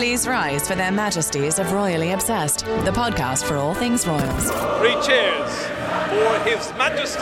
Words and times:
Please 0.00 0.26
rise 0.26 0.66
for 0.66 0.74
their 0.74 0.90
majesties 0.90 1.58
of 1.58 1.72
Royally 1.72 2.12
Obsessed, 2.12 2.60
the 2.60 2.90
podcast 2.90 3.44
for 3.44 3.56
all 3.56 3.74
things 3.74 4.06
royals. 4.06 4.50
Three 4.78 4.96
cheers 5.02 5.66
for 6.08 6.38
His 6.42 6.72
Majesty 6.78 7.20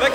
the 0.00 0.10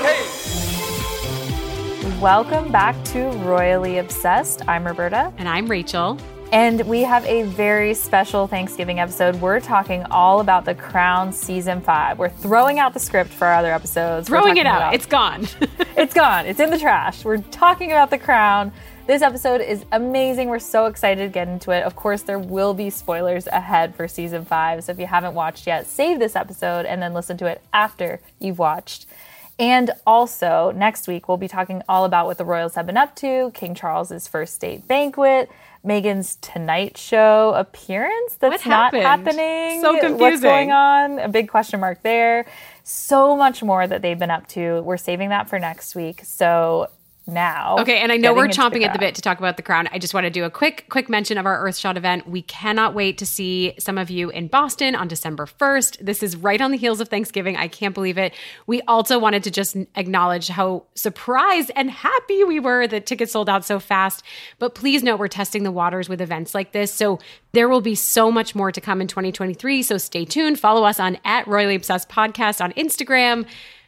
King. 2.04 2.22
Welcome 2.22 2.72
back 2.72 3.04
to 3.06 3.30
Royally 3.40 3.98
Obsessed. 3.98 4.62
I'm 4.68 4.86
Roberta. 4.86 5.34
And 5.40 5.50
I'm 5.50 5.66
Rachel. 5.66 6.20
And 6.52 6.82
we 6.82 7.02
have 7.02 7.26
a 7.26 7.42
very 7.42 7.96
special 7.96 8.46
Thanksgiving 8.46 9.00
episode. 9.00 9.38
We're 9.42 9.60
talking 9.60 10.04
all 10.12 10.42
about 10.42 10.66
The 10.66 10.76
Crown 10.76 11.34
season 11.34 11.82
five. 11.82 12.20
We're 12.20 12.30
throwing 12.30 12.78
out 12.78 12.94
the 12.94 13.00
script 13.00 13.32
for 13.32 13.48
our 13.48 13.56
other 13.56 13.74
episodes. 13.74 14.28
Throwing 14.28 14.58
it 14.58 14.68
out. 14.68 14.78
About, 14.78 14.94
it's 14.94 15.08
gone. 15.08 15.48
it's 15.98 16.14
gone. 16.14 16.46
It's 16.46 16.60
in 16.60 16.70
the 16.70 16.78
trash. 16.78 17.26
We're 17.26 17.40
talking 17.40 17.92
about 17.92 18.12
The 18.12 18.20
Crown. 18.20 18.72
This 19.08 19.22
episode 19.22 19.62
is 19.62 19.86
amazing. 19.92 20.50
We're 20.50 20.58
so 20.58 20.88
excited 20.88 21.22
to 21.22 21.30
get 21.30 21.48
into 21.48 21.70
it. 21.70 21.84
Of 21.84 21.96
course, 21.96 22.24
there 22.24 22.40
will 22.40 22.74
be 22.74 22.90
spoilers 22.90 23.46
ahead 23.46 23.94
for 23.94 24.08
season 24.08 24.46
five. 24.46 24.84
So 24.84 24.94
if 24.94 25.00
you 25.00 25.06
haven't 25.06 25.36
watched 25.36 25.68
yet, 25.68 25.86
save 25.86 26.18
this 26.18 26.36
episode 26.36 26.88
and 26.88 27.04
then 27.04 27.14
listen 27.14 27.38
to 27.38 27.46
it 27.46 27.62
after 27.72 28.20
you've 28.40 28.58
watched. 28.58 29.06
And 29.60 29.92
also, 30.08 30.74
next 30.76 31.08
week, 31.08 31.28
we'll 31.28 31.38
be 31.38 31.48
talking 31.48 31.84
all 31.88 32.04
about 32.04 32.26
what 32.26 32.40
the 32.40 32.46
royals 32.46 32.74
have 32.74 32.88
been 32.88 32.98
up 32.98 33.16
to 33.18 33.52
King 33.54 33.76
Charles's 33.76 34.28
first 34.28 34.56
state 34.56 34.88
banquet, 34.88 35.52
Meghan's 35.86 36.38
Tonight 36.38 36.98
Show 36.98 37.54
appearance 37.56 38.34
that's 38.40 38.66
not 38.66 38.92
happening. 38.96 39.82
So 39.82 40.00
confusing. 40.00 40.18
What's 40.18 40.42
going 40.42 40.72
on? 40.72 41.20
A 41.20 41.30
big 41.30 41.48
question 41.48 41.80
mark 41.80 42.02
there. 42.02 42.48
So 42.84 43.38
much 43.38 43.62
more 43.62 43.86
that 43.86 44.02
they've 44.02 44.18
been 44.18 44.32
up 44.32 44.48
to. 44.50 44.82
We're 44.82 44.98
saving 44.98 45.30
that 45.30 45.48
for 45.48 45.60
next 45.60 45.94
week. 45.94 46.22
So 46.26 46.90
now. 47.28 47.78
Okay, 47.80 48.00
and 48.00 48.12
I 48.12 48.18
know 48.18 48.34
we're 48.34 48.48
chomping 48.48 48.84
at 48.84 48.94
the 48.94 49.00
bit 49.00 49.16
to 49.16 49.22
talk 49.22 49.40
about 49.40 49.58
the 49.58 49.64
crown. 49.64 49.88
I 49.92 49.98
just 49.98 50.14
want 50.14 50.26
to 50.26 50.30
do 50.30 50.44
a 50.44 50.50
quick 50.50 50.86
quick 50.90 51.10
mention 51.10 51.38
of 51.38 51.46
our 51.46 51.66
Earthshot 51.66 51.98
event. 51.98 52.28
We 52.28 52.44
cannot 52.44 52.94
wait 52.94 53.18
to 53.18 53.26
see 53.26 53.74
some 53.80 53.98
of 53.98 54.10
you 54.10 54.30
in 54.30 54.48
Boston 54.48 54.96
on 54.96 55.08
December 55.08 55.46
1st. 55.46 56.06
This 56.06 56.22
is 56.22 56.36
right 56.36 56.62
on 56.62 56.72
the 56.72 56.78
heels 56.78 57.02
of 57.02 57.10
Thanksgiving. 57.10 57.58
I 57.58 57.68
can't 57.68 57.96
believe 57.96 58.18
it. 58.18 58.34
We 58.68 58.82
also 58.84 59.18
wanted 59.18 59.44
to 59.44 59.52
just 59.52 59.76
acknowledge 59.96 60.50
how 60.50 60.86
surprised 60.94 61.72
and 61.76 61.90
happy 61.90 62.44
we 62.44 62.60
were 62.60 62.88
that 62.88 63.06
tickets 63.06 63.32
sold 63.32 63.50
out 63.50 63.66
so 63.66 63.80
fast. 63.80 64.24
But 64.60 64.76
please 64.76 65.02
know 65.02 65.16
we're 65.16 65.28
testing 65.28 65.64
the 65.64 65.72
waters 65.72 66.08
with 66.08 66.22
events 66.22 66.54
like 66.54 66.74
this. 66.74 66.94
So 66.94 67.20
there 67.54 67.70
will 67.70 67.82
be 67.82 67.96
so 67.96 68.32
much 68.32 68.54
more 68.54 68.72
to 68.72 68.82
come 68.82 69.02
in 69.02 69.08
2023. 69.08 69.82
So 69.82 69.98
stay 69.98 70.26
tuned. 70.26 70.60
Follow 70.60 70.84
us 70.84 71.00
on 71.00 71.18
at 71.26 71.48
Royally 71.48 71.76
Obsessed 71.76 72.10
Podcast 72.10 72.64
on 72.64 72.72
Instagram. 72.74 73.48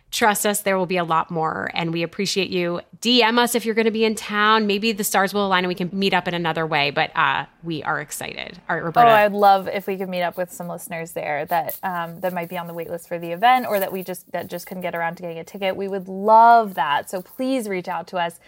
Trust 0.10 0.46
us, 0.46 0.62
there 0.62 0.78
will 0.78 0.86
be 0.86 0.96
a 0.96 1.04
lot 1.04 1.30
more, 1.30 1.70
and 1.74 1.92
we 1.92 2.02
appreciate 2.02 2.50
you. 2.50 2.80
DM 3.02 3.38
us 3.38 3.56
if 3.56 3.66
you're 3.66 3.76
going 3.76 3.86
to 3.86 3.92
be 3.92 4.06
in 4.06 4.16
town. 4.16 4.66
Maybe 4.66 4.94
the 4.94 5.04
stars 5.04 5.34
will 5.34 5.46
align 5.46 5.66
and 5.66 5.68
we 5.68 5.76
can 5.76 5.90
meet 5.92 6.14
up 6.14 6.30
in 6.30 6.34
another 6.34 6.66
way. 6.66 6.92
But 6.92 7.12
uh, 7.14 7.46
we 7.62 7.84
are 7.84 8.00
excited. 8.00 8.60
All 8.70 8.78
right, 8.78 8.86
Roberta. 8.86 9.10
Oh, 9.10 9.14
I'd 9.14 9.34
love 9.34 9.68
if 9.68 9.86
we 9.86 9.98
could 9.98 10.08
meet 10.08 10.22
up 10.22 10.38
with 10.38 10.52
some 10.52 10.70
listeners 10.70 11.12
there 11.12 11.46
that 11.48 11.78
um, 11.84 12.22
that 12.22 12.32
might 12.34 12.48
be 12.48 12.58
on 12.58 12.68
the 12.68 12.74
wait 12.74 12.90
list 12.90 13.10
for 13.10 13.20
the 13.20 13.32
event, 13.32 13.66
or 13.68 13.82
that 13.82 13.92
we 13.92 14.02
just 14.02 14.32
that 14.32 14.48
just 14.48 14.66
couldn't 14.66 14.82
get 14.82 14.96
around 14.96 15.16
to 15.18 15.24
getting 15.24 15.40
a 15.40 15.44
ticket. 15.44 15.76
We 15.76 15.90
would 15.90 16.08
love 16.08 16.76
that. 16.76 17.10
So 17.10 17.22
please 17.22 17.68
reach 17.68 17.90
out 17.90 18.08
to 18.08 18.18
us. 18.18 18.40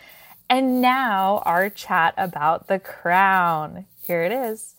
And 0.49 0.81
now 0.81 1.43
our 1.45 1.69
chat 1.69 2.13
about 2.17 2.67
the 2.67 2.79
crown. 2.79 3.85
Here 4.01 4.23
it 4.23 4.31
is. 4.31 4.75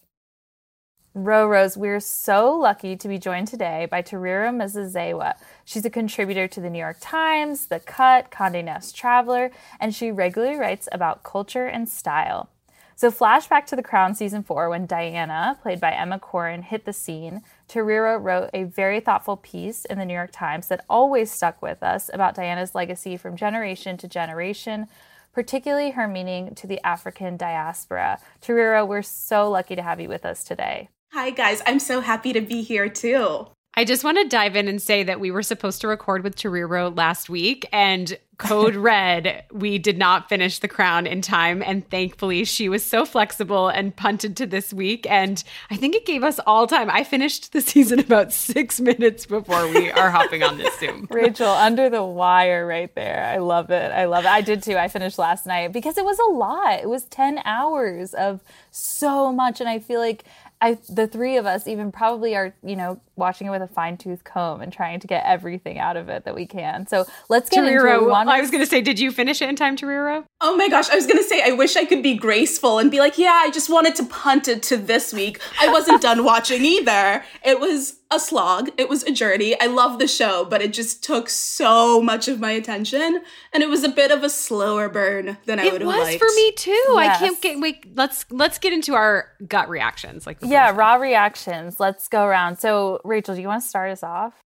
Roros, 1.25 1.77
we're 1.77 2.01
so 2.01 2.57
lucky 2.57 2.97
to 2.97 3.07
be 3.07 3.19
joined 3.19 3.49
today 3.49 3.87
by 3.91 4.01
Tariro 4.01 4.51
Mzezewa. 4.55 5.35
She's 5.67 5.85
a 5.85 5.91
contributor 5.91 6.49
to 6.49 6.61
the 6.61 6.71
New 6.71 6.79
York 6.79 6.97
Times, 6.99 7.67
The 7.67 7.79
Cut, 7.79 8.31
Condé 8.31 8.65
Nast 8.65 8.97
Traveler, 8.97 9.51
and 9.79 9.95
she 9.95 10.11
regularly 10.11 10.57
writes 10.57 10.89
about 10.91 11.23
culture 11.23 11.67
and 11.67 11.91
style. 11.91 12.49
So, 12.97 13.11
flashback 13.11 13.67
to 13.67 13.77
The 13.77 13.83
Crown 13.83 14.15
season 14.15 14.43
four 14.43 14.71
when 14.71 14.87
Diana, 14.87 15.59
played 15.61 15.79
by 15.79 15.93
Emma 15.93 16.19
Corrin, 16.19 16.63
hit 16.63 16.87
the 16.87 16.93
scene. 16.95 17.43
Tariro 17.69 18.23
wrote 18.23 18.49
a 18.55 18.65
very 18.65 19.01
thoughtful 19.01 19.37
piece 19.37 19.85
in 19.85 19.99
the 19.99 20.07
New 20.07 20.15
York 20.15 20.33
Times 20.33 20.69
that 20.69 20.87
always 20.89 21.31
stuck 21.31 21.61
with 21.61 21.83
us 21.83 22.09
about 22.15 22.35
Diana's 22.35 22.75
legacy 22.75 23.19
from 23.19 23.37
generation 23.37 23.99
to 23.99 24.09
generation, 24.09 24.87
particularly 25.35 25.91
her 25.91 26.09
meaning 26.09 26.55
to 26.55 26.67
the 26.67 26.85
African 26.85 27.37
diaspora. 27.37 28.21
Tariro, 28.41 28.89
we're 28.89 29.03
so 29.03 29.51
lucky 29.51 29.77
to 29.77 29.83
have 29.83 30.01
you 30.01 30.09
with 30.09 30.25
us 30.25 30.45
today. 30.45 30.89
Hi, 31.13 31.31
guys. 31.31 31.61
I'm 31.67 31.81
so 31.81 32.01
happy 32.01 32.33
to 32.33 32.41
be 32.41 32.63
here 32.63 32.89
too. 32.89 33.49
I 33.75 33.85
just 33.85 34.05
want 34.05 34.19
to 34.19 34.29
dive 34.29 34.55
in 34.55 34.69
and 34.69 34.81
say 34.81 35.03
that 35.03 35.19
we 35.19 35.31
were 35.31 35.43
supposed 35.43 35.81
to 35.81 35.89
record 35.89 36.23
with 36.23 36.37
Tariro 36.37 36.97
last 36.97 37.29
week, 37.29 37.69
and 37.73 38.17
Code 38.37 38.75
Red, 38.77 39.45
we 39.53 39.79
did 39.79 39.97
not 39.97 40.29
finish 40.29 40.59
The 40.59 40.69
Crown 40.69 41.07
in 41.07 41.21
time. 41.21 41.63
And 41.63 41.89
thankfully, 41.89 42.45
she 42.45 42.69
was 42.69 42.83
so 42.83 43.05
flexible 43.05 43.69
and 43.69 43.95
punted 43.95 44.37
to 44.39 44.47
this 44.47 44.73
week. 44.73 45.07
And 45.11 45.43
I 45.71 45.77
think 45.77 45.95
it 45.95 46.07
gave 46.07 46.23
us 46.23 46.41
all 46.47 46.67
time. 46.67 46.91
I 46.91 47.05
finished 47.05 47.53
the 47.53 47.61
season 47.61 47.99
about 48.01 48.33
six 48.33 48.81
minutes 48.81 49.27
before 49.27 49.69
we 49.69 49.91
are 49.91 50.11
hopping 50.11 50.43
on 50.43 50.59
this 50.59 50.79
Zoom. 50.79 51.07
Rachel, 51.11 51.51
under 51.51 51.91
the 51.91 52.03
wire 52.05 52.67
right 52.67 52.93
there. 52.95 53.25
I 53.25 53.39
love 53.39 53.71
it. 53.71 53.93
I 53.93 54.07
love 54.07 54.25
it. 54.25 54.31
I 54.31 54.41
did 54.41 54.63
too. 54.63 54.77
I 54.77 54.89
finished 54.89 55.19
last 55.19 55.47
night 55.47 55.73
because 55.73 55.97
it 55.97 56.05
was 56.05 56.19
a 56.19 56.33
lot. 56.33 56.81
It 56.81 56.89
was 56.89 57.05
10 57.05 57.41
hours 57.45 58.15
of 58.15 58.43
so 58.71 59.33
much. 59.33 59.61
And 59.61 59.69
I 59.69 59.79
feel 59.79 60.01
like 60.01 60.25
I 60.61 60.79
the 60.89 61.07
three 61.07 61.37
of 61.37 61.47
us 61.47 61.67
even 61.67 61.93
probably 61.93 62.37
are, 62.37 62.55
you 62.63 62.77
know, 62.77 63.01
watching 63.21 63.47
it 63.47 63.51
with 63.51 63.63
a 63.63 63.69
fine 63.69 63.97
tooth 63.97 64.25
comb 64.25 64.61
and 64.61 64.73
trying 64.73 64.99
to 65.01 65.07
get 65.07 65.25
everything 65.25 65.79
out 65.79 65.97
of 65.97 66.09
it 66.09 66.25
that 66.25 66.35
we 66.35 66.47
can. 66.47 66.87
So 66.87 67.07
let's 67.29 67.49
get 67.49 67.65
Tariro, 67.65 67.99
into 67.99 68.09
it. 68.09 68.13
I 68.13 68.41
was 68.41 68.51
going 68.51 68.63
to 68.63 68.69
say, 68.69 68.81
did 68.81 68.99
you 68.99 69.13
finish 69.13 69.41
it 69.41 69.49
in 69.49 69.57
time, 69.57 69.77
Tariro? 69.77 70.25
Oh 70.41 70.57
my 70.57 70.69
gosh, 70.69 70.91
I 70.91 70.97
was 70.97 71.07
going 71.07 71.19
to 71.19 71.25
say, 71.25 71.43
I 71.45 71.53
wish 71.53 71.77
I 71.77 71.85
could 71.85 72.03
be 72.03 72.17
graceful 72.17 72.79
and 72.79 72.91
be 72.91 72.99
like, 72.99 73.19
yeah, 73.19 73.41
I 73.45 73.51
just 73.51 73.71
wanted 73.71 73.95
to 73.97 74.05
punt 74.07 74.49
it 74.49 74.63
to 74.65 74.77
this 74.77 75.13
week. 75.13 75.41
I 75.61 75.69
wasn't 75.69 76.03
done 76.11 76.25
watching 76.25 76.65
either. 76.65 77.25
It 77.45 77.61
was 77.61 78.01
a 78.11 78.19
slog. 78.19 78.71
It 78.77 78.89
was 78.89 79.05
a 79.05 79.13
journey. 79.13 79.59
I 79.61 79.67
love 79.67 79.99
the 79.99 80.09
show, 80.09 80.45
but 80.45 80.61
it 80.61 80.73
just 80.73 81.05
took 81.05 81.29
so 81.29 82.03
much 82.03 82.27
of 82.27 82.41
my 82.41 82.51
attention, 82.51 83.23
and 83.53 83.63
it 83.63 83.69
was 83.69 83.85
a 83.85 83.89
bit 83.89 84.11
of 84.11 84.25
a 84.25 84.31
slower 84.31 84.89
burn 84.89 85.39
than 85.47 85.61
I 85.61 85.65
would 85.71 85.81
have 85.81 85.89
liked. 85.89 86.15
It 86.15 86.21
was 86.21 86.31
for 86.31 86.35
me 86.35 86.53
too. 86.53 86.71
Yes. 86.71 87.17
I 87.17 87.19
can't 87.19 87.41
get. 87.41 87.61
Wait, 87.61 87.97
let's 87.97 88.25
let's 88.31 88.59
get 88.59 88.73
into 88.73 88.95
our 88.95 89.29
gut 89.47 89.69
reactions. 89.69 90.27
Like 90.27 90.39
yeah, 90.43 90.73
raw 90.75 90.97
reactions. 90.97 91.79
Let's 91.79 92.09
go 92.09 92.25
around. 92.25 92.59
So 92.59 93.01
Rachel, 93.11 93.35
do 93.35 93.43
you 93.43 93.49
want 93.49 93.63
to 93.63 93.69
start 93.69 93.91
us 93.91 94.03
off? 94.03 94.43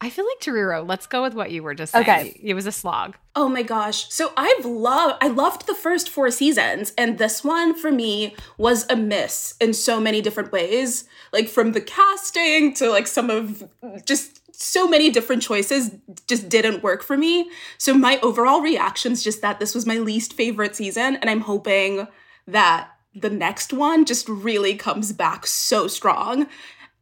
I 0.00 0.10
feel 0.10 0.26
like 0.26 0.40
Tariro. 0.40 0.86
Let's 0.86 1.06
go 1.06 1.22
with 1.22 1.34
what 1.34 1.50
you 1.50 1.62
were 1.62 1.74
just 1.74 1.92
saying. 1.92 2.02
Okay. 2.02 2.40
It 2.42 2.52
was 2.52 2.66
a 2.66 2.72
slog. 2.72 3.16
Oh 3.34 3.48
my 3.48 3.62
gosh. 3.62 4.12
So 4.12 4.30
I've 4.36 4.64
loved 4.64 5.16
I 5.22 5.28
loved 5.28 5.66
the 5.66 5.74
first 5.74 6.10
four 6.10 6.30
seasons 6.30 6.92
and 6.98 7.16
this 7.16 7.42
one 7.42 7.74
for 7.74 7.90
me 7.90 8.36
was 8.58 8.86
a 8.90 8.96
miss 8.96 9.54
in 9.58 9.72
so 9.72 9.98
many 9.98 10.20
different 10.20 10.52
ways. 10.52 11.04
Like 11.32 11.48
from 11.48 11.72
the 11.72 11.80
casting 11.80 12.74
to 12.74 12.90
like 12.90 13.06
some 13.06 13.30
of 13.30 13.64
just 14.04 14.42
so 14.54 14.86
many 14.86 15.10
different 15.10 15.42
choices 15.42 15.92
just 16.26 16.48
didn't 16.50 16.82
work 16.82 17.02
for 17.02 17.16
me. 17.16 17.50
So 17.78 17.94
my 17.94 18.18
overall 18.20 18.60
reaction 18.60 19.12
is 19.12 19.24
just 19.24 19.40
that 19.40 19.60
this 19.60 19.74
was 19.74 19.86
my 19.86 19.96
least 19.96 20.34
favorite 20.34 20.76
season 20.76 21.16
and 21.16 21.30
I'm 21.30 21.40
hoping 21.40 22.06
that 22.46 22.90
the 23.14 23.30
next 23.30 23.72
one 23.72 24.04
just 24.04 24.28
really 24.28 24.74
comes 24.74 25.12
back 25.12 25.46
so 25.46 25.88
strong 25.88 26.46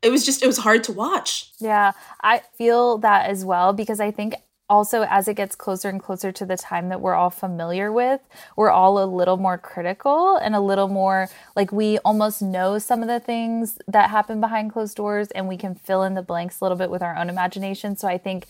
it 0.04 0.10
was 0.10 0.24
just 0.24 0.42
it 0.42 0.46
was 0.46 0.58
hard 0.58 0.84
to 0.84 0.92
watch. 0.92 1.50
Yeah, 1.58 1.92
I 2.22 2.42
feel 2.56 2.98
that 2.98 3.30
as 3.30 3.44
well 3.44 3.72
because 3.72 4.00
I 4.00 4.10
think 4.10 4.34
also 4.68 5.02
as 5.10 5.28
it 5.28 5.34
gets 5.34 5.54
closer 5.54 5.88
and 5.88 6.02
closer 6.02 6.32
to 6.32 6.46
the 6.46 6.56
time 6.56 6.88
that 6.88 7.00
we're 7.00 7.14
all 7.14 7.30
familiar 7.30 7.92
with, 7.92 8.20
we're 8.56 8.70
all 8.70 9.02
a 9.02 9.06
little 9.06 9.36
more 9.36 9.58
critical 9.58 10.36
and 10.36 10.54
a 10.54 10.60
little 10.60 10.88
more 10.88 11.28
like 11.54 11.72
we 11.72 11.98
almost 11.98 12.40
know 12.40 12.78
some 12.78 13.02
of 13.02 13.08
the 13.08 13.20
things 13.20 13.78
that 13.88 14.10
happen 14.10 14.40
behind 14.40 14.72
closed 14.72 14.96
doors 14.96 15.28
and 15.32 15.48
we 15.48 15.56
can 15.56 15.74
fill 15.74 16.02
in 16.02 16.14
the 16.14 16.22
blanks 16.22 16.60
a 16.60 16.64
little 16.64 16.78
bit 16.78 16.90
with 16.90 17.02
our 17.02 17.16
own 17.16 17.28
imagination. 17.28 17.96
So 17.96 18.08
I 18.08 18.18
think 18.18 18.46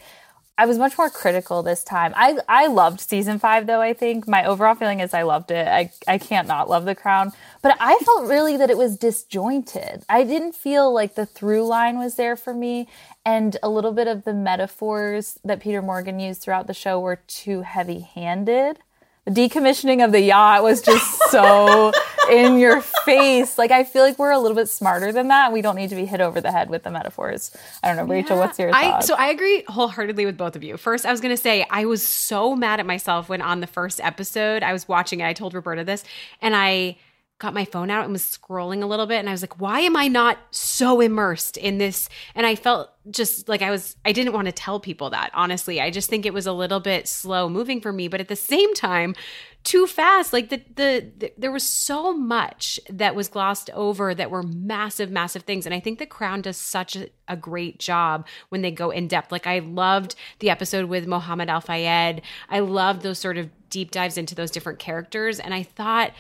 I 0.57 0.67
was 0.67 0.79
much 0.79 0.97
more 0.97 1.11
critical 1.11 1.63
this 1.65 1.83
time. 1.83 2.13
I 2.15 2.39
I 2.49 2.69
loved 2.69 3.01
season 3.01 3.41
five 3.41 3.67
though. 3.67 3.81
I 3.81 3.93
think 3.93 4.29
my 4.29 4.45
overall 4.45 4.77
feeling 4.77 5.01
is 5.01 5.13
I 5.13 5.23
loved 5.23 5.51
it. 5.51 5.67
I 5.67 5.91
I 6.07 6.19
can't 6.19 6.47
not 6.47 6.71
love 6.71 6.85
The 6.85 6.95
Crown, 6.95 7.33
but 7.61 7.77
I 7.81 7.99
felt 8.05 8.29
really 8.29 8.57
that 8.59 8.71
it 8.71 8.79
was 8.79 8.97
disjointed. 8.97 10.05
I 10.09 10.23
didn't 10.23 10.55
feel 10.55 10.93
like 10.93 11.17
the 11.17 11.27
through 11.27 11.67
line 11.67 11.99
was 11.99 12.15
there 12.15 12.37
for 12.37 12.55
me, 12.55 12.87
and 13.27 13.57
a 13.65 13.69
little 13.69 13.93
bit 13.93 14.07
of 14.07 14.23
the 14.23 14.35
metaphors 14.35 15.39
that 15.45 15.61
Peter 15.61 15.83
Morgan 15.83 16.21
used 16.21 16.43
throughout 16.43 16.69
the 16.69 16.75
show 16.75 17.01
were 17.01 17.17
too 17.27 17.63
heavy 17.63 18.01
handed 18.01 18.79
The 19.25 19.31
decommissioning 19.31 20.05
of 20.05 20.13
the 20.13 20.21
yacht 20.21 20.63
was 20.63 20.83
just 20.83 21.19
so 21.31 21.93
in 22.31 22.59
your 22.59 22.81
face. 22.81 23.57
Like 23.59 23.71
I 23.71 23.85
feel 23.85 24.03
like 24.03 24.19
we're 24.19 24.33
a 24.33 24.39
little 24.39 24.57
bit 24.57 24.69
smarter 24.69 25.13
than 25.13 25.29
that. 25.29 25.53
We 25.53 25.63
don't 25.63 25.77
need 25.77 25.91
to 25.91 25.97
be 25.97 26.05
hit 26.05 26.21
over 26.21 26.41
the 26.41 26.53
head 26.53 26.69
with 26.69 26.83
the 26.83 26.91
metaphors. 26.91 27.51
I 27.83 27.89
don't 27.89 27.97
know, 27.97 28.13
Rachel. 28.13 28.39
What's 28.39 28.59
your 28.59 28.75
I 28.75 28.91
thought? 28.91 29.05
so 29.05 29.15
I 29.15 29.29
agree 29.29 29.65
wholeheartedly 29.69 30.27
with 30.27 30.37
both 30.37 30.57
of 30.57 30.63
you. 30.63 30.77
First, 30.77 31.07
I 31.07 31.11
was 31.11 31.21
going 31.21 31.35
to 31.35 31.41
say 31.41 31.67
I 31.71 31.85
was 31.87 32.07
so 32.07 32.55
mad 32.55 32.81
at 32.81 32.87
myself 32.87 33.29
when 33.29 33.41
on 33.41 33.61
the 33.61 33.67
first 33.67 34.01
episode 34.01 34.63
I 34.63 34.73
was 34.73 34.87
watching 34.89 35.21
it. 35.21 35.25
I 35.27 35.33
told 35.33 35.55
Roberta 35.55 35.85
this, 35.85 36.05
and 36.43 36.55
I 36.55 36.97
got 37.45 37.53
my 37.53 37.67
phone 37.67 37.91
out 37.91 38.05
and 38.05 38.13
was 38.13 38.23
scrolling 38.23 38.83
a 38.83 38.87
little 38.87 39.05
bit 39.05 39.19
and 39.19 39.29
I 39.29 39.33
was 39.33 39.43
like 39.43 39.61
why 39.61 39.81
am 39.81 39.97
I 39.97 40.09
not 40.09 40.39
so 40.51 41.03
immersed 41.03 41.59
in 41.59 41.77
this? 41.77 42.09
And 42.35 42.47
I 42.47 42.55
felt 42.55 42.91
just 43.11 43.51
like 43.51 43.61
I 43.61 43.71
was 43.71 43.97
I 44.03 44.13
didn't 44.13 44.33
want 44.33 44.47
to 44.47 44.53
tell 44.53 44.81
people 44.81 45.11
that 45.11 45.31
honestly. 45.35 45.79
I 45.79 45.91
just 45.91 46.09
think 46.09 46.25
it 46.25 46.33
was 46.33 46.47
a 46.47 46.53
little 46.55 46.81
bit 46.81 47.07
slow 47.07 47.51
moving 47.51 47.83
for 47.83 47.93
me 47.93 48.09
but 48.09 48.19
at 48.21 48.29
the 48.29 48.37
same 48.37 48.73
time 48.73 49.15
too 49.63 49.87
fast 49.87 50.33
like 50.33 50.49
the, 50.49 50.63
the, 50.75 51.11
the 51.19 51.33
there 51.37 51.53
was 51.53 51.65
so 51.65 52.15
much 52.15 52.81
that 52.89 53.15
was 53.15 53.29
glossed 53.29 53.69
over 53.75 54.15
that 54.15 54.31
were 54.31 54.43
massive 54.43 55.11
massive 55.11 55.43
things 55.43 55.67
and 55.67 55.75
I 55.75 55.81
think 55.81 55.99
the 55.99 56.07
crown 56.07 56.41
does 56.41 56.57
such 56.57 56.97
a, 56.97 57.11
a 57.29 57.37
great 57.37 57.79
job 57.79 58.27
when 58.49 58.63
they 58.63 58.71
go 58.71 58.91
in 58.91 59.07
depth. 59.07 59.31
Like 59.31 59.47
I 59.47 59.59
loved 59.59 60.15
the 60.39 60.49
episode 60.49 60.89
with 60.89 61.07
Mohammed 61.07 61.51
Al 61.51 61.61
Fayed. 61.61 62.23
I 62.49 62.61
loved 62.61 63.03
those 63.03 63.19
sort 63.19 63.37
of 63.37 63.51
deep 63.69 63.91
dives 63.91 64.17
into 64.17 64.35
those 64.35 64.51
different 64.51 64.79
characters 64.79 65.39
and 65.39 65.53
I 65.53 65.63
thought 65.63 66.13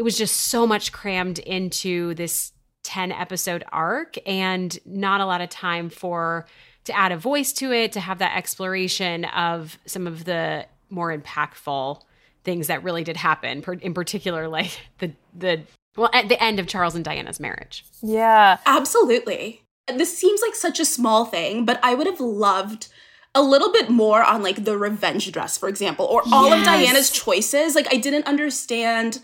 it 0.00 0.02
was 0.02 0.16
just 0.16 0.46
so 0.46 0.66
much 0.66 0.92
crammed 0.92 1.38
into 1.40 2.14
this 2.14 2.52
10 2.84 3.12
episode 3.12 3.62
arc 3.70 4.16
and 4.26 4.78
not 4.86 5.20
a 5.20 5.26
lot 5.26 5.42
of 5.42 5.50
time 5.50 5.90
for 5.90 6.46
to 6.84 6.96
add 6.96 7.12
a 7.12 7.18
voice 7.18 7.52
to 7.52 7.70
it 7.70 7.92
to 7.92 8.00
have 8.00 8.18
that 8.18 8.34
exploration 8.34 9.26
of 9.26 9.78
some 9.84 10.06
of 10.06 10.24
the 10.24 10.64
more 10.88 11.14
impactful 11.14 12.00
things 12.44 12.68
that 12.68 12.82
really 12.82 13.04
did 13.04 13.18
happen 13.18 13.62
in 13.82 13.92
particular 13.92 14.48
like 14.48 14.70
the 15.00 15.12
the 15.36 15.60
well 15.98 16.08
at 16.14 16.30
the 16.30 16.42
end 16.42 16.58
of 16.58 16.66
Charles 16.66 16.94
and 16.94 17.04
Diana's 17.04 17.38
marriage. 17.38 17.84
Yeah. 18.00 18.56
Absolutely. 18.64 19.60
This 19.86 20.16
seems 20.16 20.40
like 20.40 20.54
such 20.54 20.80
a 20.80 20.86
small 20.86 21.26
thing, 21.26 21.66
but 21.66 21.78
I 21.82 21.92
would 21.92 22.06
have 22.06 22.20
loved 22.20 22.88
a 23.34 23.42
little 23.42 23.70
bit 23.70 23.90
more 23.90 24.22
on 24.22 24.42
like 24.42 24.64
the 24.64 24.78
revenge 24.78 25.30
dress, 25.30 25.58
for 25.58 25.68
example, 25.68 26.06
or 26.06 26.22
all 26.32 26.48
yes. 26.48 26.60
of 26.60 26.64
Diana's 26.64 27.10
choices. 27.10 27.74
Like 27.74 27.92
I 27.92 27.98
didn't 27.98 28.26
understand 28.26 29.20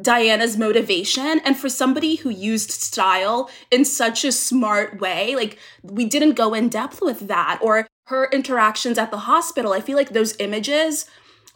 Diana's 0.00 0.56
motivation. 0.56 1.40
And 1.44 1.56
for 1.56 1.68
somebody 1.68 2.16
who 2.16 2.30
used 2.30 2.70
style 2.70 3.50
in 3.70 3.84
such 3.84 4.24
a 4.24 4.32
smart 4.32 5.00
way, 5.00 5.34
like 5.34 5.58
we 5.82 6.04
didn't 6.04 6.34
go 6.34 6.54
in 6.54 6.68
depth 6.68 7.00
with 7.02 7.28
that, 7.28 7.58
or 7.62 7.86
her 8.06 8.28
interactions 8.32 8.98
at 8.98 9.10
the 9.10 9.18
hospital, 9.18 9.72
I 9.72 9.80
feel 9.80 9.96
like 9.96 10.10
those 10.10 10.36
images 10.38 11.06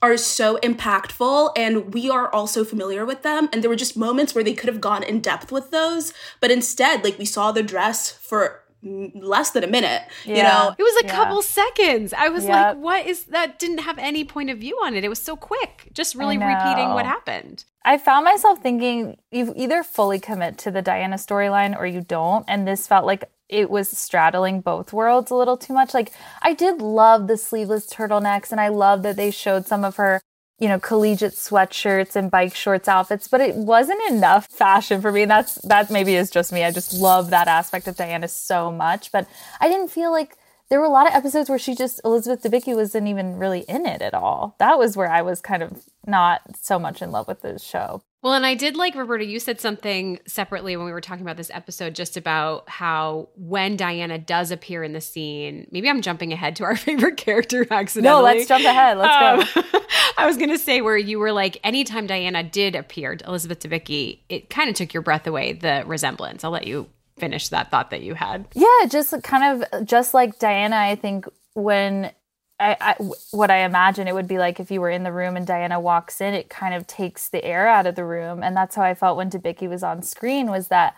are 0.02 0.16
so 0.16 0.58
impactful 0.64 1.52
and 1.56 1.94
we 1.94 2.10
are 2.10 2.32
also 2.34 2.64
familiar 2.64 3.06
with 3.06 3.22
them. 3.22 3.48
And 3.52 3.62
there 3.62 3.70
were 3.70 3.76
just 3.76 3.96
moments 3.96 4.34
where 4.34 4.42
they 4.42 4.52
could 4.52 4.68
have 4.68 4.80
gone 4.80 5.04
in 5.04 5.20
depth 5.20 5.52
with 5.52 5.70
those. 5.70 6.12
But 6.40 6.50
instead, 6.50 7.04
like 7.04 7.18
we 7.18 7.24
saw 7.24 7.52
the 7.52 7.62
dress 7.62 8.10
for 8.10 8.61
less 8.82 9.50
than 9.52 9.62
a 9.62 9.66
minute 9.68 10.02
yeah. 10.24 10.36
you 10.36 10.42
know 10.42 10.74
it 10.76 10.82
was 10.82 11.04
a 11.04 11.06
yeah. 11.06 11.14
couple 11.14 11.40
seconds 11.40 12.12
i 12.14 12.28
was 12.28 12.44
yep. 12.44 12.52
like 12.52 12.76
what 12.76 13.06
is 13.06 13.24
that 13.24 13.58
didn't 13.58 13.78
have 13.78 13.96
any 13.98 14.24
point 14.24 14.50
of 14.50 14.58
view 14.58 14.76
on 14.82 14.94
it 14.94 15.04
it 15.04 15.08
was 15.08 15.22
so 15.22 15.36
quick 15.36 15.88
just 15.92 16.16
really 16.16 16.36
repeating 16.36 16.88
what 16.88 17.06
happened 17.06 17.64
i 17.84 17.96
found 17.96 18.24
myself 18.24 18.60
thinking 18.60 19.16
you 19.30 19.52
either 19.54 19.84
fully 19.84 20.18
commit 20.18 20.58
to 20.58 20.70
the 20.70 20.82
diana 20.82 21.14
storyline 21.14 21.78
or 21.78 21.86
you 21.86 22.00
don't 22.00 22.44
and 22.48 22.66
this 22.66 22.88
felt 22.88 23.06
like 23.06 23.24
it 23.48 23.70
was 23.70 23.88
straddling 23.88 24.60
both 24.60 24.92
worlds 24.92 25.30
a 25.30 25.34
little 25.34 25.56
too 25.56 25.72
much 25.72 25.94
like 25.94 26.10
i 26.42 26.52
did 26.52 26.82
love 26.82 27.28
the 27.28 27.36
sleeveless 27.36 27.86
turtlenecks 27.86 28.50
and 28.50 28.60
i 28.60 28.66
love 28.66 29.04
that 29.04 29.14
they 29.14 29.30
showed 29.30 29.64
some 29.64 29.84
of 29.84 29.94
her 29.94 30.20
you 30.62 30.68
know, 30.68 30.78
collegiate 30.78 31.32
sweatshirts 31.32 32.14
and 32.14 32.30
bike 32.30 32.54
shorts 32.54 32.86
outfits, 32.86 33.26
but 33.26 33.40
it 33.40 33.56
wasn't 33.56 34.00
enough 34.08 34.46
fashion 34.46 35.00
for 35.02 35.10
me. 35.10 35.22
And 35.22 35.30
that's, 35.32 35.56
that 35.62 35.90
maybe 35.90 36.14
is 36.14 36.30
just 36.30 36.52
me. 36.52 36.62
I 36.62 36.70
just 36.70 36.94
love 36.94 37.30
that 37.30 37.48
aspect 37.48 37.88
of 37.88 37.96
Diana 37.96 38.28
so 38.28 38.70
much, 38.70 39.10
but 39.10 39.26
I 39.60 39.66
didn't 39.66 39.88
feel 39.88 40.12
like 40.12 40.36
there 40.68 40.78
were 40.78 40.86
a 40.86 40.90
lot 40.90 41.08
of 41.08 41.14
episodes 41.14 41.50
where 41.50 41.58
she 41.58 41.74
just, 41.74 42.00
Elizabeth 42.04 42.44
Debicki 42.44 42.76
wasn't 42.76 43.08
even 43.08 43.38
really 43.38 43.62
in 43.62 43.86
it 43.86 44.02
at 44.02 44.14
all. 44.14 44.54
That 44.60 44.78
was 44.78 44.96
where 44.96 45.10
I 45.10 45.20
was 45.20 45.40
kind 45.40 45.64
of 45.64 45.82
not 46.06 46.42
so 46.56 46.78
much 46.78 47.02
in 47.02 47.10
love 47.10 47.26
with 47.26 47.42
the 47.42 47.58
show. 47.58 48.04
Well, 48.22 48.34
and 48.34 48.46
I 48.46 48.54
did 48.54 48.76
like 48.76 48.94
Roberta, 48.94 49.24
you 49.24 49.40
said 49.40 49.60
something 49.60 50.20
separately 50.26 50.76
when 50.76 50.86
we 50.86 50.92
were 50.92 51.00
talking 51.00 51.22
about 51.22 51.36
this 51.36 51.50
episode 51.50 51.96
just 51.96 52.16
about 52.16 52.68
how 52.68 53.28
when 53.34 53.76
Diana 53.76 54.16
does 54.16 54.52
appear 54.52 54.84
in 54.84 54.92
the 54.92 55.00
scene, 55.00 55.66
maybe 55.72 55.90
I'm 55.90 56.02
jumping 56.02 56.32
ahead 56.32 56.54
to 56.56 56.64
our 56.64 56.76
favorite 56.76 57.16
character 57.16 57.66
accidentally. 57.68 58.16
No, 58.16 58.22
let's 58.22 58.46
jump 58.46 58.64
ahead. 58.64 58.96
Let's 58.96 59.56
um, 59.56 59.62
go. 59.72 59.80
I 60.16 60.26
was 60.26 60.36
going 60.36 60.50
to 60.50 60.58
say 60.58 60.80
where 60.82 60.96
you 60.96 61.18
were 61.18 61.32
like, 61.32 61.58
anytime 61.64 62.06
Diana 62.06 62.44
did 62.44 62.76
appear, 62.76 63.18
Elizabeth 63.26 63.58
Debicki, 63.58 64.20
it 64.28 64.48
kind 64.48 64.70
of 64.70 64.76
took 64.76 64.94
your 64.94 65.02
breath 65.02 65.26
away, 65.26 65.54
the 65.54 65.82
resemblance. 65.84 66.44
I'll 66.44 66.52
let 66.52 66.66
you 66.66 66.88
finish 67.18 67.48
that 67.48 67.72
thought 67.72 67.90
that 67.90 68.02
you 68.02 68.14
had. 68.14 68.46
Yeah, 68.54 68.86
just 68.88 69.20
kind 69.24 69.64
of 69.64 69.84
just 69.84 70.14
like 70.14 70.38
Diana, 70.38 70.76
I 70.76 70.94
think 70.94 71.26
when 71.54 72.12
I, 72.60 72.76
I, 72.80 72.94
what 73.32 73.50
I 73.50 73.64
imagine 73.64 74.08
it 74.08 74.14
would 74.14 74.28
be 74.28 74.38
like 74.38 74.60
if 74.60 74.70
you 74.70 74.80
were 74.80 74.90
in 74.90 75.02
the 75.02 75.12
room 75.12 75.36
and 75.36 75.46
Diana 75.46 75.80
walks 75.80 76.20
in, 76.20 76.34
it 76.34 76.48
kind 76.48 76.74
of 76.74 76.86
takes 76.86 77.28
the 77.28 77.44
air 77.44 77.68
out 77.68 77.86
of 77.86 77.96
the 77.96 78.04
room, 78.04 78.42
and 78.42 78.56
that's 78.56 78.76
how 78.76 78.82
I 78.82 78.94
felt 78.94 79.16
when 79.16 79.30
Debicki 79.30 79.68
was 79.68 79.82
on 79.82 80.02
screen. 80.02 80.50
Was 80.50 80.68
that 80.68 80.96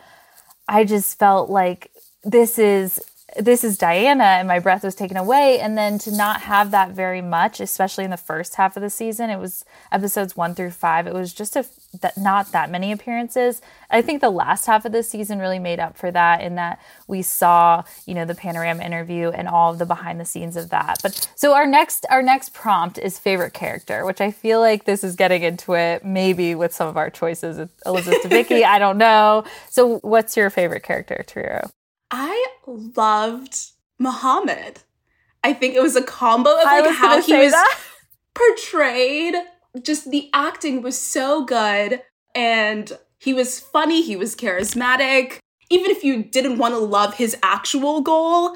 I 0.68 0.84
just 0.84 1.18
felt 1.18 1.50
like 1.50 1.90
this 2.24 2.58
is 2.58 3.00
this 3.36 3.64
is 3.64 3.78
Diana, 3.78 4.24
and 4.24 4.48
my 4.48 4.58
breath 4.58 4.84
was 4.84 4.94
taken 4.94 5.16
away. 5.16 5.58
And 5.58 5.76
then 5.76 5.98
to 6.00 6.10
not 6.10 6.42
have 6.42 6.70
that 6.70 6.92
very 6.92 7.20
much, 7.20 7.60
especially 7.60 8.04
in 8.04 8.10
the 8.10 8.16
first 8.16 8.54
half 8.54 8.76
of 8.76 8.82
the 8.82 8.90
season, 8.90 9.30
it 9.30 9.38
was 9.38 9.64
episodes 9.90 10.36
one 10.36 10.54
through 10.54 10.70
five. 10.70 11.06
It 11.06 11.14
was 11.14 11.32
just 11.32 11.56
a 11.56 11.66
that 12.00 12.16
not 12.16 12.52
that 12.52 12.70
many 12.70 12.92
appearances. 12.92 13.60
I 13.90 14.02
think 14.02 14.20
the 14.20 14.30
last 14.30 14.66
half 14.66 14.84
of 14.84 14.92
the 14.92 15.02
season 15.02 15.38
really 15.38 15.58
made 15.58 15.78
up 15.78 15.96
for 15.96 16.10
that 16.10 16.40
in 16.40 16.56
that 16.56 16.80
we 17.06 17.22
saw, 17.22 17.84
you 18.06 18.14
know, 18.14 18.24
the 18.24 18.34
panorama 18.34 18.82
interview 18.82 19.30
and 19.30 19.48
all 19.48 19.72
of 19.72 19.78
the 19.78 19.86
behind 19.86 20.20
the 20.20 20.24
scenes 20.24 20.56
of 20.56 20.70
that. 20.70 20.98
But 21.02 21.28
so 21.34 21.54
our 21.54 21.66
next 21.66 22.06
our 22.10 22.22
next 22.22 22.52
prompt 22.52 22.98
is 22.98 23.18
favorite 23.18 23.54
character, 23.54 24.04
which 24.04 24.20
I 24.20 24.30
feel 24.30 24.60
like 24.60 24.84
this 24.84 25.04
is 25.04 25.16
getting 25.16 25.42
into 25.42 25.74
it 25.74 26.04
maybe 26.04 26.54
with 26.54 26.74
some 26.74 26.88
of 26.88 26.96
our 26.96 27.10
choices. 27.10 27.68
Elizabeth 27.86 28.22
Debicki, 28.22 28.64
I 28.64 28.78
don't 28.78 28.98
know. 28.98 29.44
So 29.70 29.98
what's 29.98 30.36
your 30.36 30.50
favorite 30.50 30.82
character, 30.82 31.24
Tariro? 31.26 31.70
I 32.16 32.46
loved 32.64 33.72
Mohammed. 33.98 34.78
I 35.42 35.52
think 35.52 35.74
it 35.74 35.82
was 35.82 35.96
a 35.96 36.02
combo 36.02 36.50
of 36.56 36.64
like 36.64 36.86
how 36.94 37.20
he 37.20 37.36
was 37.36 37.50
that. 37.50 37.80
portrayed. 38.34 39.34
Just 39.82 40.12
the 40.12 40.30
acting 40.32 40.80
was 40.80 40.96
so 40.96 41.44
good 41.44 42.02
and 42.32 42.96
he 43.18 43.34
was 43.34 43.58
funny, 43.58 44.00
he 44.00 44.14
was 44.14 44.36
charismatic. 44.36 45.38
Even 45.70 45.90
if 45.90 46.04
you 46.04 46.22
didn't 46.22 46.58
want 46.58 46.74
to 46.74 46.78
love 46.78 47.14
his 47.14 47.36
actual 47.42 48.00
goal, 48.00 48.54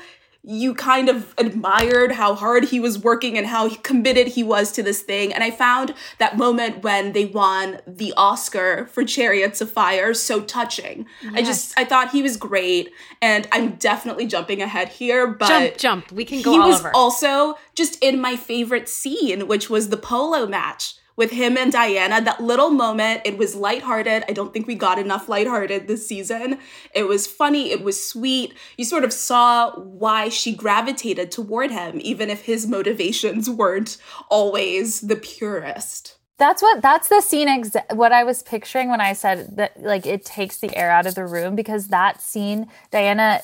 you 0.51 0.75
kind 0.75 1.11
of 1.11 1.35
admired 1.37 2.11
how 2.11 2.35
hard 2.35 2.65
he 2.65 2.81
was 2.81 2.99
working 2.99 3.37
and 3.37 3.47
how 3.47 3.69
committed 3.83 4.29
he 4.29 4.43
was 4.43 4.73
to 4.73 4.83
this 4.83 5.03
thing. 5.03 5.31
And 5.31 5.45
I 5.45 5.51
found 5.51 5.93
that 6.17 6.39
moment 6.39 6.83
when 6.83 7.13
they 7.13 7.27
won 7.27 7.83
the 7.87 8.15
Oscar 8.17 8.87
for 8.87 9.05
Chariots 9.05 9.61
of 9.61 9.71
Fire 9.71 10.15
so 10.15 10.41
touching. 10.41 11.05
Yes. 11.23 11.33
I 11.35 11.43
just 11.43 11.79
I 11.79 11.85
thought 11.85 12.13
he 12.13 12.23
was 12.23 12.39
great, 12.39 12.91
and 13.21 13.47
I'm 13.53 13.75
definitely 13.75 14.27
jumping 14.27 14.63
ahead 14.63 14.89
here, 14.89 15.27
but 15.27 15.49
jump, 15.49 15.77
jump. 15.77 16.13
We 16.13 16.25
can 16.25 16.41
go. 16.41 16.53
He 16.53 16.59
was 16.59 16.81
over. 16.81 16.97
also 16.97 17.59
just 17.75 18.03
in 18.03 18.19
my 18.19 18.35
favorite 18.35 18.89
scene, 18.89 19.49
which 19.49 19.69
was 19.69 19.91
the 19.91 19.99
polo 19.99 20.47
match 20.47 20.95
with 21.19 21.33
him 21.33 21.59
and 21.59 21.71
Diana. 21.73 22.23
That 22.23 22.41
little 22.41 22.71
moment, 22.71 23.23
it 23.25 23.37
was 23.37 23.55
lighthearted. 23.55 24.25
I 24.29 24.33
don't 24.33 24.53
think 24.55 24.67
we 24.67 24.77
got 24.77 24.99
enough 24.99 25.29
lighthearted 25.29 25.89
this 25.89 26.07
season. 26.07 26.59
It 26.95 27.09
was 27.09 27.27
funny, 27.27 27.73
it 27.73 27.83
was 27.83 28.03
sweet. 28.03 28.55
You 28.79 28.85
sort 28.85 29.05
of 29.05 29.13
saw 29.13 29.73
why 29.73 30.31
she 30.31 30.55
gravitated 30.55 31.31
toward 31.31 31.73
him, 31.73 31.99
even 32.03 32.31
if 32.31 32.43
his 32.43 32.67
motivations 32.67 33.51
weren't 33.61 33.99
always 34.31 35.03
the 35.03 35.17
purest. 35.17 36.15
That's 36.39 36.63
what 36.63 36.81
that's 36.81 37.09
the 37.09 37.21
scene 37.21 37.49
exa- 37.49 37.97
what 37.97 38.13
I 38.13 38.23
was 38.23 38.45
picturing 38.45 38.89
when 38.91 39.01
I 39.01 39.13
said 39.13 39.57
that 39.57 39.83
like 39.83 40.07
it 40.07 40.25
takes 40.25 40.59
the 40.59 40.75
air 40.77 40.89
out 40.89 41.05
of 41.05 41.17
the 41.17 41.27
room 41.27 41.57
because 41.57 41.89
that 41.89 42.23
scene 42.23 42.69
Diana 42.93 43.43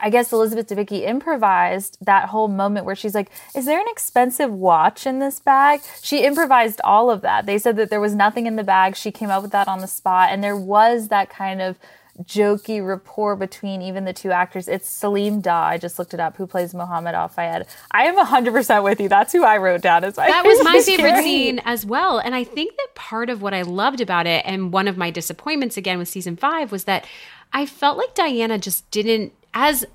I 0.00 0.10
guess 0.10 0.32
Elizabeth 0.32 0.68
Debicki 0.68 1.06
improvised 1.06 1.98
that 2.00 2.28
whole 2.28 2.48
moment 2.48 2.86
where 2.86 2.96
she's 2.96 3.14
like, 3.14 3.30
Is 3.54 3.66
there 3.66 3.80
an 3.80 3.86
expensive 3.88 4.52
watch 4.52 5.06
in 5.06 5.18
this 5.18 5.40
bag? 5.40 5.80
She 6.02 6.24
improvised 6.24 6.80
all 6.84 7.10
of 7.10 7.22
that. 7.22 7.46
They 7.46 7.58
said 7.58 7.76
that 7.76 7.90
there 7.90 8.00
was 8.00 8.14
nothing 8.14 8.46
in 8.46 8.56
the 8.56 8.64
bag. 8.64 8.96
She 8.96 9.10
came 9.10 9.30
up 9.30 9.42
with 9.42 9.52
that 9.52 9.68
on 9.68 9.80
the 9.80 9.86
spot. 9.86 10.30
And 10.30 10.42
there 10.42 10.56
was 10.56 11.08
that 11.08 11.30
kind 11.30 11.60
of 11.60 11.78
jokey 12.22 12.86
rapport 12.86 13.36
between 13.36 13.82
even 13.82 14.04
the 14.04 14.12
two 14.12 14.30
actors. 14.30 14.68
It's 14.68 14.88
Salim 14.88 15.40
Daw, 15.40 15.64
I 15.64 15.78
just 15.78 15.98
looked 15.98 16.14
it 16.14 16.20
up, 16.20 16.36
who 16.36 16.46
plays 16.46 16.74
Mohammed 16.74 17.14
Al 17.14 17.28
Fayed. 17.28 17.66
I 17.90 18.04
am 18.04 18.16
100% 18.16 18.82
with 18.82 19.00
you. 19.00 19.08
That's 19.08 19.32
who 19.32 19.44
I 19.44 19.58
wrote 19.58 19.82
down 19.82 20.04
as 20.04 20.14
That 20.14 20.44
was 20.44 20.62
my 20.64 20.80
favorite 20.84 21.22
scene 21.22 21.60
as 21.64 21.84
well. 21.84 22.18
And 22.18 22.34
I 22.34 22.44
think 22.44 22.76
that 22.76 22.94
part 22.94 23.30
of 23.30 23.42
what 23.42 23.54
I 23.54 23.62
loved 23.62 24.00
about 24.00 24.26
it, 24.26 24.42
and 24.46 24.72
one 24.72 24.88
of 24.88 24.96
my 24.96 25.10
disappointments 25.10 25.76
again 25.76 25.98
with 25.98 26.08
season 26.08 26.36
five, 26.36 26.72
was 26.72 26.84
that 26.84 27.06
I 27.52 27.66
felt 27.66 27.98
like 27.98 28.14
Diana 28.14 28.58
just 28.58 28.90
didn't 28.90 29.32
as 29.56 29.86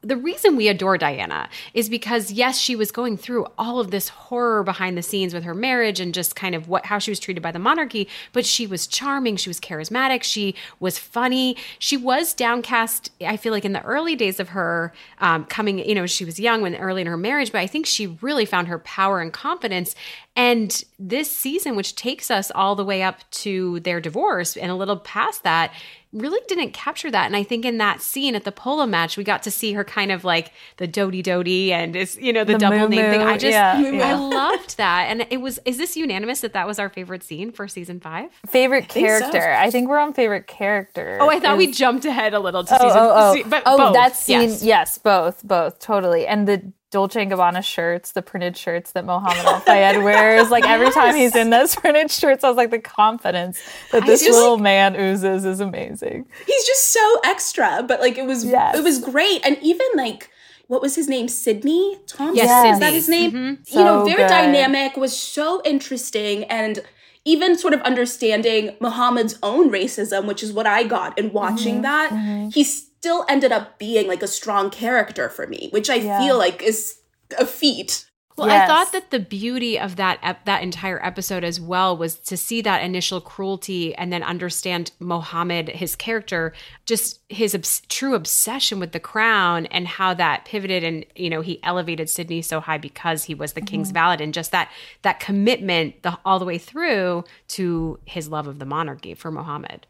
the 0.00 0.16
reason 0.16 0.56
we 0.56 0.68
adore 0.68 0.98
Diana 0.98 1.48
is 1.72 1.88
because 1.88 2.30
yes, 2.30 2.58
she 2.58 2.76
was 2.76 2.90
going 2.90 3.16
through 3.16 3.46
all 3.56 3.80
of 3.80 3.90
this 3.90 4.08
horror 4.08 4.62
behind 4.62 4.98
the 4.98 5.02
scenes 5.02 5.32
with 5.32 5.44
her 5.44 5.54
marriage 5.54 5.98
and 6.00 6.12
just 6.12 6.36
kind 6.36 6.54
of 6.54 6.68
what 6.68 6.86
how 6.86 6.98
she 6.98 7.10
was 7.10 7.18
treated 7.18 7.42
by 7.42 7.52
the 7.52 7.58
monarchy, 7.58 8.08
but 8.32 8.44
she 8.44 8.66
was 8.66 8.86
charming, 8.86 9.36
she 9.36 9.48
was 9.48 9.60
charismatic, 9.60 10.22
she 10.22 10.54
was 10.80 10.98
funny. 10.98 11.56
She 11.78 11.96
was 11.96 12.34
downcast, 12.34 13.10
I 13.22 13.36
feel 13.36 13.52
like 13.52 13.64
in 13.64 13.72
the 13.72 13.82
early 13.82 14.16
days 14.16 14.40
of 14.40 14.50
her 14.50 14.92
um, 15.18 15.44
coming, 15.46 15.78
you 15.78 15.94
know, 15.94 16.06
she 16.06 16.24
was 16.24 16.38
young 16.38 16.62
when 16.62 16.76
early 16.76 17.00
in 17.00 17.06
her 17.06 17.16
marriage, 17.16 17.52
but 17.52 17.60
I 17.60 17.66
think 17.66 17.86
she 17.86 18.06
really 18.06 18.44
found 18.44 18.68
her 18.68 18.78
power 18.80 19.20
and 19.20 19.32
confidence 19.32 19.94
and 20.36 20.84
this 20.98 21.30
season, 21.30 21.76
which 21.76 21.94
takes 21.94 22.30
us 22.30 22.50
all 22.54 22.74
the 22.74 22.84
way 22.84 23.02
up 23.02 23.28
to 23.30 23.80
their 23.80 24.00
divorce 24.00 24.56
and 24.56 24.70
a 24.70 24.74
little 24.74 24.96
past 24.96 25.44
that, 25.44 25.72
really 26.14 26.40
didn't 26.48 26.72
capture 26.72 27.10
that. 27.10 27.26
And 27.26 27.36
I 27.36 27.42
think 27.42 27.64
in 27.64 27.78
that 27.78 28.00
scene 28.00 28.34
at 28.34 28.44
the 28.44 28.52
polo 28.52 28.86
match, 28.86 29.16
we 29.16 29.24
got 29.24 29.42
to 29.42 29.50
see 29.50 29.72
her 29.72 29.84
kind 29.84 30.12
of 30.12 30.24
like 30.24 30.52
the 30.78 30.86
doty 30.86 31.20
doty 31.22 31.72
and 31.72 31.94
it's, 31.96 32.16
you 32.16 32.32
know, 32.32 32.44
the, 32.44 32.52
The 32.54 32.58
double 32.60 32.78
moo 32.78 32.88
name 32.88 33.10
thing. 33.10 33.20
I 33.20 33.34
just, 33.36 33.52
yeah, 33.52 33.74
I 33.76 33.90
yeah. 33.90 34.14
loved 34.16 34.76
that. 34.76 35.06
And 35.10 35.26
it 35.28 35.40
was, 35.40 35.58
is 35.64 35.76
this 35.76 35.96
unanimous 35.96 36.40
that 36.40 36.52
that 36.52 36.66
was 36.66 36.78
our 36.78 36.88
favorite 36.88 37.22
scene 37.24 37.50
for 37.52 37.66
season 37.68 38.00
five? 38.00 38.30
Favorite 38.46 38.90
think 38.90 39.08
so. 39.08 39.18
character. 39.18 39.52
I 39.52 39.70
think 39.70 39.88
we're 39.88 39.98
on 39.98 40.12
favorite 40.14 40.46
character. 40.46 41.18
Oh, 41.20 41.28
I 41.28 41.40
thought 41.40 41.58
we 41.58 41.70
jumped 41.72 42.04
ahead 42.04 42.32
a 42.32 42.38
little 42.40 42.64
to 42.64 42.74
Oh, 42.74 42.78
season, 42.78 43.00
oh, 43.02 43.12
oh. 43.14 43.34
se- 43.34 43.44
but 43.48 43.62
oh, 43.66 43.76
both, 43.76 43.94
that 43.94 44.16
scene. 44.16 44.42
yes. 44.50 44.62
Yes. 44.62 44.98
both, 44.98 45.42
both, 45.46 45.80
totally. 45.80 46.26
And 46.26 46.46
the 46.48 46.72
Dolce 46.94 47.20
and 47.20 47.30
Gabbana 47.30 47.62
shirts, 47.64 48.12
the 48.12 48.22
printed 48.22 48.56
shirts 48.56 48.92
that 48.92 49.04
Mohammed 49.04 49.44
Al 49.44 49.58
Fayed 49.60 50.02
wears. 50.04 50.48
Like 50.48 50.64
every 50.64 50.92
time 50.92 51.16
he's 51.16 51.34
in 51.34 51.50
those 51.50 51.74
printed 51.82 52.08
shirts, 52.08 52.44
I 52.44 52.48
was 52.48 52.56
like, 52.56 52.70
the 52.70 52.78
confidence 52.78 53.60
that 53.90 54.06
this 54.06 54.22
just- 54.22 54.32
little 54.32 54.58
man 54.58 54.94
oozes 54.94 55.44
is 55.44 55.58
amazing. 55.58 56.26
He's 56.46 56.64
just 56.64 56.92
so 56.92 57.20
extra, 57.24 57.84
but 57.86 58.00
like 58.00 58.16
it 58.16 58.26
was 58.26 58.44
Yes. 58.44 58.78
it 58.78 58.84
was 58.84 59.00
great. 59.00 59.44
And 59.44 59.58
even 59.60 59.86
like 59.96 60.30
what 60.68 60.80
was 60.80 60.94
his 60.94 61.08
name? 61.08 61.28
Sydney 61.28 61.98
Thompson. 62.06 62.36
Yes, 62.36 62.74
Is 62.74 62.80
that 62.80 62.92
his 62.92 63.08
name? 63.08 63.58
So 63.64 63.78
you 63.78 63.84
know, 63.84 64.04
very 64.04 64.22
good. 64.22 64.28
dynamic, 64.28 64.96
was 64.96 65.14
so 65.14 65.60
interesting 65.64 66.44
and 66.44 66.82
even 67.26 67.58
sort 67.58 67.74
of 67.74 67.80
understanding 67.82 68.76
Muhammad's 68.80 69.38
own 69.42 69.70
racism, 69.70 70.26
which 70.26 70.42
is 70.42 70.52
what 70.52 70.66
I 70.66 70.84
got 70.84 71.18
in 71.18 71.32
watching 71.32 71.74
mm-hmm. 71.74 71.82
that, 71.82 72.10
mm-hmm. 72.12 72.48
he 72.48 72.64
still 73.04 73.26
ended 73.28 73.52
up 73.52 73.78
being 73.78 74.08
like 74.08 74.22
a 74.22 74.26
strong 74.26 74.70
character 74.70 75.28
for 75.28 75.46
me, 75.46 75.68
which 75.72 75.90
I 75.90 75.96
Yeah. 75.96 76.20
feel 76.20 76.38
like 76.38 76.62
is 76.62 77.00
a 77.38 77.44
feat. 77.44 78.06
Well, 78.38 78.50
I 78.50 78.66
thought 78.66 78.92
that 78.92 79.10
the 79.10 79.20
beauty 79.20 79.78
of 79.78 79.96
that 79.96 80.18
ep- 80.22 80.46
that 80.46 80.62
entire 80.62 81.04
episode 81.04 81.44
as 81.44 81.60
well 81.60 81.96
was 81.96 82.16
to 82.16 82.36
see 82.36 82.62
that 82.62 82.82
initial 82.82 83.20
cruelty 83.20 83.94
and 83.94 84.10
then 84.10 84.22
understand 84.22 84.90
Mohammed, 84.98 85.68
his 85.68 85.94
character, 85.94 86.54
just 86.86 87.20
his 87.28 87.54
obs- 87.54 87.82
true 87.90 88.14
obsession 88.14 88.80
with 88.80 88.92
the 88.92 88.98
crown 88.98 89.66
and 89.66 89.86
how 89.86 90.14
that 90.14 90.46
pivoted 90.46 90.82
and 90.82 91.04
you 91.14 91.28
know 91.28 91.42
he 91.42 91.62
elevated 91.62 92.08
Sydney 92.08 92.40
so 92.40 92.58
high 92.58 92.78
because 92.78 93.24
he 93.24 93.34
was 93.34 93.52
the 93.52 93.60
king's 93.60 93.88
mm-hmm. 93.88 94.16
valet 94.16 94.24
and 94.24 94.32
just 94.34 94.50
that 94.50 94.70
that 95.02 95.20
commitment 95.20 96.02
the, 96.02 96.18
all 96.24 96.38
the 96.38 96.46
way 96.46 96.58
through 96.58 97.22
to 97.48 98.00
his 98.06 98.28
love 98.28 98.48
of 98.48 98.58
the 98.58 98.66
monarchy 98.66 99.12
for 99.14 99.30
Mohammed. 99.30 99.86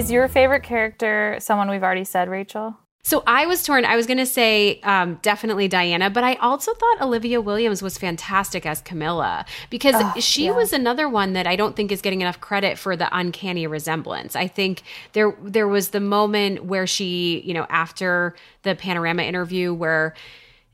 Is 0.00 0.10
your 0.10 0.28
favorite 0.28 0.62
character 0.62 1.36
someone 1.40 1.68
we've 1.68 1.82
already 1.82 2.04
said, 2.04 2.30
Rachel? 2.30 2.74
So 3.02 3.22
I 3.26 3.44
was 3.44 3.62
torn. 3.62 3.84
I 3.84 3.96
was 3.96 4.06
going 4.06 4.16
to 4.16 4.24
say 4.24 4.80
um, 4.80 5.18
definitely 5.20 5.68
Diana, 5.68 6.08
but 6.08 6.24
I 6.24 6.36
also 6.36 6.72
thought 6.72 7.02
Olivia 7.02 7.38
Williams 7.38 7.82
was 7.82 7.98
fantastic 7.98 8.64
as 8.64 8.80
Camilla 8.80 9.44
because 9.68 10.24
she 10.24 10.46
yeah. 10.46 10.52
was 10.52 10.72
another 10.72 11.06
one 11.06 11.34
that 11.34 11.46
I 11.46 11.54
don't 11.54 11.76
think 11.76 11.92
is 11.92 12.00
getting 12.00 12.22
enough 12.22 12.40
credit 12.40 12.78
for 12.78 12.96
the 12.96 13.14
uncanny 13.14 13.66
resemblance. 13.66 14.34
I 14.34 14.46
think 14.46 14.84
there 15.12 15.36
there 15.42 15.68
was 15.68 15.90
the 15.90 16.00
moment 16.00 16.64
where 16.64 16.86
she, 16.86 17.42
you 17.44 17.52
know, 17.52 17.66
after 17.68 18.34
the 18.62 18.74
panorama 18.74 19.24
interview 19.24 19.74
where 19.74 20.14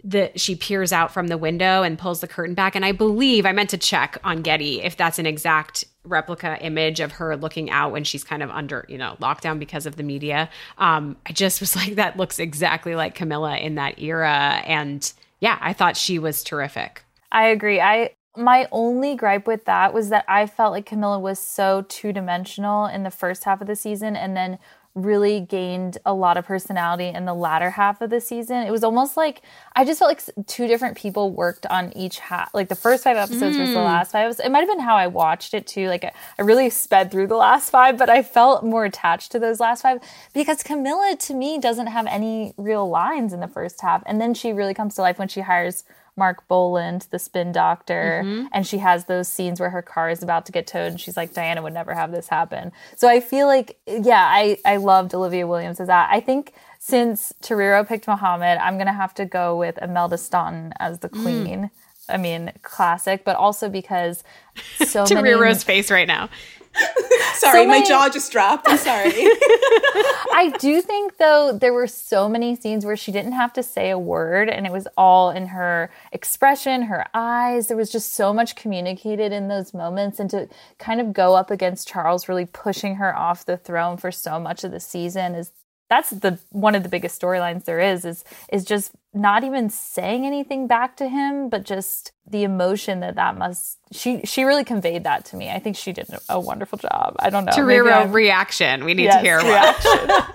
the 0.06 0.30
she 0.36 0.54
peers 0.54 0.92
out 0.92 1.12
from 1.12 1.26
the 1.26 1.36
window 1.36 1.82
and 1.82 1.98
pulls 1.98 2.20
the 2.20 2.28
curtain 2.28 2.54
back 2.54 2.76
and 2.76 2.84
I 2.84 2.92
believe 2.92 3.44
I 3.44 3.50
meant 3.50 3.70
to 3.70 3.78
check 3.78 4.18
on 4.22 4.40
Getty 4.40 4.80
if 4.82 4.96
that's 4.96 5.18
an 5.18 5.26
exact 5.26 5.84
replica 6.04 6.56
image 6.64 7.00
of 7.00 7.12
her 7.12 7.36
looking 7.36 7.70
out 7.70 7.90
when 7.90 8.04
she's 8.04 8.22
kind 8.22 8.40
of 8.40 8.50
under, 8.50 8.86
you 8.88 8.98
know, 8.98 9.16
lockdown 9.20 9.58
because 9.58 9.84
of 9.84 9.96
the 9.96 10.04
media. 10.04 10.48
Um 10.78 11.16
I 11.26 11.32
just 11.32 11.60
was 11.60 11.74
like 11.76 11.96
that 11.96 12.16
looks 12.16 12.38
exactly 12.38 12.94
like 12.94 13.16
Camilla 13.16 13.56
in 13.56 13.74
that 13.74 13.98
era 13.98 14.62
and 14.64 15.12
yeah, 15.40 15.58
I 15.60 15.72
thought 15.72 15.96
she 15.96 16.20
was 16.20 16.44
terrific. 16.44 17.02
I 17.32 17.48
agree. 17.48 17.80
I 17.80 18.10
my 18.36 18.68
only 18.70 19.16
gripe 19.16 19.46
with 19.46 19.64
that 19.64 19.92
was 19.92 20.10
that 20.10 20.24
I 20.28 20.46
felt 20.46 20.72
like 20.72 20.86
Camilla 20.86 21.18
was 21.18 21.40
so 21.40 21.84
two 21.88 22.12
dimensional 22.12 22.86
in 22.86 23.02
the 23.02 23.10
first 23.10 23.42
half 23.42 23.60
of 23.60 23.66
the 23.66 23.74
season 23.74 24.14
and 24.14 24.36
then 24.36 24.58
really 24.96 25.40
gained 25.40 25.98
a 26.06 26.14
lot 26.14 26.38
of 26.38 26.46
personality 26.46 27.08
in 27.08 27.26
the 27.26 27.34
latter 27.34 27.70
half 27.70 28.00
of 28.00 28.08
the 28.08 28.20
season. 28.20 28.66
It 28.66 28.70
was 28.70 28.82
almost 28.82 29.16
like 29.16 29.42
I 29.76 29.84
just 29.84 29.98
felt 29.98 30.08
like 30.10 30.46
two 30.46 30.66
different 30.66 30.96
people 30.96 31.30
worked 31.30 31.66
on 31.66 31.92
each 31.94 32.18
half. 32.18 32.52
Like 32.54 32.68
the 32.68 32.74
first 32.74 33.04
five 33.04 33.18
episodes 33.18 33.56
versus 33.56 33.74
the 33.74 33.80
hmm. 33.80 33.84
last 33.84 34.12
five. 34.12 34.34
It, 34.42 34.50
might 34.50 34.60
have 34.60 34.68
been 34.68 34.80
how 34.80 34.96
I 34.96 35.06
watched 35.06 35.52
it 35.52 35.66
too. 35.66 35.88
Like 35.88 36.04
I, 36.04 36.12
I 36.38 36.42
really 36.42 36.70
sped 36.70 37.10
through 37.10 37.26
the 37.26 37.36
last 37.36 37.70
five, 37.70 37.98
but 37.98 38.08
I 38.08 38.22
felt 38.22 38.64
more 38.64 38.86
attached 38.86 39.32
to 39.32 39.38
those 39.38 39.60
last 39.60 39.82
five 39.82 40.00
because 40.32 40.62
Camilla 40.62 41.14
to 41.20 41.34
me 41.34 41.58
doesn't 41.58 41.88
have 41.88 42.06
any 42.06 42.54
real 42.56 42.88
lines 42.88 43.34
in 43.34 43.40
the 43.40 43.48
first 43.48 43.82
half. 43.82 44.02
And 44.06 44.18
then 44.18 44.32
she 44.32 44.52
really 44.52 44.74
comes 44.74 44.94
to 44.94 45.02
life 45.02 45.18
when 45.18 45.28
she 45.28 45.42
hires 45.42 45.84
Mark 46.16 46.48
Bolland, 46.48 47.06
the 47.10 47.18
spin 47.18 47.52
doctor, 47.52 48.22
mm-hmm. 48.24 48.46
and 48.52 48.66
she 48.66 48.78
has 48.78 49.04
those 49.04 49.28
scenes 49.28 49.60
where 49.60 49.70
her 49.70 49.82
car 49.82 50.08
is 50.08 50.22
about 50.22 50.46
to 50.46 50.52
get 50.52 50.66
towed 50.66 50.92
and 50.92 51.00
she's 51.00 51.16
like, 51.16 51.34
Diana 51.34 51.62
would 51.62 51.74
never 51.74 51.94
have 51.94 52.10
this 52.10 52.28
happen. 52.28 52.72
So 52.96 53.08
I 53.08 53.20
feel 53.20 53.46
like, 53.46 53.78
yeah, 53.86 54.26
I, 54.26 54.58
I 54.64 54.76
loved 54.76 55.14
Olivia 55.14 55.46
Williams 55.46 55.78
as 55.78 55.88
that. 55.88 56.08
I 56.10 56.20
think 56.20 56.54
since 56.78 57.32
Tariro 57.42 57.86
picked 57.86 58.06
Muhammad, 58.06 58.58
I'm 58.58 58.74
going 58.74 58.86
to 58.86 58.92
have 58.92 59.12
to 59.14 59.26
go 59.26 59.56
with 59.56 59.78
Imelda 59.82 60.18
Staunton 60.18 60.72
as 60.78 61.00
the 61.00 61.08
mm. 61.08 61.22
queen. 61.22 61.70
I 62.08 62.16
mean, 62.16 62.52
classic, 62.62 63.24
but 63.24 63.36
also 63.36 63.68
because 63.68 64.22
so 64.86 65.04
many. 65.10 65.54
Face 65.54 65.90
right 65.90 66.06
now. 66.06 66.28
Sorry, 67.34 67.64
So 67.64 67.66
my 67.66 67.84
jaw 67.84 68.08
just 68.08 68.32
dropped. 68.32 68.68
I'm 68.68 68.78
sorry. 68.78 69.10
I 69.12 70.52
do 70.58 70.80
think 70.80 71.18
though 71.18 71.52
there 71.52 71.72
were 71.72 71.86
so 71.86 72.28
many 72.28 72.56
scenes 72.56 72.84
where 72.84 72.96
she 72.96 73.12
didn't 73.12 73.32
have 73.32 73.52
to 73.54 73.62
say 73.62 73.90
a 73.90 73.98
word 73.98 74.48
and 74.48 74.66
it 74.66 74.72
was 74.72 74.88
all 74.96 75.30
in 75.30 75.48
her 75.48 75.90
expression, 76.12 76.82
her 76.82 77.06
eyes. 77.14 77.68
There 77.68 77.76
was 77.76 77.90
just 77.90 78.14
so 78.14 78.32
much 78.32 78.56
communicated 78.56 79.32
in 79.32 79.48
those 79.48 79.74
moments 79.74 80.18
and 80.18 80.30
to 80.30 80.48
kind 80.78 81.00
of 81.00 81.12
go 81.12 81.34
up 81.34 81.50
against 81.50 81.88
Charles 81.88 82.28
really 82.28 82.46
pushing 82.46 82.96
her 82.96 83.16
off 83.16 83.44
the 83.44 83.56
throne 83.56 83.96
for 83.96 84.10
so 84.10 84.38
much 84.40 84.64
of 84.64 84.70
the 84.70 84.80
season 84.80 85.34
is 85.34 85.52
that's 85.88 86.10
the 86.10 86.38
one 86.50 86.74
of 86.74 86.82
the 86.82 86.88
biggest 86.88 87.20
storylines 87.20 87.64
there 87.64 87.80
is 87.80 88.04
is 88.04 88.24
is 88.52 88.64
just 88.64 88.92
not 89.16 89.42
even 89.44 89.70
saying 89.70 90.26
anything 90.26 90.66
back 90.66 90.96
to 90.98 91.08
him 91.08 91.48
but 91.48 91.64
just 91.64 92.12
the 92.28 92.42
emotion 92.44 93.00
that 93.00 93.14
that 93.16 93.36
must 93.36 93.78
she 93.92 94.20
she 94.24 94.44
really 94.44 94.64
conveyed 94.64 95.04
that 95.04 95.24
to 95.26 95.36
me. 95.36 95.50
I 95.50 95.58
think 95.58 95.76
she 95.76 95.92
did 95.92 96.08
a 96.28 96.38
wonderful 96.38 96.78
job. 96.78 97.16
I 97.18 97.30
don't 97.30 97.44
know. 97.44 97.52
maybe 97.56 97.80
Tariro 97.80 97.92
I'm- 97.92 98.12
reaction. 98.12 98.84
We 98.84 98.94
need 98.94 99.04
Yes, 99.04 99.16
to 99.16 99.20
hear 99.20 99.36
what. 99.38 99.84
reaction. 99.84 100.10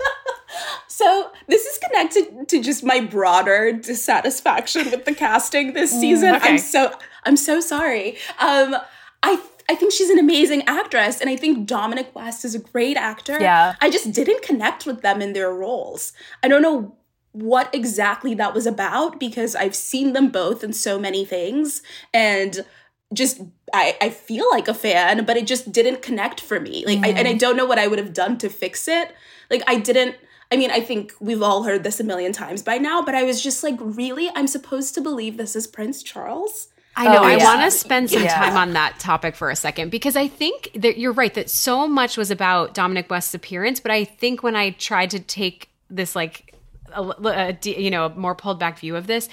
So 0.88 1.30
this 1.48 1.64
is 1.64 1.78
connected 1.78 2.48
to 2.48 2.62
just 2.62 2.84
my 2.84 3.00
broader 3.00 3.72
dissatisfaction 3.72 4.90
with 4.90 5.04
the 5.06 5.14
casting 5.14 5.72
this 5.72 5.90
season. 5.90 6.34
okay. 6.36 6.50
I'm 6.50 6.58
so 6.58 6.92
I'm 7.24 7.36
so 7.36 7.60
sorry. 7.60 8.18
Um, 8.38 8.76
I 9.22 9.42
I 9.70 9.74
think 9.74 9.92
she's 9.92 10.10
an 10.10 10.18
amazing 10.18 10.62
actress, 10.66 11.20
and 11.20 11.30
I 11.30 11.36
think 11.36 11.66
Dominic 11.66 12.14
West 12.14 12.44
is 12.44 12.54
a 12.54 12.58
great 12.58 12.96
actor. 12.98 13.38
Yeah. 13.40 13.74
I 13.80 13.88
just 13.90 14.12
didn't 14.12 14.42
connect 14.42 14.84
with 14.84 15.00
them 15.00 15.22
in 15.22 15.32
their 15.32 15.52
roles. 15.52 16.12
I 16.42 16.48
don't 16.48 16.60
know 16.62 16.94
what 17.32 17.74
exactly 17.74 18.34
that 18.34 18.54
was 18.54 18.66
about 18.66 19.18
because 19.18 19.56
I've 19.56 19.74
seen 19.74 20.12
them 20.12 20.28
both 20.28 20.62
in 20.62 20.72
so 20.72 20.98
many 20.98 21.24
things, 21.24 21.82
and 22.12 22.64
just 23.12 23.40
I, 23.72 23.96
I 24.00 24.10
feel 24.10 24.48
like 24.50 24.68
a 24.68 24.74
fan, 24.74 25.24
but 25.24 25.36
it 25.36 25.46
just 25.46 25.72
didn't 25.72 26.02
connect 26.02 26.40
for 26.40 26.60
me. 26.60 26.84
Like, 26.86 27.00
I, 27.00 27.08
and 27.08 27.28
I 27.28 27.34
mm. 27.34 27.38
don't 27.38 27.56
know 27.56 27.66
what 27.66 27.78
I 27.78 27.86
would 27.86 27.98
have 27.98 28.12
done 28.12 28.38
to 28.38 28.48
fix 28.48 28.88
it. 28.88 29.14
Like, 29.50 29.62
I 29.66 29.78
didn't. 29.78 30.16
I 30.50 30.56
mean, 30.56 30.70
I 30.70 30.80
think 30.80 31.14
we've 31.18 31.42
all 31.42 31.62
heard 31.62 31.82
this 31.82 31.98
a 31.98 32.04
million 32.04 32.32
times 32.32 32.62
by 32.62 32.76
now, 32.76 33.00
but 33.00 33.14
I 33.14 33.22
was 33.22 33.42
just 33.42 33.62
like, 33.62 33.76
really? 33.80 34.30
I'm 34.34 34.46
supposed 34.46 34.94
to 34.94 35.00
believe 35.00 35.38
this 35.38 35.56
is 35.56 35.66
Prince 35.66 36.02
Charles? 36.02 36.68
I 36.94 37.06
know. 37.06 37.20
Oh, 37.20 37.24
I 37.24 37.36
yeah. 37.36 37.44
want 37.44 37.62
to 37.62 37.70
spend 37.70 38.10
some 38.10 38.22
Yeah. 38.22 38.34
time 38.34 38.56
on 38.56 38.74
that 38.74 38.98
topic 38.98 39.34
for 39.34 39.48
a 39.48 39.56
second 39.56 39.90
because 39.90 40.14
I 40.14 40.28
think 40.28 40.70
that 40.74 40.98
you're 40.98 41.12
right 41.12 41.32
that 41.32 41.48
so 41.48 41.88
much 41.88 42.18
was 42.18 42.30
about 42.30 42.74
Dominic 42.74 43.08
West's 43.08 43.32
appearance, 43.32 43.80
but 43.80 43.90
I 43.90 44.04
think 44.04 44.42
when 44.42 44.54
I 44.54 44.70
tried 44.70 45.10
to 45.12 45.20
take 45.20 45.70
this 45.88 46.14
like 46.14 46.51
a, 46.94 47.58
a, 47.64 47.70
you 47.70 47.90
know 47.90 48.06
a 48.06 48.14
more 48.14 48.34
pulled 48.34 48.58
back 48.58 48.78
view 48.78 48.96
of 48.96 49.06
this, 49.06 49.28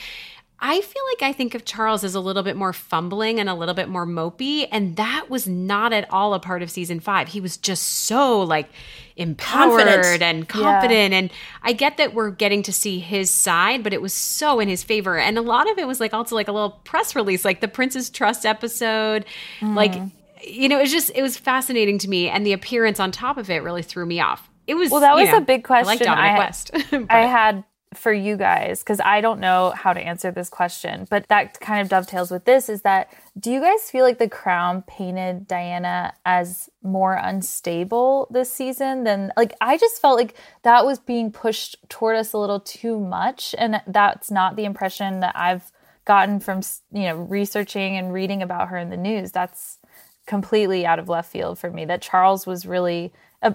I 0.61 0.81
feel 0.81 1.03
like 1.13 1.29
I 1.29 1.31
think 1.31 1.55
of 1.55 1.63
Charles 1.63 2.03
as 2.03 2.15
a 2.15 2.19
little 2.19 2.43
bit 2.43 2.57
more 2.57 2.73
fumbling 2.73 3.39
and 3.39 3.47
a 3.47 3.53
little 3.53 3.73
bit 3.73 3.87
more 3.87 4.05
mopey. 4.05 4.67
And 4.71 4.97
that 4.97 5.27
was 5.29 5.47
not 5.47 5.93
at 5.93 6.11
all 6.11 6.33
a 6.33 6.39
part 6.39 6.61
of 6.61 6.69
season 6.69 6.99
five. 6.99 7.29
He 7.29 7.39
was 7.39 7.55
just 7.55 7.83
so 7.83 8.41
like 8.41 8.69
empowered 9.15 9.85
Confident. 9.85 10.21
and 10.21 10.49
confident. 10.49 11.13
And 11.13 11.31
I 11.63 11.71
get 11.71 11.95
that 11.97 12.13
we're 12.13 12.31
getting 12.31 12.61
to 12.63 12.73
see 12.73 12.99
his 12.99 13.31
side, 13.31 13.83
but 13.83 13.93
it 13.93 14.01
was 14.01 14.13
so 14.13 14.59
in 14.59 14.67
his 14.67 14.83
favor. 14.83 15.17
And 15.17 15.37
a 15.37 15.41
lot 15.41 15.71
of 15.71 15.77
it 15.77 15.87
was 15.87 16.01
like 16.01 16.13
also 16.13 16.35
like 16.35 16.49
a 16.49 16.53
little 16.53 16.71
press 16.83 17.15
release, 17.15 17.45
like 17.45 17.61
the 17.61 17.69
Prince's 17.69 18.09
Trust 18.09 18.45
episode. 18.45 19.25
Like, 19.61 19.93
mm. 19.93 20.11
you 20.45 20.67
know, 20.67 20.77
it 20.77 20.83
was 20.83 20.91
just, 20.91 21.11
it 21.15 21.21
was 21.21 21.37
fascinating 21.37 21.99
to 21.99 22.09
me. 22.09 22.27
And 22.27 22.45
the 22.45 22.51
appearance 22.51 22.99
on 22.99 23.11
top 23.11 23.37
of 23.37 23.49
it 23.49 23.63
really 23.63 23.83
threw 23.83 24.05
me 24.05 24.19
off. 24.19 24.49
It 24.69 24.75
was 24.75 24.91
Well, 24.91 25.01
that 25.01 25.15
was 25.15 25.29
know, 25.29 25.37
a 25.37 25.41
big 25.41 25.65
I 25.69 25.81
like 25.81 25.85
question 25.85 26.05
Dominic 26.07 26.31
I- 26.31 26.37
West. 26.37 26.71
I 27.09 27.21
had 27.21 27.63
for 27.95 28.13
you 28.13 28.37
guys 28.37 28.81
because 28.83 28.99
I 29.03 29.19
don't 29.19 29.39
know 29.39 29.71
how 29.71 29.93
to 29.93 29.99
answer 29.99 30.29
this 30.29 30.47
question, 30.47 31.07
but 31.09 31.27
that 31.29 31.59
kind 31.59 31.81
of 31.81 31.89
dovetails 31.89 32.29
with 32.29 32.45
this 32.45 32.69
is 32.69 32.83
that 32.83 33.11
do 33.39 33.51
you 33.51 33.59
guys 33.59 33.89
feel 33.89 34.05
like 34.05 34.19
the 34.19 34.29
crown 34.29 34.83
painted 34.83 35.47
Diana 35.47 36.13
as 36.23 36.69
more 36.83 37.15
unstable 37.15 38.27
this 38.29 38.51
season 38.51 39.05
than 39.05 39.33
like 39.35 39.55
I 39.59 39.75
just 39.77 39.99
felt 39.99 40.17
like 40.17 40.35
that 40.61 40.85
was 40.85 40.99
being 40.99 41.31
pushed 41.31 41.77
toward 41.89 42.15
us 42.15 42.31
a 42.33 42.37
little 42.37 42.59
too 42.59 42.99
much 42.99 43.55
and 43.57 43.81
that's 43.87 44.29
not 44.29 44.55
the 44.55 44.65
impression 44.65 45.21
that 45.21 45.35
I've 45.35 45.71
gotten 46.05 46.39
from 46.39 46.61
you 46.91 47.03
know 47.03 47.15
researching 47.15 47.97
and 47.97 48.13
reading 48.13 48.43
about 48.43 48.67
her 48.67 48.77
in 48.77 48.91
the 48.91 48.97
news. 48.97 49.31
That's 49.31 49.79
completely 50.27 50.85
out 50.85 50.99
of 50.99 51.09
left 51.09 51.31
field 51.31 51.57
for 51.57 51.71
me 51.71 51.85
that 51.85 52.03
Charles 52.03 52.45
was 52.45 52.67
really 52.67 53.11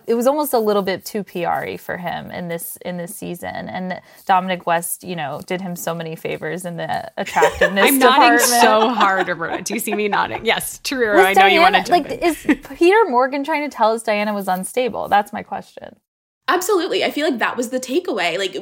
it 0.06 0.14
was 0.14 0.26
almost 0.26 0.52
a 0.54 0.58
little 0.58 0.82
bit 0.82 1.04
too 1.04 1.22
PR-y 1.22 1.76
for 1.76 1.96
him 1.98 2.30
in 2.30 2.48
this 2.48 2.76
in 2.84 2.96
this 2.96 3.14
season 3.14 3.68
and 3.68 4.00
Dominic 4.26 4.66
West 4.66 5.04
you 5.04 5.14
know 5.14 5.40
did 5.46 5.60
him 5.60 5.76
so 5.76 5.94
many 5.94 6.16
favors 6.16 6.64
in 6.64 6.76
the 6.76 7.10
attractiveness 7.18 7.84
I'm 7.88 7.98
nodding 7.98 8.38
so 8.38 8.88
hard, 8.88 9.28
Roberta. 9.28 9.62
Do 9.62 9.74
you 9.74 9.80
see 9.80 9.94
me 9.94 10.08
nodding? 10.08 10.44
Yes, 10.54 10.80
Tariro, 10.84 11.16
Was 11.16 11.26
I 11.26 11.32
know 11.40 11.46
you 11.46 11.60
want 11.60 11.74
to 11.74 11.82
Diana- 11.82 12.08
jump 12.08 12.10
like 12.10 12.22
in. 12.22 12.56
is 12.56 12.66
Peter 12.78 13.04
Morgan 13.08 13.44
trying 13.44 13.68
to 13.68 13.74
tell 13.76 13.92
us 13.92 14.02
Diana 14.02 14.32
was 14.32 14.48
unstable 14.48 15.08
that's 15.08 15.32
my 15.32 15.42
question 15.42 15.96
Absolutely. 16.48 17.02
I 17.04 17.10
feel 17.10 17.28
like 17.28 17.38
that 17.38 17.56
was 17.56 17.70
the 17.70 17.80
takeaway. 17.80 18.36
Like 18.38 18.54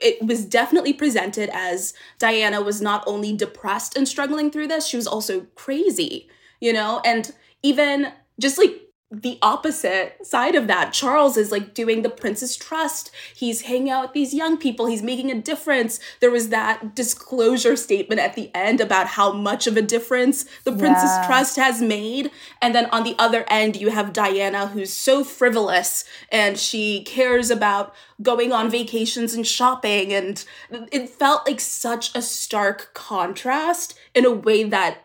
it 0.00 0.22
was 0.24 0.44
definitely 0.44 0.92
presented 0.92 1.50
as 1.52 1.92
Diana 2.20 2.62
was 2.62 2.80
not 2.80 3.02
only 3.08 3.36
depressed 3.36 3.96
and 3.96 4.06
struggling 4.06 4.52
through 4.52 4.68
this, 4.68 4.86
she 4.86 4.96
was 4.96 5.06
also 5.08 5.40
crazy, 5.56 6.28
you 6.60 6.72
know? 6.72 7.00
And 7.04 7.32
even 7.64 8.12
just 8.40 8.56
like 8.56 8.80
the 9.10 9.38
opposite 9.42 10.26
side 10.26 10.54
of 10.54 10.66
that, 10.66 10.92
Charles 10.92 11.36
is 11.36 11.52
like 11.52 11.74
doing 11.74 12.02
the 12.02 12.08
Prince's 12.10 12.56
Trust. 12.56 13.10
He's 13.34 13.62
hanging 13.62 13.90
out 13.90 14.06
with 14.06 14.12
these 14.12 14.34
young 14.34 14.56
people, 14.56 14.86
he's 14.86 15.02
making 15.02 15.30
a 15.30 15.40
difference. 15.40 16.00
There 16.20 16.30
was 16.30 16.48
that 16.48 16.94
disclosure 16.94 17.76
statement 17.76 18.20
at 18.20 18.34
the 18.34 18.50
end 18.54 18.80
about 18.80 19.08
how 19.08 19.32
much 19.32 19.66
of 19.66 19.76
a 19.76 19.82
difference 19.82 20.44
the 20.64 20.72
Yeah. 20.72 21.26
Trust 21.26 21.56
has 21.56 21.80
made. 21.80 22.30
And 22.60 22.74
then 22.74 22.86
on 22.86 23.04
the 23.04 23.14
other 23.18 23.44
end, 23.48 23.76
you 23.76 23.90
have 23.90 24.12
Diana, 24.12 24.68
who's 24.68 24.92
so 24.92 25.22
frivolous 25.22 26.04
and 26.30 26.58
she 26.58 27.02
cares 27.04 27.50
about 27.50 27.94
going 28.22 28.52
on 28.52 28.70
vacations 28.70 29.34
and 29.34 29.46
shopping. 29.46 30.12
And 30.12 30.44
it 30.90 31.08
felt 31.08 31.46
like 31.46 31.60
such 31.60 32.14
a 32.14 32.22
stark 32.22 32.94
contrast 32.94 33.94
in 34.14 34.24
a 34.24 34.30
way 34.30 34.64
that 34.64 35.04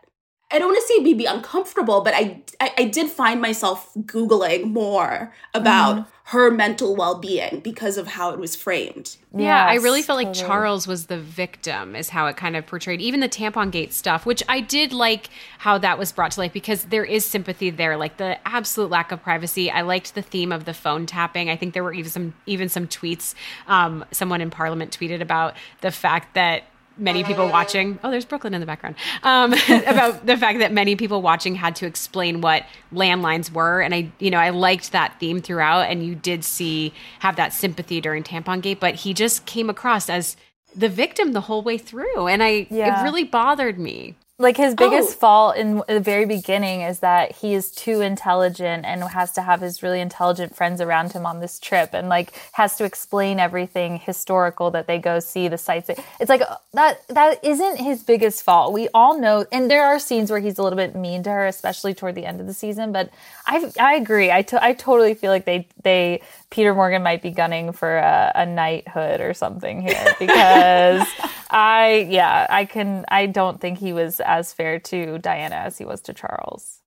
I 0.51 0.57
don't 0.57 0.69
want 0.69 0.81
to 0.81 0.93
say 0.93 0.99
maybe 1.03 1.25
uncomfortable, 1.25 2.01
but 2.01 2.13
I, 2.13 2.41
I 2.59 2.71
I 2.79 2.83
did 2.85 3.09
find 3.09 3.41
myself 3.41 3.91
googling 3.95 4.65
more 4.65 5.33
about 5.53 6.07
her 6.29 6.51
mental 6.51 6.95
well 6.95 7.19
being 7.19 7.59
because 7.59 7.97
of 7.97 8.05
how 8.05 8.31
it 8.31 8.39
was 8.39 8.55
framed. 8.55 9.17
Yeah, 9.35 9.65
I 9.65 9.75
really 9.75 10.03
felt 10.03 10.23
like. 10.23 10.33
Charles 10.33 10.87
was 10.87 11.07
the 11.07 11.19
victim, 11.19 11.95
is 11.95 12.09
how 12.09 12.27
it 12.27 12.37
kind 12.37 12.55
of 12.55 12.67
portrayed. 12.67 13.01
Even 13.01 13.19
the 13.19 13.29
tampon 13.29 13.71
gate 13.71 13.93
stuff, 13.93 14.25
which 14.25 14.43
I 14.47 14.59
did 14.59 14.93
like 14.93 15.29
how 15.59 15.77
that 15.79 15.97
was 15.97 16.11
brought 16.11 16.31
to 16.31 16.39
light 16.39 16.53
because 16.53 16.85
there 16.85 17.03
is 17.03 17.25
sympathy 17.25 17.69
there, 17.71 17.97
like 17.97 18.17
the 18.17 18.37
absolute 18.47 18.89
lack 18.89 19.11
of 19.11 19.21
privacy. 19.21 19.71
I 19.71 19.81
liked 19.81 20.13
the 20.13 20.21
theme 20.21 20.51
of 20.51 20.65
the 20.65 20.73
phone 20.73 21.05
tapping. 21.05 21.49
I 21.49 21.55
think 21.55 21.73
there 21.73 21.83
were 21.83 21.93
even 21.93 22.11
some 22.11 22.33
even 22.45 22.69
some 22.69 22.87
tweets. 22.87 23.33
Um, 23.67 24.05
someone 24.11 24.41
in 24.41 24.49
Parliament 24.49 24.97
tweeted 24.97 25.21
about 25.21 25.55
the 25.81 25.91
fact 25.91 26.35
that 26.35 26.63
many 26.99 27.23
people 27.23 27.47
watching. 27.49 27.97
Oh 28.03 28.11
there's 28.11 28.25
brooklyn 28.25 28.53
in 28.53 28.59
the 28.59 28.67
background. 28.67 28.95
Um, 29.23 29.53
about 29.87 30.25
the 30.25 30.37
fact 30.37 30.59
that 30.59 30.71
many 30.71 30.95
people 30.95 31.21
watching 31.21 31.55
had 31.55 31.75
to 31.77 31.85
explain 31.85 32.41
what 32.41 32.65
landlines 32.93 33.51
were. 33.51 33.81
And 33.81 33.93
i 33.93 34.11
you 34.19 34.29
know 34.29 34.37
i 34.37 34.49
liked 34.49 34.91
that 34.91 35.19
theme 35.19 35.41
throughout. 35.41 35.81
And 35.89 36.05
you 36.05 36.15
did 36.15 36.43
see 36.43 36.93
have 37.19 37.35
that 37.37 37.53
sympathy 37.53 38.01
during 38.01 38.23
tampon 38.23 38.61
gate. 38.61 38.79
But 38.79 38.95
he 38.95 39.13
just 39.13 39.45
came 39.45 39.69
across 39.69 40.09
as 40.09 40.35
the 40.75 40.89
victim 40.89 41.31
the 41.33 41.41
whole 41.41 41.61
way 41.63 41.77
through. 41.77 42.27
And 42.27 42.43
i 42.43 42.67
Yeah. 42.69 43.01
it 43.01 43.03
really 43.03 43.23
bothered 43.23 43.79
me 43.79 44.15
like 44.39 44.55
his 44.57 44.73
biggest 44.73 45.09
Oh. 45.17 45.19
fault 45.19 45.57
in 45.57 45.83
the 45.87 45.99
very 45.99 46.25
beginning 46.25 46.81
is 46.81 46.99
that 46.99 47.33
he 47.35 47.53
is 47.53 47.69
too 47.71 47.99
intelligent 48.01 48.85
and 48.85 49.03
has 49.03 49.33
to 49.33 49.41
have 49.41 49.59
his 49.59 49.83
really 49.83 49.99
intelligent 49.99 50.55
friends 50.55 50.79
around 50.79 51.11
him 51.11 51.25
on 51.25 51.41
this 51.41 51.59
trip 51.59 51.89
and 51.93 52.07
like 52.07 52.31
has 52.53 52.77
to 52.77 52.85
explain 52.85 53.39
everything 53.39 53.99
historical 53.99 54.71
that 54.71 54.87
they 54.87 54.97
go 54.97 55.19
see 55.19 55.47
the 55.49 55.57
sites 55.57 55.89
it's 56.19 56.29
like 56.29 56.41
that 56.73 57.05
that 57.09 57.43
isn't 57.43 57.77
his 57.77 58.01
biggest 58.01 58.41
fault 58.43 58.71
we 58.71 58.87
all 58.93 59.19
know 59.19 59.45
and 59.51 59.69
there 59.69 59.83
are 59.85 59.99
scenes 59.99 60.31
where 60.31 60.39
he's 60.39 60.57
a 60.57 60.63
little 60.63 60.77
bit 60.77 60.95
mean 60.95 61.21
to 61.23 61.29
her 61.29 61.45
especially 61.45 61.93
toward 61.93 62.15
the 62.15 62.25
end 62.25 62.39
of 62.39 62.47
the 62.47 62.53
season 62.53 62.91
but 62.93 63.09
i 63.45 63.69
i 63.79 63.95
agree 63.95 64.31
i, 64.31 64.41
to- 64.41 64.63
I 64.63 64.71
totally 64.73 65.13
feel 65.15 65.31
like 65.31 65.43
they 65.45 65.67
they 65.83 66.21
peter 66.49 66.73
morgan 66.73 67.03
might 67.03 67.21
be 67.21 67.31
gunning 67.31 67.73
for 67.73 67.97
a, 67.97 68.31
a 68.35 68.45
knighthood 68.45 69.19
or 69.19 69.33
something 69.33 69.81
here 69.81 70.15
because 70.19 71.05
I 71.49 72.07
yeah, 72.09 72.45
I 72.49 72.65
can 72.65 73.05
I 73.09 73.25
don't 73.25 73.59
think 73.59 73.79
he 73.79 73.93
was 73.93 74.19
as 74.19 74.53
fair 74.53 74.79
to 74.81 75.17
Diana 75.19 75.55
as 75.55 75.77
he 75.77 75.85
was 75.85 76.01
to 76.03 76.13
Charles. 76.13 76.78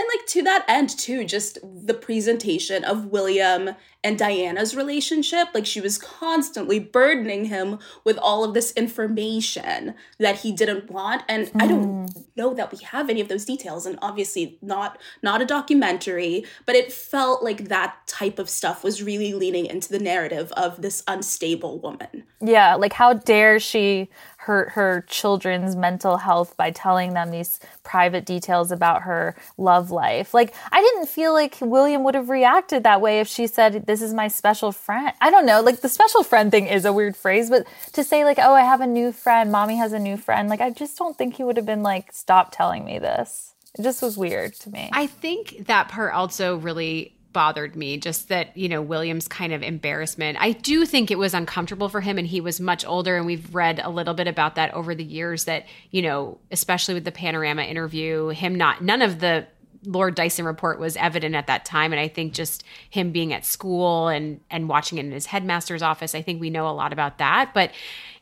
And 0.00 0.08
like 0.16 0.26
to 0.28 0.42
that 0.44 0.64
end 0.66 0.88
too, 0.88 1.24
just 1.24 1.58
the 1.62 1.92
presentation 1.92 2.84
of 2.84 3.08
William 3.08 3.72
and 4.02 4.18
Diana's 4.18 4.74
relationship, 4.74 5.48
like 5.52 5.66
she 5.66 5.82
was 5.82 5.98
constantly 5.98 6.78
burdening 6.78 7.44
him 7.44 7.78
with 8.02 8.16
all 8.16 8.42
of 8.42 8.54
this 8.54 8.72
information 8.72 9.94
that 10.18 10.38
he 10.38 10.52
didn't 10.52 10.90
want. 10.90 11.22
And 11.28 11.50
I 11.56 11.66
don't 11.66 12.06
mm. 12.06 12.24
know 12.34 12.54
that 12.54 12.72
we 12.72 12.78
have 12.82 13.10
any 13.10 13.20
of 13.20 13.28
those 13.28 13.44
details, 13.44 13.84
and 13.84 13.98
obviously 14.00 14.58
not 14.62 14.98
not 15.22 15.42
a 15.42 15.44
documentary, 15.44 16.46
but 16.64 16.76
it 16.76 16.90
felt 16.90 17.42
like 17.42 17.68
that 17.68 17.96
type 18.06 18.38
of 18.38 18.48
stuff 18.48 18.82
was 18.82 19.02
really 19.02 19.34
leaning 19.34 19.66
into 19.66 19.90
the 19.90 19.98
narrative 19.98 20.50
of 20.52 20.80
this 20.80 21.02
unstable 21.06 21.78
woman. 21.78 22.24
Yeah, 22.40 22.74
like 22.76 22.94
how 22.94 23.12
dare 23.12 23.60
she 23.60 24.08
hurt 24.50 24.70
her 24.70 25.04
children's 25.06 25.76
mental 25.76 26.16
health 26.16 26.56
by 26.56 26.72
telling 26.72 27.14
them 27.14 27.30
these 27.30 27.60
private 27.84 28.26
details 28.26 28.72
about 28.72 29.02
her 29.02 29.36
love 29.56 29.92
life. 29.92 30.34
Like 30.34 30.52
I 30.72 30.80
didn't 30.80 31.06
feel 31.06 31.32
like 31.32 31.58
William 31.60 32.02
would 32.02 32.16
have 32.16 32.28
reacted 32.28 32.82
that 32.82 33.00
way 33.00 33.20
if 33.20 33.28
she 33.28 33.46
said 33.46 33.86
this 33.86 34.02
is 34.02 34.12
my 34.12 34.26
special 34.26 34.72
friend. 34.72 35.12
I 35.20 35.30
don't 35.30 35.46
know, 35.46 35.60
like 35.60 35.82
the 35.82 35.88
special 35.88 36.24
friend 36.24 36.50
thing 36.50 36.66
is 36.66 36.84
a 36.84 36.92
weird 36.92 37.16
phrase, 37.16 37.48
but 37.48 37.64
to 37.92 38.02
say 38.02 38.24
like 38.24 38.40
oh 38.40 38.52
I 38.52 38.62
have 38.62 38.80
a 38.80 38.88
new 38.88 39.12
friend, 39.12 39.52
mommy 39.52 39.76
has 39.76 39.92
a 39.92 40.00
new 40.00 40.16
friend, 40.16 40.48
like 40.48 40.60
I 40.60 40.70
just 40.70 40.98
don't 40.98 41.16
think 41.16 41.36
he 41.36 41.44
would 41.44 41.56
have 41.56 41.66
been 41.66 41.84
like 41.84 42.12
stop 42.12 42.50
telling 42.50 42.84
me 42.84 42.98
this. 42.98 43.54
It 43.78 43.82
just 43.82 44.02
was 44.02 44.18
weird 44.18 44.54
to 44.54 44.70
me. 44.70 44.90
I 44.92 45.06
think 45.06 45.66
that 45.68 45.90
part 45.90 46.12
also 46.12 46.56
really 46.56 47.14
bothered 47.32 47.76
me 47.76 47.96
just 47.96 48.28
that 48.28 48.56
you 48.56 48.68
know 48.68 48.82
William's 48.82 49.28
kind 49.28 49.52
of 49.52 49.62
embarrassment. 49.62 50.38
I 50.40 50.52
do 50.52 50.84
think 50.86 51.10
it 51.10 51.18
was 51.18 51.34
uncomfortable 51.34 51.88
for 51.88 52.00
him 52.00 52.18
and 52.18 52.26
he 52.26 52.40
was 52.40 52.60
much 52.60 52.84
older 52.84 53.16
and 53.16 53.26
we've 53.26 53.54
read 53.54 53.80
a 53.82 53.90
little 53.90 54.14
bit 54.14 54.28
about 54.28 54.56
that 54.56 54.72
over 54.74 54.94
the 54.94 55.04
years 55.04 55.44
that 55.44 55.66
you 55.90 56.02
know 56.02 56.38
especially 56.50 56.94
with 56.94 57.04
the 57.04 57.12
panorama 57.12 57.62
interview 57.62 58.28
him 58.28 58.54
not 58.54 58.82
none 58.82 59.02
of 59.02 59.20
the 59.20 59.46
Lord 59.86 60.14
Dyson 60.14 60.44
report 60.44 60.78
was 60.78 60.96
evident 60.96 61.34
at 61.34 61.46
that 61.46 61.64
time 61.64 61.92
and 61.92 62.00
I 62.00 62.08
think 62.08 62.34
just 62.34 62.64
him 62.90 63.12
being 63.12 63.32
at 63.32 63.44
school 63.44 64.08
and 64.08 64.40
and 64.50 64.68
watching 64.68 64.98
it 64.98 65.06
in 65.06 65.12
his 65.12 65.26
headmaster's 65.26 65.82
office 65.82 66.14
I 66.14 66.22
think 66.22 66.40
we 66.40 66.50
know 66.50 66.68
a 66.68 66.70
lot 66.70 66.92
about 66.92 67.18
that 67.18 67.52
but 67.54 67.70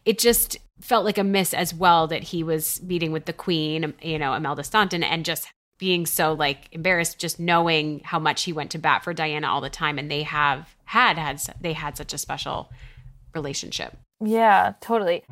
it 0.05 0.19
just 0.19 0.59
felt 0.81 1.05
like 1.05 1.19
a 1.19 1.25
miss 1.25 1.53
as 1.53 1.75
well 1.75 2.07
that 2.07 2.23
he 2.23 2.45
was 2.45 2.81
meeting 2.83 3.11
with 3.11 3.25
the 3.25 3.33
queen 3.33 3.95
you 4.03 4.19
know 4.19 4.35
Imelda 4.35 4.65
Staunton 4.65 5.03
and 5.03 5.25
just 5.25 5.49
being 5.79 6.07
so 6.07 6.33
like 6.33 6.69
embarrassed 6.73 7.19
just 7.19 7.39
knowing 7.41 8.01
how 8.05 8.19
much 8.19 8.45
he 8.45 8.53
went 8.53 8.71
to 8.73 8.79
bat 8.79 9.05
for 9.05 9.15
Diana 9.15 9.49
all 9.49 9.61
the 9.61 9.71
time 9.71 9.99
and 9.99 10.11
they 10.11 10.23
have 10.25 10.75
had 10.85 11.19
had 11.19 11.41
they 11.61 11.73
had 11.73 11.97
such 11.97 12.13
a 12.13 12.19
special 12.19 12.71
relationship. 13.35 13.97
yeah, 14.21 14.75
totally. 14.81 15.25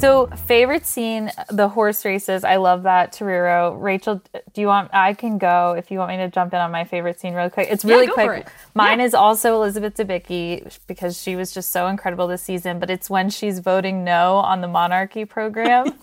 So, 0.00 0.28
favorite 0.28 0.86
scene, 0.86 1.30
the 1.50 1.68
horse 1.68 2.06
races. 2.06 2.42
I 2.42 2.56
love 2.56 2.84
that, 2.84 3.12
Tariro. 3.12 3.78
Rachel, 3.78 4.22
do 4.54 4.60
you 4.62 4.66
want, 4.66 4.88
I 4.94 5.12
can 5.12 5.36
go 5.36 5.74
if 5.76 5.90
you 5.90 5.98
want 5.98 6.12
me 6.12 6.16
to 6.16 6.28
jump 6.28 6.54
in 6.54 6.58
on 6.58 6.70
my 6.70 6.84
favorite 6.84 7.20
scene 7.20 7.34
really 7.34 7.50
quick. 7.50 7.68
It's 7.70 7.84
really 7.84 8.06
go 8.06 8.14
quick. 8.14 8.46
it. 8.46 8.48
Mine 8.74 9.00
is 9.00 9.12
also 9.12 9.56
Elizabeth 9.56 9.96
Debicki 9.96 10.78
because 10.86 11.20
she 11.20 11.36
was 11.36 11.52
just 11.52 11.70
so 11.70 11.86
incredible 11.86 12.26
this 12.28 12.42
season, 12.42 12.78
but 12.78 12.88
it's 12.88 13.10
when 13.10 13.28
she's 13.28 13.58
voting 13.58 14.02
no 14.02 14.36
on 14.36 14.62
the 14.62 14.68
monarchy 14.68 15.26
program. 15.26 15.92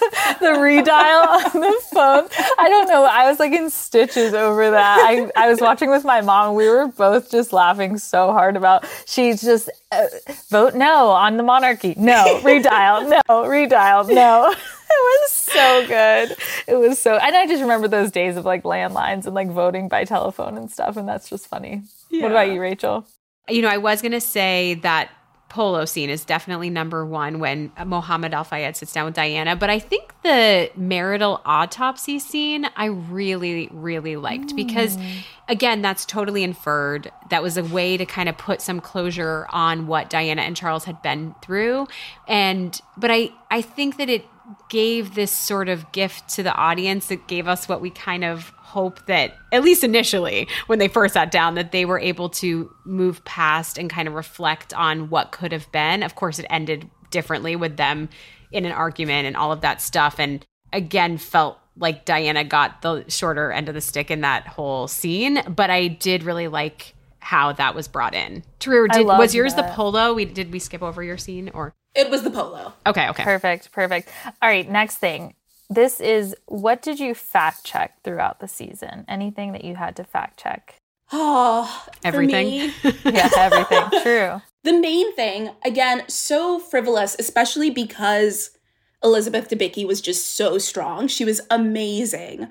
the 0.40 0.46
redial 0.46 1.54
on 1.54 1.60
the 1.60 1.80
phone. 1.92 2.28
I 2.58 2.68
don't 2.68 2.88
know. 2.88 3.04
I 3.04 3.28
was 3.28 3.38
like 3.38 3.52
in 3.52 3.68
stitches 3.68 4.32
over 4.32 4.70
that. 4.70 4.98
I, 5.00 5.30
I 5.36 5.50
was 5.50 5.60
watching 5.60 5.90
with 5.90 6.04
my 6.04 6.22
mom. 6.22 6.54
We 6.54 6.68
were 6.68 6.86
both 6.86 7.30
just 7.30 7.52
laughing 7.52 7.98
so 7.98 8.32
hard 8.32 8.56
about 8.56 8.86
she's 9.06 9.42
just 9.42 9.68
uh, 9.92 10.06
vote 10.48 10.74
no 10.74 11.08
on 11.08 11.36
the 11.36 11.42
monarchy. 11.42 11.94
No, 11.98 12.40
redial. 12.42 12.66
No, 12.70 13.44
redial. 13.44 14.08
No. 14.12 14.54
It 14.92 15.22
was 15.22 15.30
so 15.30 15.86
good. 15.86 16.36
It 16.66 16.74
was 16.74 16.98
so, 16.98 17.16
and 17.16 17.36
I 17.36 17.46
just 17.46 17.62
remember 17.62 17.86
those 17.86 18.10
days 18.10 18.36
of 18.36 18.44
like 18.44 18.64
landlines 18.64 19.24
and 19.24 19.34
like 19.34 19.48
voting 19.48 19.88
by 19.88 20.04
telephone 20.04 20.56
and 20.58 20.70
stuff. 20.70 20.96
And 20.96 21.08
that's 21.08 21.28
just 21.28 21.46
funny. 21.46 21.82
What 22.10 22.32
about 22.32 22.50
you, 22.50 22.60
Rachel? 22.60 23.06
You 23.48 23.62
know, 23.62 23.68
I 23.68 23.78
was 23.78 24.02
going 24.02 24.12
to 24.12 24.20
say 24.20 24.74
that 24.82 25.10
polo 25.50 25.84
scene 25.84 26.08
is 26.08 26.24
definitely 26.24 26.70
number 26.70 27.04
one 27.04 27.40
when 27.40 27.72
Mohammed 27.84 28.32
Al 28.32 28.44
Fayed 28.44 28.76
sits 28.76 28.92
down 28.92 29.04
with 29.04 29.14
Diana. 29.14 29.56
But 29.56 29.68
I 29.68 29.78
think 29.78 30.14
the 30.22 30.70
marital 30.76 31.42
autopsy 31.44 32.18
scene 32.18 32.66
I 32.76 32.86
really, 32.86 33.68
really 33.72 34.16
liked 34.16 34.56
because, 34.56 34.96
mm. 34.96 35.18
again, 35.48 35.82
that's 35.82 36.06
totally 36.06 36.42
inferred. 36.42 37.10
That 37.28 37.42
was 37.42 37.58
a 37.58 37.64
way 37.64 37.96
to 37.96 38.06
kind 38.06 38.28
of 38.28 38.38
put 38.38 38.62
some 38.62 38.80
closure 38.80 39.46
on 39.50 39.86
what 39.86 40.08
Diana 40.08 40.42
and 40.42 40.56
Charles 40.56 40.84
had 40.84 41.02
been 41.02 41.34
through. 41.42 41.88
And, 42.26 42.80
but 42.96 43.10
I, 43.10 43.30
I 43.50 43.60
think 43.60 43.98
that 43.98 44.08
it 44.08 44.24
gave 44.68 45.14
this 45.14 45.32
sort 45.32 45.68
of 45.68 45.90
gift 45.92 46.28
to 46.30 46.42
the 46.42 46.54
audience. 46.54 47.10
It 47.10 47.26
gave 47.26 47.46
us 47.48 47.68
what 47.68 47.80
we 47.80 47.90
kind 47.90 48.24
of 48.24 48.52
hope 48.70 49.04
that 49.06 49.34
at 49.52 49.62
least 49.62 49.82
initially 49.84 50.46
when 50.68 50.78
they 50.78 50.88
first 50.88 51.14
sat 51.14 51.30
down 51.30 51.54
that 51.54 51.72
they 51.72 51.84
were 51.84 51.98
able 51.98 52.28
to 52.28 52.72
move 52.84 53.24
past 53.24 53.78
and 53.78 53.90
kind 53.90 54.06
of 54.08 54.14
reflect 54.14 54.72
on 54.74 55.10
what 55.10 55.32
could 55.32 55.52
have 55.52 55.70
been 55.72 56.02
of 56.02 56.14
course 56.14 56.38
it 56.38 56.46
ended 56.50 56.88
differently 57.10 57.56
with 57.56 57.76
them 57.76 58.08
in 58.52 58.64
an 58.64 58.72
argument 58.72 59.26
and 59.26 59.36
all 59.36 59.50
of 59.52 59.60
that 59.60 59.82
stuff 59.82 60.18
and 60.18 60.44
again 60.72 61.18
felt 61.18 61.58
like 61.76 62.04
diana 62.04 62.44
got 62.44 62.82
the 62.82 63.04
shorter 63.08 63.50
end 63.52 63.68
of 63.68 63.74
the 63.74 63.80
stick 63.80 64.10
in 64.10 64.20
that 64.20 64.46
whole 64.46 64.86
scene 64.88 65.42
but 65.48 65.68
i 65.70 65.86
did 65.88 66.22
really 66.22 66.48
like 66.48 66.94
how 67.18 67.52
that 67.52 67.74
was 67.74 67.88
brought 67.88 68.14
in 68.14 68.42
true 68.60 68.86
did, 68.88 68.98
was 69.06 69.18
loved 69.18 69.34
yours 69.34 69.54
the 69.54 69.62
polo 69.74 70.14
we 70.14 70.24
did 70.24 70.52
we 70.52 70.58
skip 70.58 70.82
over 70.82 71.02
your 71.02 71.18
scene 71.18 71.50
or 71.54 71.74
It 71.94 72.08
was 72.08 72.22
the 72.22 72.30
polo. 72.30 72.72
okay 72.86 73.08
okay 73.10 73.24
Perfect. 73.24 73.72
Perfect. 73.72 74.08
All 74.40 74.48
right. 74.48 74.68
Next 74.70 74.98
thing. 74.98 75.34
This 75.70 76.00
is 76.00 76.34
what 76.46 76.82
did 76.82 76.98
you 76.98 77.14
fact 77.14 77.64
check 77.64 78.02
throughout 78.02 78.40
the 78.40 78.48
season? 78.48 79.04
Anything 79.06 79.52
that 79.52 79.64
you 79.64 79.76
had 79.76 79.94
to 79.96 80.04
fact 80.04 80.38
check? 80.38 80.76
Oh, 81.12 81.86
for 82.02 82.06
Everything. 82.06 82.46
me, 82.46 82.72
Yeah, 83.04 83.28
everything. 83.36 84.02
True. 84.02 84.42
the 84.62 84.78
main 84.78 85.12
thing, 85.16 85.50
again, 85.64 86.04
so 86.06 86.60
frivolous, 86.60 87.16
especially 87.18 87.68
because 87.68 88.50
Elizabeth 89.02 89.48
Debicki 89.48 89.84
was 89.84 90.00
just 90.00 90.36
so 90.36 90.56
strong. 90.58 91.08
She 91.08 91.24
was 91.24 91.40
amazing. 91.50 92.46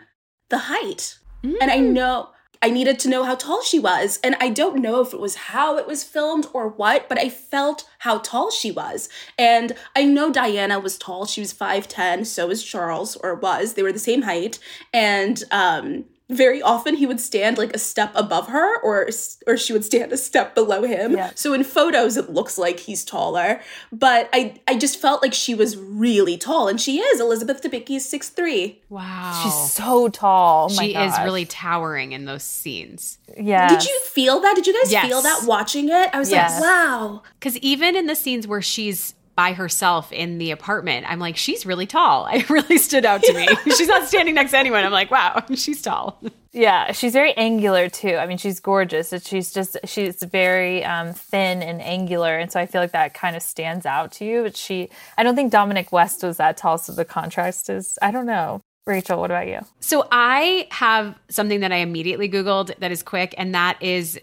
The 0.49 0.57
height. 0.57 1.19
And 1.43 1.71
I 1.71 1.77
mm. 1.77 1.91
know 1.91 2.31
I 2.61 2.69
needed 2.69 2.99
to 2.99 3.09
know 3.09 3.23
how 3.23 3.35
tall 3.35 3.61
she 3.61 3.79
was. 3.79 4.19
And 4.23 4.35
I 4.39 4.49
don't 4.49 4.81
know 4.81 5.01
if 5.01 5.13
it 5.13 5.19
was 5.19 5.35
how 5.35 5.77
it 5.77 5.87
was 5.87 6.03
filmed 6.03 6.47
or 6.53 6.67
what, 6.67 7.07
but 7.07 7.17
I 7.17 7.29
felt 7.29 7.89
how 7.99 8.19
tall 8.19 8.51
she 8.51 8.71
was. 8.71 9.07
And 9.37 9.73
I 9.95 10.05
know 10.05 10.31
Diana 10.31 10.79
was 10.79 10.97
tall. 10.97 11.25
She 11.25 11.41
was 11.41 11.53
5'10, 11.53 12.25
so 12.25 12.47
was 12.47 12.63
Charles, 12.63 13.15
or 13.17 13.35
was. 13.35 13.73
They 13.73 13.83
were 13.83 13.93
the 13.93 13.99
same 13.99 14.23
height. 14.23 14.59
And 14.93 15.43
um 15.51 16.05
very 16.29 16.61
often 16.61 16.95
he 16.95 17.05
would 17.07 17.19
stand 17.19 17.57
like 17.57 17.73
a 17.75 17.79
step 17.79 18.11
above 18.15 18.47
her 18.49 18.79
or 18.81 19.09
or 19.47 19.57
she 19.57 19.73
would 19.73 19.83
stand 19.83 20.11
a 20.13 20.17
step 20.17 20.53
below 20.53 20.83
him. 20.83 21.13
Yeah. 21.13 21.31
So 21.35 21.53
in 21.53 21.63
photos 21.63 22.17
it 22.17 22.29
looks 22.29 22.57
like 22.57 22.79
he's 22.79 23.03
taller, 23.03 23.61
but 23.91 24.29
I 24.31 24.55
I 24.67 24.77
just 24.77 24.99
felt 25.01 25.21
like 25.23 25.33
she 25.33 25.55
was 25.55 25.75
really 25.75 26.37
tall 26.37 26.67
and 26.67 26.79
she 26.79 26.99
is. 26.99 27.19
Elizabeth 27.19 27.61
Debicki 27.63 27.95
is 27.97 28.05
6'3. 28.05 28.77
wow 28.89 29.41
She's 29.43 29.71
so 29.73 30.07
tall. 30.09 30.69
Oh 30.71 30.75
my 30.75 30.83
she 30.87 30.95
is 30.95 31.13
really 31.23 31.45
towering 31.45 32.11
in 32.11 32.25
those 32.25 32.43
scenes 32.43 33.17
Yeah. 33.35 33.67
Did 33.69 33.85
you 33.87 33.99
feel 34.05 34.39
that? 34.41 34.55
Did 34.55 34.67
you 34.67 34.73
guys 34.81 34.91
Yes. 34.91 35.07
feel 35.07 35.21
that 35.23 35.43
watching 35.45 35.89
it? 35.89 36.09
I 36.13 36.19
was 36.19 36.29
Yes. 36.31 36.53
like, 36.53 36.61
wow. 36.61 37.23
Because 37.39 37.57
even 37.57 37.95
in 37.95 38.05
the 38.05 38.15
scenes 38.15 38.45
where 38.47 38.61
she's 38.61 39.15
by 39.39 39.53
herself 39.53 40.11
in 40.11 40.37
the 40.37 40.51
apartment, 40.51 41.05
I'm 41.09 41.19
like, 41.19 41.37
she's 41.37 41.65
really 41.65 41.85
tall. 41.85 42.27
It 42.39 42.49
really 42.49 42.77
stood 42.77 43.05
out 43.05 43.23
to 43.23 43.33
me. 43.33 43.47
she's 43.77 43.87
not 43.87 44.05
standing 44.05 44.35
next 44.35 44.51
to 44.51 44.57
anyone. 44.57 44.83
I'm 44.83 44.91
like, 44.91 45.09
wow, 45.09 45.45
she's 45.55 45.81
tall. 45.81 46.21
Yeah, 46.51 46.91
she's 46.91 47.13
very 47.13 47.33
angular 47.37 47.87
too. 47.87 48.17
I 48.17 48.25
mean, 48.25 48.37
she's 48.37 48.59
gorgeous. 48.59 49.13
She's 49.25 49.53
just 49.53 49.77
she's 49.85 50.21
very 50.23 50.83
um, 50.83 51.13
thin 51.13 51.63
and 51.63 51.81
angular, 51.81 52.37
and 52.37 52.51
so 52.51 52.59
I 52.59 52.65
feel 52.65 52.81
like 52.81 52.91
that 52.91 53.13
kind 53.13 53.37
of 53.37 53.41
stands 53.41 53.85
out 53.85 54.11
to 54.13 54.25
you. 54.25 54.43
But 54.43 54.57
she, 54.57 54.89
I 55.17 55.23
don't 55.23 55.37
think 55.37 55.53
Dominic 55.53 55.93
West 55.93 56.21
was 56.21 56.35
that 56.35 56.57
tall, 56.57 56.77
so 56.77 56.91
the 56.91 57.05
contrast 57.05 57.69
is. 57.69 57.97
I 58.01 58.11
don't 58.11 58.25
know. 58.25 58.59
Rachel, 58.85 59.21
what 59.21 59.31
about 59.31 59.47
you? 59.47 59.59
So 59.79 60.05
I 60.11 60.67
have 60.71 61.15
something 61.29 61.61
that 61.61 61.71
I 61.71 61.77
immediately 61.77 62.27
Googled 62.27 62.77
that 62.79 62.91
is 62.91 63.03
quick, 63.03 63.35
and 63.37 63.55
that 63.55 63.81
is 63.81 64.19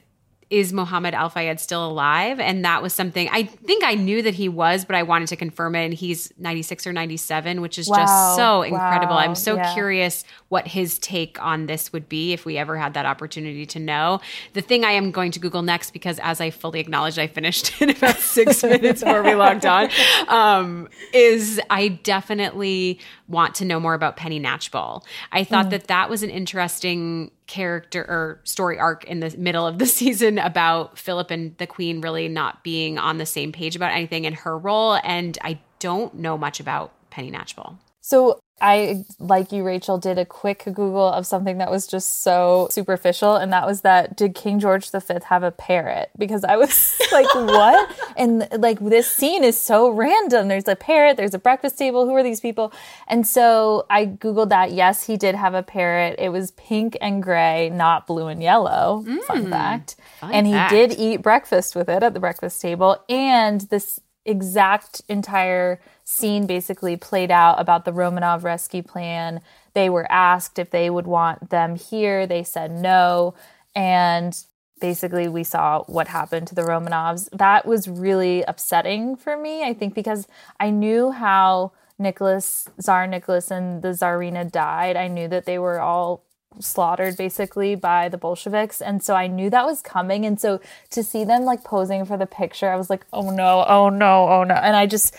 is 0.48 0.72
Mohammed 0.72 1.12
Al 1.12 1.28
Fayed 1.28 1.58
still 1.58 1.84
alive? 1.84 2.38
And 2.38 2.64
that 2.64 2.80
was 2.80 2.92
something 2.92 3.28
I 3.32 3.42
think 3.42 3.82
I 3.84 3.94
knew 3.94 4.22
that 4.22 4.34
he 4.34 4.48
was, 4.48 4.84
but 4.84 4.94
I 4.94 5.02
wanted 5.02 5.26
to 5.28 5.36
confirm 5.36 5.74
it. 5.74 5.84
And 5.86 5.92
he's 5.94 6.32
96 6.38 6.86
or 6.86 6.92
97, 6.92 7.60
which 7.60 7.78
is 7.78 7.88
Wow. 7.88 7.96
just 7.96 8.36
so 8.36 8.62
incredible. 8.62 9.16
Wow. 9.16 9.22
I'm 9.22 9.34
so 9.34 9.56
Yeah. 9.56 9.72
curious 9.72 10.24
what 10.48 10.68
his 10.68 10.98
take 11.00 11.42
on 11.42 11.66
this 11.66 11.92
would 11.92 12.08
be 12.08 12.32
if 12.32 12.44
we 12.44 12.56
ever 12.58 12.76
had 12.78 12.94
that 12.94 13.06
opportunity 13.06 13.66
to 13.66 13.80
know. 13.80 14.20
The 14.52 14.60
thing 14.60 14.84
I 14.84 14.92
am 14.92 15.10
going 15.10 15.32
to 15.32 15.40
Google 15.40 15.62
next, 15.62 15.90
because 15.92 16.20
as 16.20 16.40
I 16.40 16.50
fully 16.50 16.78
acknowledged, 16.78 17.18
I 17.18 17.26
finished 17.26 17.72
in 17.82 17.90
about 17.90 18.16
six 18.18 18.62
minutes 18.62 19.02
before 19.02 19.24
we 19.24 19.34
logged 19.34 19.66
on, 19.66 19.88
um, 20.28 20.88
is 21.12 21.60
I 21.70 21.88
definitely 21.88 23.00
want 23.28 23.54
to 23.56 23.64
know 23.64 23.80
more 23.80 23.94
about 23.94 24.16
Penny 24.16 24.40
Knatchbull. 24.40 25.02
I 25.32 25.44
thought 25.44 25.66
mm. 25.66 25.70
that 25.70 25.88
that 25.88 26.08
was 26.10 26.22
an 26.22 26.30
interesting 26.30 27.30
character 27.46 28.02
or 28.02 28.40
story 28.44 28.78
arc 28.78 29.04
in 29.04 29.20
the 29.20 29.34
middle 29.36 29.66
of 29.66 29.78
the 29.78 29.86
season 29.86 30.38
about 30.38 30.98
Philip 30.98 31.30
and 31.30 31.56
the 31.58 31.66
Queen 31.66 32.00
really 32.00 32.28
not 32.28 32.62
being 32.62 32.98
on 32.98 33.18
the 33.18 33.26
same 33.26 33.52
page 33.52 33.76
about 33.76 33.92
anything 33.92 34.24
in 34.24 34.32
her 34.32 34.56
role. 34.56 34.98
And 35.02 35.38
I 35.42 35.58
don't 35.78 36.14
know 36.14 36.38
much 36.38 36.60
about 36.60 36.92
Penny 37.10 37.30
Knatchbull. 37.30 37.76
So 38.00 38.38
I, 38.58 39.04
like 39.18 39.52
you, 39.52 39.62
Rachel, 39.62 39.98
did 39.98 40.18
a 40.18 40.24
quick 40.24 40.64
Google 40.64 41.06
of 41.06 41.26
something 41.26 41.58
that 41.58 41.70
was 41.70 41.86
just 41.86 42.22
so 42.22 42.68
superficial, 42.70 43.36
and 43.36 43.52
that 43.52 43.66
was 43.66 43.82
that 43.82 44.16
did 44.16 44.34
King 44.34 44.60
George 44.60 44.90
V 44.90 44.98
have 45.28 45.42
a 45.42 45.50
parrot? 45.50 46.10
Because 46.16 46.42
I 46.42 46.56
was 46.56 46.98
like, 47.12 47.32
what? 47.34 47.94
And 48.16 48.48
like 48.58 48.78
this 48.78 49.10
scene 49.10 49.44
is 49.44 49.58
so 49.58 49.90
random. 49.90 50.48
There's 50.48 50.68
a 50.68 50.76
parrot. 50.76 51.18
There's 51.18 51.34
a 51.34 51.38
breakfast 51.38 51.76
table. 51.76 52.06
Who 52.06 52.14
are 52.14 52.22
these 52.22 52.40
people? 52.40 52.72
And 53.08 53.26
so 53.26 53.84
I 53.90 54.06
googled 54.06 54.48
that. 54.48 54.72
Yes, 54.72 55.06
he 55.06 55.18
did 55.18 55.34
have 55.34 55.52
a 55.52 55.62
parrot. 55.62 56.16
It 56.18 56.30
was 56.30 56.52
pink 56.52 56.96
and 57.02 57.22
gray, 57.22 57.68
not 57.68 58.06
blue 58.06 58.28
and 58.28 58.42
yellow. 58.42 59.04
fun 59.26 59.46
mm, 59.46 59.50
fact. 59.50 59.96
and 60.22 60.46
he 60.46 60.54
fact. 60.54 60.70
did 60.70 60.92
eat 60.92 61.18
breakfast 61.18 61.76
with 61.76 61.90
it 61.90 62.02
at 62.02 62.14
the 62.14 62.20
breakfast 62.20 62.62
table. 62.62 63.04
And 63.10 63.60
this 63.62 64.00
exact 64.26 65.02
entire 65.08 65.80
scene 66.04 66.46
basically 66.46 66.96
played 66.96 67.30
out 67.30 67.60
about 67.60 67.84
the 67.84 67.92
Romanov 67.92 68.42
rescue 68.42 68.82
plan. 68.82 69.40
They 69.74 69.88
were 69.88 70.10
asked 70.10 70.58
if 70.58 70.70
they 70.70 70.90
would 70.90 71.06
want 71.06 71.50
them 71.50 71.76
here. 71.76 72.26
They 72.26 72.42
said 72.42 72.70
no. 72.70 73.34
And 73.74 74.36
basically, 74.80 75.28
we 75.28 75.44
saw 75.44 75.84
what 75.84 76.08
happened 76.08 76.48
to 76.48 76.54
the 76.54 76.62
Romanovs. 76.62 77.28
That 77.30 77.66
was 77.66 77.88
really 77.88 78.42
upsetting 78.42 79.16
for 79.16 79.36
me, 79.36 79.64
I 79.64 79.72
think, 79.72 79.94
because 79.94 80.26
I 80.60 80.70
knew 80.70 81.12
how 81.12 81.72
Nicholas, 81.98 82.68
Tsar 82.80 83.06
Nicholas, 83.06 83.50
and 83.50 83.80
the 83.82 83.88
Tsarina 83.88 84.50
died. 84.50 84.96
I 84.96 85.08
knew 85.08 85.28
that 85.28 85.46
they 85.46 85.58
were 85.58 85.80
all 85.80 86.25
slaughtered 86.60 87.16
basically 87.16 87.74
by 87.74 88.08
the 88.08 88.18
Bolsheviks. 88.18 88.80
And 88.80 89.02
so 89.02 89.14
I 89.14 89.26
knew 89.26 89.50
that 89.50 89.66
was 89.66 89.82
coming. 89.82 90.24
And 90.24 90.40
so 90.40 90.60
to 90.90 91.02
see 91.02 91.24
them 91.24 91.42
like 91.44 91.64
posing 91.64 92.04
for 92.04 92.16
the 92.16 92.26
picture, 92.26 92.70
I 92.70 92.76
was 92.76 92.90
like, 92.90 93.06
oh 93.12 93.30
no, 93.30 93.64
oh 93.66 93.88
no, 93.88 94.28
oh 94.28 94.44
no. 94.44 94.54
And 94.54 94.76
I 94.76 94.86
just, 94.86 95.14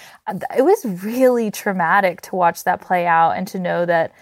it 0.58 0.63
was 0.63 0.84
really 1.04 1.52
traumatic 1.52 2.21
to 2.21 2.36
watch 2.36 2.63
that 2.63 2.82
play 2.82 3.06
out 3.06 3.32
and 3.32 3.47
to 3.50 3.60
know 3.60 3.86
that 3.86 4.13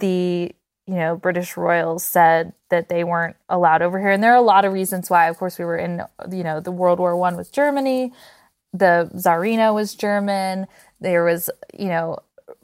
the, 0.00 0.54
you 0.86 0.94
know, 0.94 1.16
British 1.16 1.56
royals 1.56 2.02
said 2.02 2.52
that 2.70 2.88
they 2.88 3.04
weren't 3.04 3.36
allowed 3.48 3.82
over 3.82 4.00
here. 4.00 4.10
And 4.10 4.22
there 4.22 4.32
are 4.32 4.36
a 4.36 4.42
lot 4.42 4.64
of 4.64 4.72
reasons 4.72 5.08
why. 5.08 5.28
Of 5.28 5.38
course, 5.38 5.58
we 5.58 5.64
were 5.64 5.76
in, 5.76 6.02
you 6.30 6.42
know, 6.42 6.60
the 6.60 6.72
World 6.72 6.98
War 6.98 7.16
One 7.16 7.36
with 7.36 7.52
Germany. 7.52 8.12
The 8.72 9.10
Tsarina 9.14 9.74
was 9.74 9.94
German. 9.94 10.66
There 11.00 11.24
was, 11.24 11.50
you 11.78 11.88
know, 11.88 12.18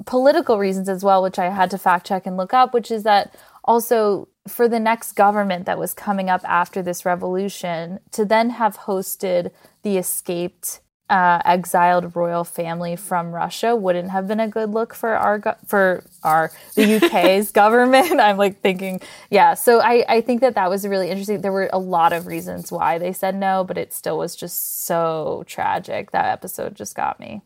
political 0.06 0.58
reasons 0.58 0.88
as 0.88 1.04
well, 1.04 1.22
which 1.22 1.38
I 1.38 1.50
had 1.50 1.70
to 1.70 1.78
fact 1.78 2.06
check 2.06 2.26
and 2.26 2.36
look 2.36 2.54
up, 2.54 2.72
which 2.72 2.90
is 2.90 3.02
that 3.02 3.34
also 3.68 4.28
for 4.48 4.66
the 4.66 4.80
next 4.80 5.12
government 5.12 5.66
that 5.66 5.78
was 5.78 5.94
coming 5.94 6.30
up 6.30 6.40
after 6.44 6.82
this 6.82 7.04
revolution 7.04 8.00
to 8.12 8.24
then 8.24 8.50
have 8.50 8.78
hosted 8.78 9.52
the 9.82 9.98
escaped 9.98 10.80
uh, 11.10 11.40
exiled 11.44 12.14
royal 12.16 12.44
family 12.44 12.94
from 12.94 13.32
Russia 13.32 13.74
wouldn't 13.74 14.10
have 14.10 14.28
been 14.28 14.40
a 14.40 14.48
good 14.48 14.70
look 14.70 14.94
for 14.94 15.16
our 15.16 15.38
go- 15.38 15.56
for 15.66 16.04
our 16.22 16.50
the 16.74 16.96
UK's 17.02 17.50
government. 17.50 18.20
I'm 18.20 18.36
like 18.36 18.60
thinking, 18.60 19.00
yeah. 19.30 19.54
So 19.54 19.80
I 19.80 20.04
I 20.08 20.20
think 20.20 20.42
that 20.42 20.54
that 20.56 20.68
was 20.68 20.86
really 20.86 21.08
interesting. 21.08 21.40
There 21.40 21.52
were 21.52 21.70
a 21.72 21.78
lot 21.78 22.12
of 22.12 22.26
reasons 22.26 22.70
why 22.70 22.98
they 22.98 23.12
said 23.12 23.34
no, 23.36 23.64
but 23.64 23.78
it 23.78 23.94
still 23.94 24.18
was 24.18 24.36
just 24.36 24.84
so 24.84 25.44
tragic. 25.46 26.10
That 26.10 26.26
episode 26.26 26.74
just 26.74 26.94
got 26.94 27.18
me. 27.20 27.42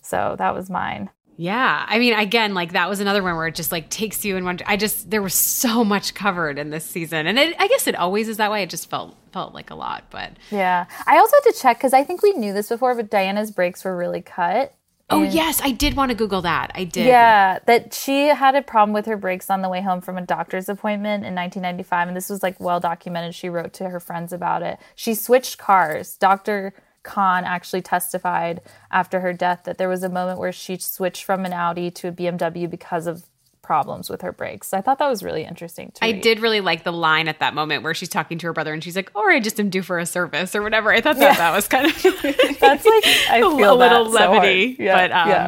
So 0.00 0.34
that 0.38 0.54
was 0.54 0.70
mine. 0.70 1.10
Yeah. 1.36 1.84
I 1.88 1.98
mean, 1.98 2.14
again, 2.14 2.54
like 2.54 2.72
that 2.72 2.88
was 2.88 3.00
another 3.00 3.22
one 3.22 3.36
where 3.36 3.46
it 3.46 3.54
just 3.54 3.72
like 3.72 3.88
takes 3.88 4.24
you 4.24 4.36
in 4.36 4.44
one. 4.44 4.58
I 4.66 4.76
just, 4.76 5.10
there 5.10 5.22
was 5.22 5.34
so 5.34 5.84
much 5.84 6.14
covered 6.14 6.58
in 6.58 6.70
this 6.70 6.84
season. 6.84 7.26
And 7.26 7.38
it, 7.38 7.56
I 7.58 7.68
guess 7.68 7.86
it 7.86 7.94
always 7.94 8.28
is 8.28 8.36
that 8.36 8.50
way. 8.50 8.62
It 8.62 8.70
just 8.70 8.90
felt, 8.90 9.16
felt 9.32 9.54
like 9.54 9.70
a 9.70 9.74
lot, 9.74 10.04
but. 10.10 10.32
Yeah. 10.50 10.86
I 11.06 11.18
also 11.18 11.34
had 11.42 11.52
to 11.52 11.58
check 11.58 11.78
because 11.78 11.92
I 11.92 12.04
think 12.04 12.22
we 12.22 12.32
knew 12.32 12.52
this 12.52 12.68
before, 12.68 12.94
but 12.94 13.10
Diana's 13.10 13.50
brakes 13.50 13.84
were 13.84 13.96
really 13.96 14.20
cut. 14.20 14.74
Oh, 15.10 15.22
yes. 15.22 15.60
I 15.62 15.72
did 15.72 15.94
want 15.94 16.10
to 16.10 16.14
Google 16.14 16.40
that. 16.42 16.70
I 16.74 16.84
did. 16.84 17.06
Yeah. 17.06 17.58
That 17.66 17.92
she 17.92 18.28
had 18.28 18.54
a 18.54 18.62
problem 18.62 18.94
with 18.94 19.06
her 19.06 19.16
brakes 19.16 19.50
on 19.50 19.60
the 19.60 19.68
way 19.68 19.82
home 19.82 20.00
from 20.00 20.16
a 20.16 20.22
doctor's 20.22 20.68
appointment 20.68 21.24
in 21.24 21.34
1995. 21.34 22.08
And 22.08 22.16
this 22.16 22.30
was 22.30 22.42
like 22.42 22.58
well 22.60 22.80
documented. 22.80 23.34
She 23.34 23.48
wrote 23.48 23.72
to 23.74 23.90
her 23.90 24.00
friends 24.00 24.32
about 24.32 24.62
it. 24.62 24.78
She 24.94 25.14
switched 25.14 25.58
cars. 25.58 26.16
Dr. 26.16 26.72
Khan 27.02 27.44
actually 27.44 27.82
testified 27.82 28.60
after 28.90 29.20
her 29.20 29.32
death 29.32 29.62
that 29.64 29.78
there 29.78 29.88
was 29.88 30.02
a 30.02 30.08
moment 30.08 30.38
where 30.38 30.52
she 30.52 30.76
switched 30.78 31.24
from 31.24 31.44
an 31.44 31.52
Audi 31.52 31.90
to 31.90 32.08
a 32.08 32.12
BMW 32.12 32.68
because 32.68 33.06
of 33.06 33.24
problems 33.62 34.10
with 34.10 34.22
her 34.22 34.32
brakes. 34.32 34.68
So 34.68 34.76
I 34.76 34.80
thought 34.80 34.98
that 34.98 35.08
was 35.08 35.22
really 35.22 35.44
interesting 35.44 35.92
too. 35.92 36.04
I 36.04 36.12
did 36.12 36.40
really 36.40 36.60
like 36.60 36.84
the 36.84 36.92
line 36.92 37.28
at 37.28 37.38
that 37.38 37.54
moment 37.54 37.84
where 37.84 37.94
she's 37.94 38.08
talking 38.08 38.36
to 38.38 38.46
her 38.48 38.52
brother 38.52 38.72
and 38.72 38.82
she's 38.82 38.96
like, 38.96 39.10
"Or 39.14 39.30
I 39.30 39.40
just 39.40 39.58
am 39.58 39.70
due 39.70 39.82
for 39.82 39.98
a 39.98 40.06
service 40.06 40.54
or 40.54 40.62
whatever." 40.62 40.92
I 40.92 41.00
thought 41.00 41.16
that, 41.16 41.32
yeah. 41.32 41.38
that 41.38 41.54
was 41.54 41.68
kind 41.68 41.86
of 41.86 42.02
that's 42.60 42.84
like 42.84 43.04
I 43.30 43.40
feel 43.56 43.72
a 43.72 43.74
little 43.74 44.06
so 44.06 44.12
levity. 44.12 44.76
Yeah, 44.78 44.94
but 44.94 45.12
um, 45.12 45.28
yeah. 45.28 45.46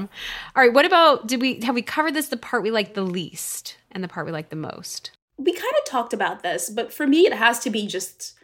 all 0.57 0.63
right, 0.63 0.73
what 0.73 0.87
about 0.87 1.27
did 1.27 1.41
we 1.41 1.61
have 1.61 1.75
we 1.75 1.83
covered 1.83 2.15
this 2.15 2.29
the 2.29 2.37
part 2.37 2.63
we 2.63 2.71
like 2.71 2.95
the 2.95 3.03
least 3.03 3.77
and 3.91 4.03
the 4.03 4.09
part 4.09 4.27
we 4.27 4.33
like 4.33 4.49
the 4.49 4.57
most? 4.57 5.11
We 5.37 5.53
kind 5.53 5.75
of 5.79 5.91
talked 5.91 6.13
about 6.13 6.43
this, 6.43 6.71
but 6.71 6.93
for 6.93 7.07
me 7.07 7.27
it 7.27 7.33
has 7.33 7.59
to 7.61 7.71
be 7.71 7.87
just 7.87 8.35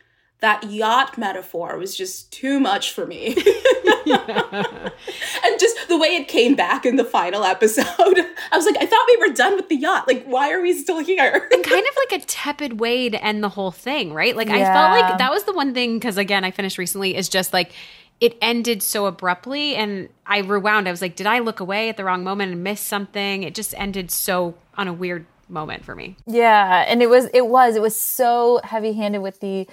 that 0.40 0.64
yacht 0.70 1.18
metaphor 1.18 1.76
was 1.76 1.96
just 1.96 2.32
too 2.32 2.58
much 2.58 2.92
for 2.92 3.06
me. 3.06 3.34
and 4.06 5.60
just 5.60 5.88
the 5.88 5.98
way 5.98 6.08
it 6.16 6.28
came 6.28 6.54
back 6.54 6.86
in 6.86 6.96
the 6.96 7.04
final 7.04 7.44
episode, 7.44 7.86
I 8.52 8.56
was 8.56 8.66
like, 8.66 8.76
I 8.78 8.86
thought 8.86 9.06
we 9.08 9.28
were 9.28 9.34
done 9.34 9.56
with 9.56 9.68
the 9.68 9.76
yacht. 9.76 10.08
Like, 10.08 10.24
why 10.24 10.50
are 10.52 10.60
we 10.60 10.72
still 10.72 10.98
here? 10.98 11.48
and 11.52 11.64
kind 11.64 11.86
of 11.86 11.96
like 11.96 12.22
a 12.22 12.24
tepid 12.26 12.80
way 12.80 13.08
to 13.10 13.22
end 13.22 13.44
the 13.44 13.48
whole 13.50 13.70
thing, 13.70 14.12
right? 14.12 14.34
Like, 14.34 14.48
Yeah. 14.48 14.54
I 14.54 14.74
felt 14.74 15.00
like 15.00 15.18
that 15.18 15.30
was 15.30 15.44
the 15.44 15.52
one 15.52 15.74
thing, 15.74 15.98
because 15.98 16.16
again, 16.16 16.44
I 16.44 16.50
finished 16.50 16.78
recently, 16.78 17.16
is 17.16 17.28
just 17.28 17.52
like, 17.52 17.72
it 18.20 18.36
ended 18.42 18.82
so 18.82 19.06
abruptly 19.06 19.74
and 19.74 20.08
I 20.26 20.40
rewound. 20.40 20.86
I 20.86 20.90
was 20.90 21.00
like, 21.00 21.16
did 21.16 21.26
I 21.26 21.38
look 21.38 21.60
away 21.60 21.88
at 21.88 21.96
the 21.96 22.04
wrong 22.04 22.22
moment 22.22 22.52
and 22.52 22.62
miss 22.62 22.80
something? 22.80 23.42
It 23.42 23.54
just 23.54 23.74
ended 23.78 24.10
so 24.10 24.54
on 24.76 24.88
a 24.88 24.92
weird 24.92 25.24
moment 25.48 25.84
for 25.84 25.94
me. 25.94 26.16
Yeah, 26.26 26.84
and 26.86 27.02
it 27.02 27.08
was 27.08 27.26
it 27.34 27.46
was 27.46 27.76
it 27.76 27.82
was 27.82 27.96
so 27.96 28.60
heavy-handed 28.62 29.20
with 29.20 29.40
the 29.40 29.66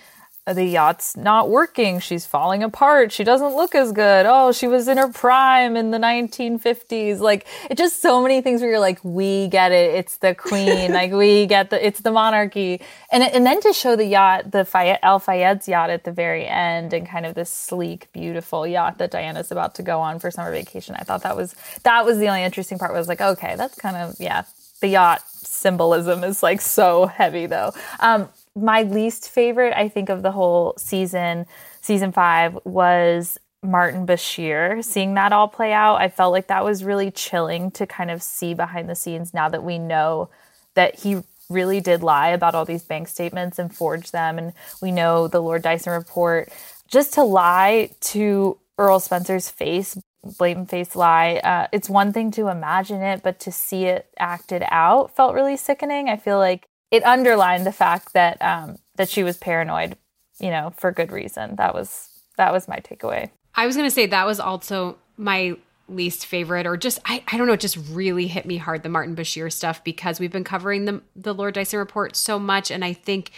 the 0.54 0.64
yacht's 0.64 1.18
not 1.18 1.50
working. 1.50 2.00
She's 2.00 2.26
falling 2.26 2.64
apart. 2.64 3.12
She 3.12 3.24
doesn't 3.24 3.56
look 3.56 3.76
as 3.76 3.92
good. 3.92 4.26
Oh, 4.26 4.52
she 4.52 4.68
was 4.68 4.88
in 4.88 4.98
her 4.98 5.10
prime 5.10 5.76
in 5.76 5.92
the 5.92 5.98
1950s. 5.98 7.20
Like 7.20 7.46
it 7.70 7.78
just 7.78 8.02
so 8.02 8.22
many 8.22 8.42
things 8.42 8.62
where 8.62 8.72
you're 8.72 8.80
like, 8.80 9.00
we 9.04 9.48
get 9.48 9.72
it. 9.72 9.96
It's 9.96 10.18
the 10.18 10.34
queen. 10.34 10.94
like 10.94 11.12
we 11.12 11.46
get 11.48 11.70
the 11.70 11.86
it's 11.86 12.00
the 12.00 12.12
monarchy. 12.12 12.82
And 13.12 13.24
and 13.24 13.46
then 13.46 13.62
to 13.62 13.74
show 13.74 13.96
the 13.96 14.06
yacht, 14.06 14.52
the 14.52 14.64
Fayed, 14.64 15.00
Al 15.04 15.20
Fayed's 15.20 15.68
yacht 15.68 15.90
at 15.90 16.06
the 16.06 16.12
very 16.12 16.46
end, 16.46 16.94
and 16.94 17.08
kind 17.08 17.26
of 17.26 17.36
this 17.36 17.50
sleek, 17.50 18.12
beautiful 18.14 18.66
yacht 18.66 19.00
that 19.00 19.12
Diana's 19.12 19.52
about 19.52 19.76
to 19.76 19.84
go 19.84 20.00
on 20.00 20.20
for 20.20 20.32
summer 20.32 20.52
vacation. 20.52 20.96
I 20.98 21.04
thought 21.04 21.24
that 21.24 21.36
was 21.36 21.56
that 21.84 22.06
was 22.06 22.20
the 22.20 22.28
only 22.28 22.44
interesting 22.44 22.78
part. 22.78 22.94
Was 22.94 23.08
like, 23.08 23.22
okay, 23.22 23.56
that's 23.56 23.76
kind 23.76 23.98
of 23.98 24.16
yeah. 24.20 24.44
The 24.80 24.88
yacht 24.90 25.24
symbolism 25.28 26.24
is 26.24 26.44
like 26.44 26.62
so 26.62 27.08
heavy 27.08 27.48
though. 27.48 27.74
Um, 28.00 28.30
my 28.58 28.82
least 28.84 29.30
favorite, 29.30 29.74
I 29.76 29.88
think, 29.88 30.10
of 30.10 30.24
the 30.24 30.32
whole 30.32 30.74
season, 30.78 31.46
season 31.82 32.12
five, 32.12 32.58
was 32.64 33.38
Martin 33.64 34.06
Bashir. 34.06 34.84
Seeing 34.84 35.14
that 35.16 35.34
all 35.34 35.48
play 35.48 35.74
out, 35.74 35.98
I 35.98 36.10
felt 36.10 36.32
like 36.32 36.48
that 36.48 36.64
was 36.64 36.84
really 36.84 37.12
chilling 37.12 37.72
to 37.72 37.86
kind 37.86 38.12
of 38.12 38.24
see 38.24 38.54
behind 38.54 38.90
the 38.90 38.96
scenes 38.96 39.34
now 39.34 39.50
that 39.50 39.64
we 39.64 39.78
know 39.80 40.30
that 40.74 41.00
he 41.00 41.24
really 41.50 41.80
did 41.80 42.04
lie 42.04 42.30
about 42.30 42.56
all 42.56 42.66
these 42.66 42.84
bank 42.84 43.08
statements 43.08 43.58
and 43.58 43.74
forge 43.74 44.12
them. 44.12 44.38
And 44.38 44.54
we 44.82 44.92
know 44.92 45.28
the 45.28 45.42
Lord 45.42 45.62
Dyson 45.62 45.94
report. 45.94 46.52
Just 46.88 47.14
to 47.14 47.24
lie 47.24 47.92
to 48.02 48.58
Earl 48.78 49.00
Spencer's 49.00 49.50
face, 49.50 49.98
blatant 50.38 50.70
face 50.70 50.96
lie, 50.96 51.38
uh, 51.38 51.68
it's 51.72 51.90
one 51.90 52.12
thing 52.12 52.32
to 52.32 52.50
imagine 52.50 53.02
it, 53.02 53.24
but 53.24 53.40
to 53.42 53.52
see 53.52 53.86
it 53.86 54.08
acted 54.20 54.64
out 54.70 55.16
felt 55.16 55.34
really 55.34 55.58
sickening. 55.58 56.10
I 56.10 56.18
feel 56.18 56.38
like 56.38 56.68
it 56.92 57.04
underlined 57.04 57.66
the 57.66 57.72
fact 57.72 58.14
that 58.14 58.42
um, 58.42 58.78
that 58.96 59.10
she 59.10 59.24
was 59.24 59.38
paranoid, 59.38 59.98
you 60.40 60.50
know, 60.50 60.74
for 60.78 60.92
good 60.92 61.12
reason. 61.12 61.56
That 61.56 61.74
was 61.74 62.10
that 62.38 62.54
was 62.54 62.68
my 62.68 62.78
takeaway. 62.78 63.30
I 63.56 63.66
was 63.66 63.76
going 63.76 63.88
to 63.88 63.94
say 63.94 64.06
that 64.06 64.26
was 64.26 64.40
also 64.40 64.98
my 65.18 65.58
least 65.90 66.26
favorite 66.26 66.68
or 66.68 66.76
just 66.76 67.00
I, 67.06 67.24
I 67.32 67.38
don't 67.38 67.48
know 67.48 67.54
it 67.54 67.62
just 67.62 67.78
really 67.92 68.28
hit 68.28 68.46
me 68.46 68.58
hard 68.58 68.84
the 68.84 68.90
Martin 68.90 69.16
Bashir 69.16 69.52
stuff 69.52 69.84
because 69.86 70.20
we've 70.20 70.32
been 70.32 70.44
covering 70.44 70.84
the 70.84 71.02
the 71.16 71.34
Lord 71.34 71.54
Dyson 71.54 71.80
report 71.80 72.18
so 72.18 72.38
much 72.38 72.72
and 72.72 72.84
I 72.84 72.92
think 72.92 73.32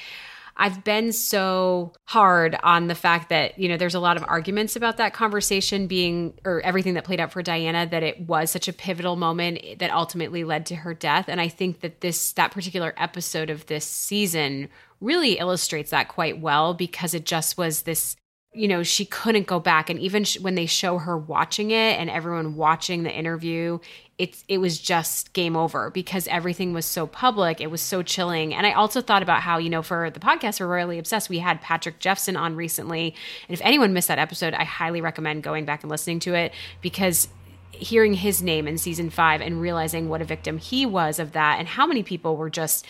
I've 0.61 0.83
been 0.83 1.13
so 1.13 1.93
hard 2.03 2.57
on 2.63 2.87
the 2.87 2.95
fact 2.95 3.29
that, 3.29 3.57
you 3.57 3.69
know, 3.69 3.77
there's 3.77 3.95
a 3.95 3.99
lot 3.99 4.17
of 4.17 4.25
arguments 4.27 4.75
about 4.75 4.97
that 4.97 5.13
conversation 5.13 5.87
being, 5.87 6.33
or 6.43 6.59
everything 6.61 6.95
that 6.95 7.05
played 7.05 7.21
out 7.21 7.31
for 7.31 7.41
Diana, 7.41 7.87
that 7.87 8.03
it 8.03 8.27
was 8.27 8.51
such 8.51 8.67
a 8.67 8.73
pivotal 8.73 9.15
moment 9.15 9.79
that 9.79 9.89
ultimately 9.89 10.43
led 10.43 10.65
to 10.65 10.75
her 10.75 10.93
death. 10.93 11.29
And 11.29 11.39
I 11.39 11.47
think 11.47 11.79
that 11.79 12.01
this, 12.01 12.33
that 12.33 12.51
particular 12.51 12.93
episode 12.97 13.49
of 13.49 13.67
this 13.67 13.85
season 13.85 14.67
really 14.99 15.39
illustrates 15.39 15.91
that 15.91 16.09
quite 16.09 16.41
well 16.41 16.73
because 16.73 17.13
it 17.13 17.25
just 17.25 17.57
was 17.57 17.83
this 17.83 18.17
you 18.51 18.67
know 18.67 18.81
she 18.81 19.05
couldn't 19.05 19.45
go 19.45 19.59
back 19.59 19.89
and 19.91 19.99
even 19.99 20.23
sh- 20.23 20.39
when 20.39 20.55
they 20.55 20.65
show 20.65 20.97
her 20.97 21.15
watching 21.15 21.69
it 21.69 21.99
and 21.99 22.09
everyone 22.09 22.55
watching 22.55 23.03
the 23.03 23.11
interview 23.11 23.77
it's 24.19 24.43
it 24.49 24.59
was 24.59 24.77
just 24.77 25.31
game 25.33 25.55
over 25.55 25.89
because 25.89 26.27
everything 26.27 26.73
was 26.73 26.85
so 26.85 27.07
public 27.07 27.59
it 27.59 27.71
was 27.71 27.81
so 27.81 28.03
chilling 28.03 28.53
and 28.53 28.67
i 28.67 28.71
also 28.73 29.01
thought 29.01 29.23
about 29.23 29.41
how 29.41 29.57
you 29.57 29.69
know 29.69 29.81
for 29.81 30.11
the 30.11 30.19
podcast 30.19 30.59
we're 30.59 30.67
royally 30.67 30.99
obsessed 30.99 31.29
we 31.29 31.39
had 31.39 31.59
patrick 31.61 31.99
jephson 31.99 32.35
on 32.35 32.55
recently 32.55 33.15
and 33.47 33.53
if 33.57 33.61
anyone 33.65 33.93
missed 33.93 34.09
that 34.09 34.19
episode 34.19 34.53
i 34.53 34.63
highly 34.63 35.01
recommend 35.01 35.41
going 35.41 35.65
back 35.65 35.81
and 35.81 35.89
listening 35.89 36.19
to 36.19 36.35
it 36.35 36.53
because 36.81 37.29
hearing 37.71 38.13
his 38.13 38.41
name 38.41 38.67
in 38.67 38.77
season 38.77 39.09
five 39.09 39.41
and 39.41 39.61
realizing 39.61 40.09
what 40.09 40.21
a 40.21 40.25
victim 40.25 40.57
he 40.57 40.85
was 40.85 41.17
of 41.17 41.31
that 41.31 41.57
and 41.57 41.67
how 41.69 41.87
many 41.87 42.03
people 42.03 42.35
were 42.35 42.49
just 42.49 42.85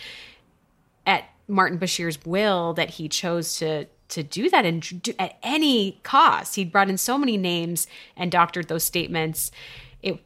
at 1.06 1.24
Martin 1.46 1.78
Bashir's 1.78 2.18
will 2.24 2.72
that 2.74 2.90
he 2.90 3.08
chose 3.08 3.58
to 3.58 3.86
to 4.08 4.22
do 4.24 4.50
that 4.50 4.64
and 4.64 5.02
do, 5.02 5.12
at 5.20 5.36
any 5.40 6.00
cost. 6.02 6.56
He'd 6.56 6.72
brought 6.72 6.90
in 6.90 6.98
so 6.98 7.16
many 7.16 7.36
names 7.36 7.86
and 8.16 8.32
doctored 8.32 8.66
those 8.66 8.82
statements. 8.82 9.52
It 10.02 10.18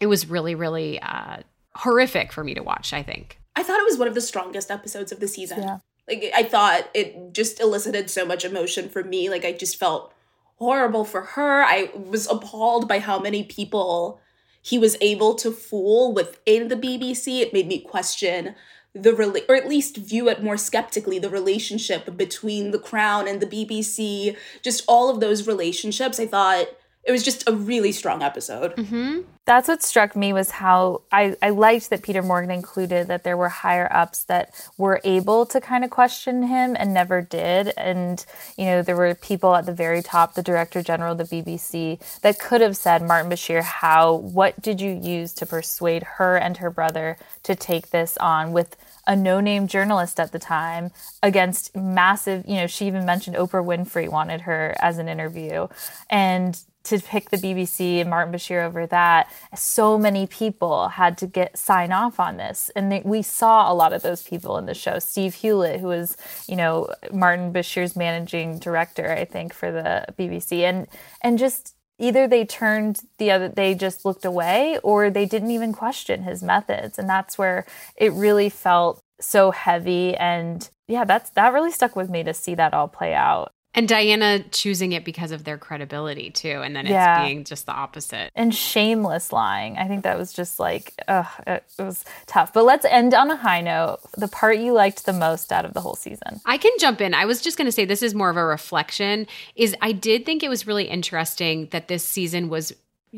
it 0.00 0.06
was 0.06 0.28
really 0.28 0.54
really 0.54 1.00
uh, 1.00 1.38
horrific 1.74 2.32
for 2.32 2.44
me 2.44 2.54
to 2.54 2.62
watch. 2.62 2.92
I 2.92 3.02
think. 3.02 3.38
I 3.56 3.62
thought 3.62 3.80
it 3.80 3.84
was 3.84 3.98
one 3.98 4.08
of 4.08 4.14
the 4.14 4.20
strongest 4.20 4.70
episodes 4.70 5.10
of 5.10 5.20
the 5.20 5.28
season. 5.28 5.62
Yeah. 5.62 5.78
Like 6.06 6.30
I 6.34 6.42
thought 6.42 6.88
it 6.94 7.32
just 7.32 7.60
elicited 7.60 8.08
so 8.08 8.24
much 8.24 8.44
emotion 8.44 8.88
for 8.88 9.04
me. 9.04 9.28
Like 9.28 9.44
I 9.44 9.52
just 9.52 9.76
felt 9.76 10.12
horrible 10.56 11.04
for 11.04 11.22
her. 11.22 11.62
I 11.62 11.90
was 11.94 12.26
appalled 12.26 12.88
by 12.88 12.98
how 12.98 13.18
many 13.18 13.44
people 13.44 14.20
he 14.62 14.78
was 14.78 14.96
able 15.00 15.34
to 15.36 15.50
fool 15.50 16.12
within 16.12 16.68
the 16.68 16.76
BBC. 16.76 17.40
It 17.40 17.52
made 17.52 17.68
me 17.68 17.80
question 17.80 18.54
the 18.94 19.12
rela- 19.12 19.44
or 19.48 19.54
at 19.54 19.68
least 19.68 19.96
view 19.96 20.28
it 20.28 20.42
more 20.42 20.56
skeptically 20.56 21.18
the 21.18 21.30
relationship 21.30 22.16
between 22.16 22.70
the 22.70 22.78
crown 22.78 23.28
and 23.28 23.40
the 23.40 23.46
BBC. 23.46 24.36
Just 24.62 24.84
all 24.88 25.10
of 25.10 25.20
those 25.20 25.46
relationships. 25.46 26.18
I 26.18 26.26
thought 26.26 26.66
it 27.08 27.12
was 27.12 27.22
just 27.22 27.48
a 27.48 27.52
really 27.52 27.90
strong 27.90 28.22
episode. 28.22 28.76
Mm-hmm. 28.76 29.22
That's 29.46 29.66
what 29.66 29.82
struck 29.82 30.14
me 30.14 30.34
was 30.34 30.50
how 30.50 31.00
I, 31.10 31.36
I 31.40 31.48
liked 31.48 31.88
that 31.88 32.02
Peter 32.02 32.20
Morgan 32.20 32.50
included 32.50 33.06
that 33.06 33.24
there 33.24 33.38
were 33.38 33.48
higher 33.48 33.90
ups 33.90 34.24
that 34.24 34.52
were 34.76 35.00
able 35.04 35.46
to 35.46 35.58
kind 35.58 35.84
of 35.84 35.90
question 35.90 36.42
him 36.42 36.76
and 36.78 36.92
never 36.92 37.22
did. 37.22 37.72
And, 37.78 38.22
you 38.58 38.66
know, 38.66 38.82
there 38.82 38.94
were 38.94 39.14
people 39.14 39.54
at 39.54 39.64
the 39.64 39.72
very 39.72 40.02
top, 40.02 40.34
the 40.34 40.42
director 40.42 40.82
general 40.82 41.18
of 41.18 41.30
the 41.30 41.42
BBC, 41.42 41.98
that 42.20 42.38
could 42.38 42.60
have 42.60 42.76
said, 42.76 43.00
Martin 43.00 43.30
Bashir, 43.30 43.62
how, 43.62 44.16
what 44.16 44.60
did 44.60 44.78
you 44.78 44.90
use 44.90 45.32
to 45.32 45.46
persuade 45.46 46.02
her 46.02 46.36
and 46.36 46.58
her 46.58 46.68
brother 46.68 47.16
to 47.44 47.54
take 47.54 47.88
this 47.88 48.18
on 48.18 48.52
with 48.52 48.76
a 49.06 49.16
no 49.16 49.40
name 49.40 49.66
journalist 49.66 50.20
at 50.20 50.32
the 50.32 50.38
time 50.38 50.90
against 51.22 51.74
massive, 51.74 52.44
you 52.46 52.56
know, 52.56 52.66
she 52.66 52.86
even 52.86 53.06
mentioned 53.06 53.34
Oprah 53.34 53.64
Winfrey 53.64 54.10
wanted 54.10 54.42
her 54.42 54.76
as 54.78 54.98
an 54.98 55.08
interview. 55.08 55.68
And 56.10 56.60
to 56.88 57.00
pick 57.00 57.30
the 57.30 57.36
BBC 57.36 58.00
and 58.00 58.10
Martin 58.10 58.32
Bashir 58.32 58.64
over 58.64 58.86
that, 58.86 59.32
so 59.54 59.98
many 59.98 60.26
people 60.26 60.88
had 60.88 61.18
to 61.18 61.26
get 61.26 61.56
sign 61.56 61.92
off 61.92 62.20
on 62.20 62.36
this, 62.36 62.70
and 62.76 62.90
they, 62.90 63.02
we 63.04 63.22
saw 63.22 63.70
a 63.70 63.74
lot 63.74 63.92
of 63.92 64.02
those 64.02 64.22
people 64.22 64.58
in 64.58 64.66
the 64.66 64.74
show. 64.74 64.98
Steve 64.98 65.34
Hewlett, 65.34 65.80
who 65.80 65.88
was 65.88 66.16
you 66.48 66.56
know 66.56 66.88
Martin 67.12 67.52
Bashir's 67.52 67.96
managing 67.96 68.58
director, 68.58 69.10
I 69.10 69.24
think 69.24 69.52
for 69.52 69.70
the 69.70 70.04
BBC, 70.18 70.60
and 70.60 70.86
and 71.22 71.38
just 71.38 71.74
either 71.98 72.28
they 72.28 72.44
turned 72.44 73.00
the 73.18 73.30
other, 73.30 73.48
they 73.48 73.74
just 73.74 74.04
looked 74.04 74.24
away, 74.24 74.78
or 74.82 75.10
they 75.10 75.26
didn't 75.26 75.50
even 75.50 75.72
question 75.72 76.22
his 76.22 76.42
methods, 76.42 76.98
and 76.98 77.08
that's 77.08 77.38
where 77.38 77.66
it 77.96 78.12
really 78.12 78.48
felt 78.48 79.02
so 79.20 79.50
heavy. 79.50 80.16
And 80.16 80.68
yeah 80.88 81.04
that's 81.04 81.30
that 81.30 81.52
really 81.52 81.70
stuck 81.70 81.94
with 81.94 82.10
me 82.10 82.22
to 82.24 82.34
see 82.34 82.54
that 82.54 82.74
all 82.74 82.88
play 82.88 83.14
out 83.14 83.52
And 83.74 83.86
Diana 83.86 84.40
choosing 84.50 84.92
it 84.92 85.04
because 85.04 85.30
of 85.30 85.44
their 85.44 85.58
credibility 85.58 86.30
too, 86.30 86.62
and 86.64 86.74
then 86.74 86.86
Yeah. 86.86 87.20
it's 87.22 87.28
being 87.28 87.44
just 87.44 87.66
the 87.66 87.72
opposite. 87.72 88.30
and 88.34 88.52
shameless 88.54 89.32
lying. 89.32 89.76
I 89.76 89.86
think 89.86 90.02
that 90.04 90.18
was 90.18 90.32
just 90.32 90.58
like, 90.58 90.94
ugh, 91.06 91.26
it, 91.46 91.62
it 91.78 91.82
was 91.82 92.04
tough. 92.26 92.52
But 92.52 92.64
let's 92.64 92.84
end 92.86 93.12
on 93.14 93.30
a 93.30 93.36
high 93.36 93.60
note. 93.60 93.98
The 94.16 94.26
part 94.26 94.58
you 94.58 94.72
liked 94.72 95.04
the 95.06 95.12
most 95.12 95.52
out 95.52 95.64
of 95.64 95.74
the 95.74 95.80
whole 95.80 95.94
season. 95.96 96.40
I 96.46 96.56
can 96.56 96.72
jump 96.80 97.00
in. 97.00 97.12
I 97.14 97.26
was 97.26 97.40
just 97.42 97.56
going 97.58 97.66
to 97.66 97.72
say 97.72 97.84
this 97.84 98.02
is 98.02 98.14
more 98.14 98.30
of 98.30 98.36
a 98.36 98.44
reflection 98.44 99.26
is 99.54 99.76
I 99.82 99.92
did 99.92 100.24
think 100.24 100.42
it 100.42 100.48
was 100.48 100.66
really 100.66 100.84
interesting 100.88 101.68
that 101.70 101.88
this 101.88 102.02
season 102.04 102.48
was 102.48 102.72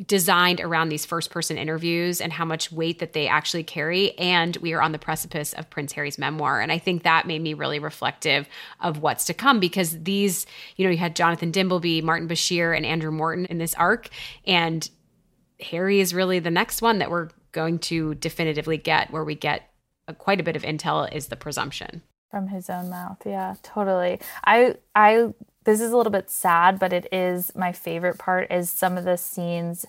designed 0.06 0.60
around 0.60 0.88
these 0.88 1.04
first 1.04 1.30
person 1.30 1.58
interviews 1.58 2.20
and 2.20 2.32
how 2.32 2.44
much 2.44 2.70
weight 2.70 3.00
that 3.00 3.12
they 3.12 3.26
actually 3.26 3.64
carry. 3.64 4.16
And 4.18 4.56
we 4.58 4.72
are 4.72 4.82
on 4.82 4.92
the 4.92 4.98
precipice 4.98 5.52
of 5.52 5.68
Prince 5.68 5.92
Harry's 5.92 6.18
memoir. 6.18 6.60
And 6.60 6.70
I 6.70 6.78
think 6.78 7.02
that 7.02 7.26
made 7.26 7.42
me 7.42 7.54
really 7.54 7.78
reflective 7.78 8.48
of 8.80 8.98
what's 8.98 9.24
to 9.26 9.34
come 9.34 9.58
because 9.58 10.02
these 10.02 10.46
you 10.76 10.84
know 10.84 10.90
you 10.90 10.98
had 10.98 11.16
Jonathan 11.16 11.50
Dimbleby, 11.50 12.02
Martin 12.02 12.28
Bashir 12.28 12.76
and 12.76 12.86
Andrew 12.86 13.10
Morton 13.10 13.46
in 13.46 13.58
this 13.58 13.74
arc. 13.74 14.08
And 14.46 14.88
Harry 15.60 16.00
is 16.00 16.14
really 16.14 16.38
the 16.38 16.50
next 16.50 16.82
one 16.82 16.98
that 16.98 17.10
we're 17.10 17.28
going 17.52 17.78
to 17.80 18.14
definitively 18.14 18.76
get 18.76 19.10
where 19.10 19.24
we 19.24 19.34
get 19.34 19.70
a, 20.06 20.14
quite 20.14 20.40
a 20.40 20.44
bit 20.44 20.56
of 20.56 20.62
intel 20.62 21.12
is 21.12 21.26
the 21.26 21.36
presumption. 21.36 22.02
from 22.30 22.46
his 22.48 22.70
own 22.70 22.90
mouth. 22.90 23.18
Yeah 23.26 23.56
totally. 23.62 24.20
I 24.44 24.76
i 24.94 25.32
this 25.64 25.80
is 25.80 25.92
a 25.92 25.96
little 25.96 26.12
bit 26.12 26.30
sad 26.30 26.78
but 26.78 26.92
it 26.92 27.06
is 27.12 27.52
my 27.54 27.72
favorite 27.72 28.18
part 28.18 28.50
is 28.50 28.70
some 28.70 28.96
of 28.96 29.04
the 29.04 29.16
scenes 29.16 29.86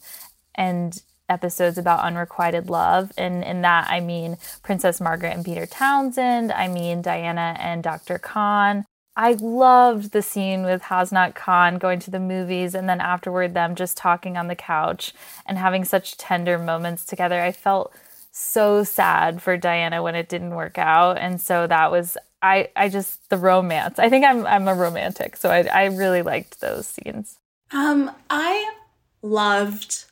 and 0.55 1.01
episodes 1.29 1.77
about 1.77 2.01
unrequited 2.01 2.69
love 2.69 3.12
and 3.17 3.43
in 3.43 3.62
that 3.62 3.88
i 3.89 3.99
mean 3.99 4.38
princess 4.63 4.99
margaret 4.99 5.34
and 5.34 5.45
peter 5.45 5.65
townsend 5.65 6.51
i 6.51 6.67
mean 6.67 7.01
diana 7.01 7.55
and 7.60 7.84
dr 7.84 8.19
khan 8.19 8.86
I 9.15 9.34
loved 9.34 10.12
the 10.12 10.21
scene 10.21 10.63
with 10.63 10.84
Hasnat 10.84 11.36
Khan 11.36 11.77
going 11.77 11.99
to 11.99 12.12
the 12.12 12.19
movies 12.19 12.73
and 12.73 12.88
then 12.88 13.01
afterward 13.01 13.53
them 13.53 13.75
just 13.75 13.97
talking 13.97 14.38
on 14.38 14.47
the 14.47 14.55
couch 14.55 15.13
and 15.45 15.57
having 15.57 15.84
such 15.84 16.17
tender 16.17 16.57
moments 16.57 17.03
together. 17.03 17.41
I 17.41 17.51
felt 17.51 17.93
so 18.31 18.84
sad 18.84 19.41
for 19.41 19.57
Diana 19.57 20.01
when 20.01 20.15
it 20.15 20.29
didn't 20.29 20.55
work 20.55 20.77
out. 20.77 21.17
And 21.17 21.41
so 21.41 21.67
that 21.67 21.91
was 21.91 22.17
I 22.41 22.69
I 22.75 22.89
just 22.89 23.30
the 23.30 23.38
romance. 23.38 23.99
I 23.99 24.10
think 24.10 24.25
I'm 24.25 24.45
I'm 24.45 24.67
a 24.67 24.75
romantic, 24.75 25.36
so 25.36 25.49
I 25.49 25.63
I 25.63 25.86
really 25.86 26.21
liked 26.21 26.62
those 26.62 26.88
scenes. 26.88 27.38
Um, 27.71 28.12
I 28.30 28.73
loved 29.21 30.06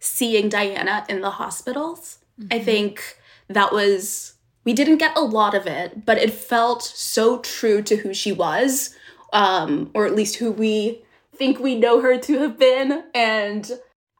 seeing 0.00 0.48
Diana 0.48 1.04
in 1.08 1.20
the 1.20 1.30
hospitals. 1.30 2.18
I 2.50 2.58
think 2.58 3.18
that 3.48 3.72
was 3.72 4.34
we 4.64 4.72
didn't 4.72 4.98
get 4.98 5.16
a 5.16 5.20
lot 5.20 5.54
of 5.54 5.66
it, 5.66 6.04
but 6.06 6.18
it 6.18 6.32
felt 6.32 6.82
so 6.82 7.38
true 7.38 7.82
to 7.82 7.96
who 7.96 8.14
she 8.14 8.32
was, 8.32 8.94
um, 9.32 9.90
or 9.94 10.06
at 10.06 10.14
least 10.14 10.36
who 10.36 10.50
we 10.50 11.02
think 11.36 11.58
we 11.58 11.74
know 11.74 12.00
her 12.00 12.18
to 12.18 12.38
have 12.38 12.58
been. 12.58 13.04
And 13.14 13.70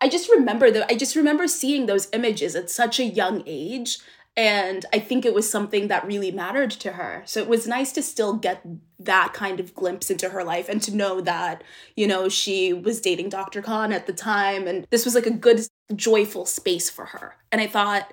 I 0.01 0.09
just 0.09 0.31
remember 0.31 0.71
that 0.71 0.91
I 0.91 0.97
just 0.97 1.17
remember 1.17 1.49
seeing 1.49 1.87
those 1.87 2.09
images 2.13 2.55
at 2.55 2.71
such 2.71 3.01
a 3.01 3.05
young 3.05 3.43
age. 3.47 3.99
And 4.37 4.85
I 4.93 4.99
think 4.99 5.25
it 5.25 5.33
was 5.33 5.49
something 5.49 5.89
that 5.89 6.07
really 6.07 6.33
mattered 6.33 6.73
to 6.73 6.93
her. 6.93 7.23
So 7.25 7.41
it 7.41 7.49
was 7.49 7.69
nice 7.69 7.93
to 7.93 8.03
still 8.03 8.35
get 8.35 8.63
that 8.99 9.33
kind 9.33 9.61
of 9.61 9.75
glimpse 9.75 10.11
into 10.11 10.31
her 10.31 10.43
life 10.43 10.69
and 10.69 10.83
to 10.83 10.95
know 10.95 11.21
that, 11.21 11.63
you 11.95 12.09
know, 12.09 12.29
she 12.29 12.73
was 12.73 13.01
dating 13.01 13.29
Dr. 13.29 13.63
Khan 13.63 13.93
at 13.93 14.07
the 14.07 14.13
time. 14.13 14.67
And 14.67 14.89
this 14.91 15.05
was 15.05 15.15
like 15.15 15.27
a 15.27 15.31
good, 15.31 15.61
joyful 15.95 16.47
space 16.47 16.91
for 16.91 17.07
her. 17.07 17.37
And 17.53 17.61
I 17.61 17.69
thought, 17.69 18.13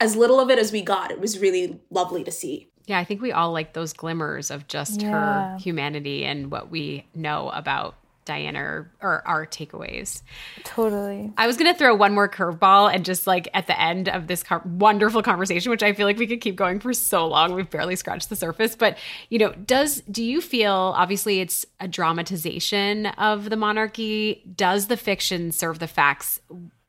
as 0.00 0.16
little 0.16 0.40
of 0.40 0.48
it 0.48 0.58
as 0.58 0.72
we 0.72 0.80
got, 0.80 1.10
it 1.10 1.20
was 1.20 1.38
really 1.38 1.80
lovely 1.90 2.24
to 2.24 2.30
see. 2.30 2.70
Yeah, 2.86 2.98
I 2.98 3.04
think 3.04 3.20
we 3.20 3.32
all 3.32 3.52
like 3.52 3.74
those 3.74 3.92
glimmers 3.92 4.50
of 4.50 4.68
just 4.68 5.02
her 5.02 5.58
humanity 5.60 6.24
and 6.24 6.50
what 6.50 6.70
we 6.70 7.06
know 7.14 7.50
about 7.50 7.94
Diana 8.28 8.60
or, 8.60 8.92
or 9.00 9.26
our 9.26 9.46
takeaways. 9.46 10.22
Totally. 10.62 11.32
I 11.36 11.46
was 11.46 11.56
going 11.56 11.72
to 11.72 11.76
throw 11.76 11.94
one 11.94 12.12
more 12.14 12.28
curveball 12.28 12.94
and 12.94 13.04
just 13.04 13.26
like 13.26 13.48
at 13.54 13.66
the 13.66 13.80
end 13.80 14.08
of 14.08 14.26
this 14.26 14.42
co- 14.42 14.60
wonderful 14.64 15.22
conversation, 15.22 15.70
which 15.70 15.82
I 15.82 15.94
feel 15.94 16.06
like 16.06 16.18
we 16.18 16.26
could 16.26 16.42
keep 16.42 16.54
going 16.54 16.78
for 16.78 16.92
so 16.92 17.26
long. 17.26 17.54
We've 17.54 17.68
barely 17.68 17.96
scratched 17.96 18.28
the 18.28 18.36
surface. 18.36 18.76
But, 18.76 18.98
you 19.30 19.38
know, 19.38 19.52
does, 19.52 20.02
do 20.02 20.22
you 20.22 20.40
feel, 20.40 20.94
obviously 20.94 21.40
it's 21.40 21.64
a 21.80 21.88
dramatization 21.88 23.06
of 23.06 23.48
the 23.48 23.56
monarchy. 23.56 24.44
Does 24.54 24.86
the 24.88 24.96
fiction 24.96 25.50
serve 25.50 25.78
the 25.78 25.88
facts? 25.88 26.40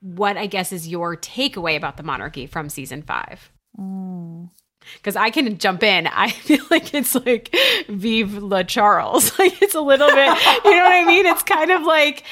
What 0.01 0.37
I 0.37 0.45
guess 0.45 0.71
is 0.71 0.87
your 0.87 1.15
takeaway 1.15 1.77
about 1.77 1.97
the 1.97 2.03
monarchy 2.03 2.45
from 2.45 2.69
season 2.69 3.01
five? 3.01 3.51
Mm. 3.79 4.49
Because 4.95 5.15
I 5.15 5.29
can 5.29 5.57
jump 5.57 5.83
in. 5.83 6.07
I 6.07 6.29
feel 6.47 6.63
like 6.69 6.93
it's 6.93 7.15
like 7.15 7.55
Vive 7.87 8.35
le 8.35 8.63
Charles. 8.63 9.31
Like 9.39 9.61
it's 9.61 9.75
a 9.75 9.81
little 9.81 10.07
bit, 10.07 10.37
you 10.65 10.71
know 10.75 10.83
what 10.83 10.91
I 10.91 11.05
mean? 11.05 11.25
It's 11.25 11.43
kind 11.43 11.71
of 11.71 11.83
like 11.83 12.25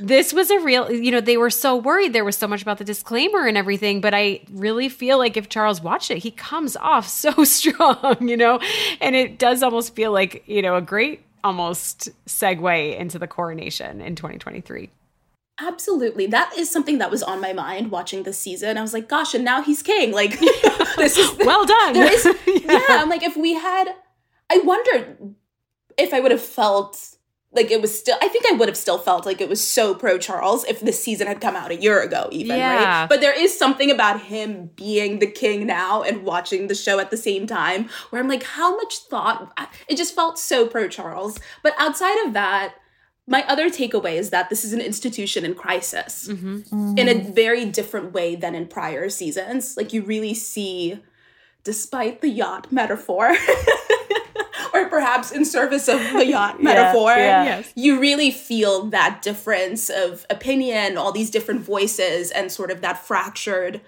this 0.00 0.32
was 0.32 0.50
a 0.50 0.58
real, 0.60 0.90
you 0.90 1.10
know, 1.10 1.20
they 1.20 1.36
were 1.36 1.50
so 1.50 1.76
worried. 1.76 2.12
There 2.12 2.24
was 2.24 2.36
so 2.36 2.48
much 2.48 2.62
about 2.62 2.78
the 2.78 2.84
disclaimer 2.84 3.46
and 3.46 3.56
everything, 3.56 4.00
but 4.00 4.14
I 4.14 4.40
really 4.50 4.88
feel 4.88 5.18
like 5.18 5.36
if 5.36 5.48
Charles 5.48 5.82
watched 5.82 6.10
it, 6.10 6.18
he 6.18 6.30
comes 6.30 6.74
off 6.76 7.06
so 7.22 7.44
strong, 7.44 8.16
you 8.28 8.36
know, 8.36 8.60
and 9.00 9.14
it 9.14 9.38
does 9.38 9.62
almost 9.62 9.94
feel 9.94 10.12
like, 10.12 10.42
you 10.46 10.62
know, 10.62 10.76
a 10.76 10.82
great 10.82 11.22
almost 11.42 12.08
segue 12.26 12.98
into 12.98 13.18
the 13.18 13.26
coronation 13.26 14.00
in 14.00 14.16
2023. 14.16 14.90
Absolutely. 15.60 16.26
That 16.26 16.52
is 16.58 16.70
something 16.70 16.98
that 16.98 17.10
was 17.10 17.22
on 17.22 17.40
my 17.40 17.52
mind 17.52 17.90
watching 17.90 18.24
this 18.24 18.38
season. 18.38 18.76
I 18.76 18.82
was 18.82 18.92
like, 18.92 19.08
gosh, 19.08 19.34
and 19.34 19.44
now 19.44 19.62
he's 19.62 19.82
king. 19.82 20.12
Like, 20.12 20.38
this 20.96 21.16
is 21.16 21.30
Well 21.38 21.64
done. 21.64 21.96
is, 21.96 22.24
yeah. 22.46 22.80
I'm 22.88 23.08
like, 23.08 23.22
if 23.22 23.36
we 23.36 23.54
had, 23.54 23.94
I 24.50 24.58
wondered 24.58 25.34
if 25.96 26.12
I 26.12 26.20
would 26.20 26.32
have 26.32 26.42
felt 26.42 27.10
like 27.52 27.70
it 27.70 27.80
was 27.80 27.96
still, 27.96 28.16
I 28.20 28.26
think 28.26 28.46
I 28.50 28.52
would 28.56 28.66
have 28.66 28.76
still 28.76 28.98
felt 28.98 29.24
like 29.26 29.40
it 29.40 29.48
was 29.48 29.62
so 29.64 29.94
pro 29.94 30.18
Charles 30.18 30.64
if 30.64 30.80
this 30.80 31.00
season 31.00 31.28
had 31.28 31.40
come 31.40 31.54
out 31.54 31.70
a 31.70 31.76
year 31.80 32.02
ago, 32.02 32.28
even, 32.32 32.56
Yeah. 32.56 33.00
right? 33.02 33.08
But 33.08 33.20
there 33.20 33.32
is 33.32 33.56
something 33.56 33.92
about 33.92 34.22
him 34.22 34.70
being 34.74 35.20
the 35.20 35.30
king 35.30 35.64
now 35.68 36.02
and 36.02 36.24
watching 36.24 36.66
the 36.66 36.74
show 36.74 36.98
at 36.98 37.12
the 37.12 37.16
same 37.16 37.46
time 37.46 37.88
where 38.10 38.20
I'm 38.20 38.26
like, 38.26 38.42
how 38.42 38.74
much 38.76 38.98
thought, 39.08 39.56
it 39.88 39.96
just 39.96 40.16
felt 40.16 40.36
so 40.36 40.66
pro 40.66 40.88
Charles. 40.88 41.38
But 41.62 41.74
outside 41.78 42.26
of 42.26 42.32
that, 42.32 42.74
my 43.26 43.42
other 43.48 43.70
takeaway 43.70 44.14
is 44.14 44.30
that 44.30 44.50
this 44.50 44.64
is 44.64 44.72
an 44.72 44.80
institution 44.80 45.44
in 45.44 45.54
crisis 45.54 46.28
mm-hmm. 46.28 46.98
in 46.98 47.08
a 47.08 47.14
mm-hmm. 47.14 47.32
very 47.32 47.64
different 47.64 48.12
way 48.12 48.36
than 48.36 48.54
in 48.54 48.66
prior 48.66 49.08
seasons. 49.08 49.76
Like 49.76 49.92
you 49.92 50.02
really 50.02 50.34
see, 50.34 51.00
despite 51.62 52.20
the 52.20 52.28
yacht 52.28 52.70
metaphor, 52.70 53.34
or 54.74 54.88
perhaps 54.90 55.32
in 55.32 55.46
service 55.46 55.88
of 55.88 56.00
the 56.12 56.26
yacht 56.26 56.62
metaphor, 56.62 57.12
yeah. 57.12 57.44
Yes. 57.44 57.72
you 57.74 57.98
really 57.98 58.30
feel 58.30 58.86
that 58.86 59.22
difference 59.22 59.88
of 59.88 60.26
opinion, 60.28 60.98
all 60.98 61.12
these 61.12 61.30
different 61.30 61.62
voices, 61.62 62.30
and 62.30 62.52
sort 62.52 62.70
of 62.70 62.82
that 62.82 62.98
fractured 62.98 63.80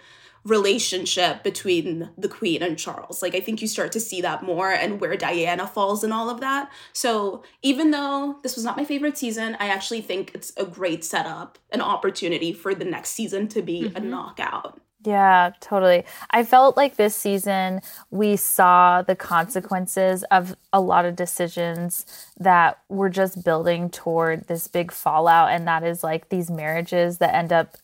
relationship 0.47 1.43
between 1.43 2.11
the 2.17 2.29
queen 2.29 2.63
and 2.63 2.79
Charles. 2.79 3.21
Like 3.21 3.35
I 3.35 3.41
think 3.41 3.61
you 3.61 3.69
start 3.69 3.93
to 3.93 4.01
see 4.01 4.21
that 4.23 4.43
more 4.43 4.71
and 4.71 5.01
where 5.01 5.17
Diana 5.17 5.67
falls 5.67 6.05
in 6.05 6.13
all 6.13 6.31
of 6.31 6.41
that. 6.41 6.71
So 6.93 7.43
even 7.63 7.91
though 7.91 8.39
this 8.43 8.55
was 8.55 8.65
not 8.65 8.77
my 8.77 8.85
favorite 8.85 9.19
season, 9.19 9.57
I 9.59 9.69
actually 9.69 10.03
think 10.03 10.31
it's 10.35 10.53
a 10.57 10.65
great 10.65 11.05
setup, 11.05 11.59
an 11.73 11.81
opportunity 11.81 12.53
for 12.53 12.75
the 12.75 12.85
next 12.85 13.11
season 13.11 13.49
to 13.49 13.63
be 13.63 13.87
a 13.87 13.91
mm-hmm. 13.91 14.09
knockout. 14.11 14.81
Yeah, 15.05 15.53
totally. 15.61 16.05
I 16.31 16.43
felt 16.43 16.77
like 16.77 16.97
this 16.97 17.15
season 17.15 17.81
we 18.11 18.35
saw 18.35 19.03
the 19.03 19.15
consequences 19.15 20.25
of 20.33 20.57
a 20.73 20.81
lot 20.81 21.05
of 21.05 21.15
decisions 21.15 22.05
that 22.39 22.79
were 22.89 23.09
just 23.09 23.45
building 23.45 23.89
toward 23.89 24.49
this 24.49 24.67
big 24.67 24.91
fallout. 24.91 25.51
And 25.51 25.67
that 25.69 25.85
is 25.85 26.03
like 26.03 26.29
these 26.29 26.51
marriages 26.51 27.19
that 27.19 27.37
end 27.37 27.53
up 27.53 27.77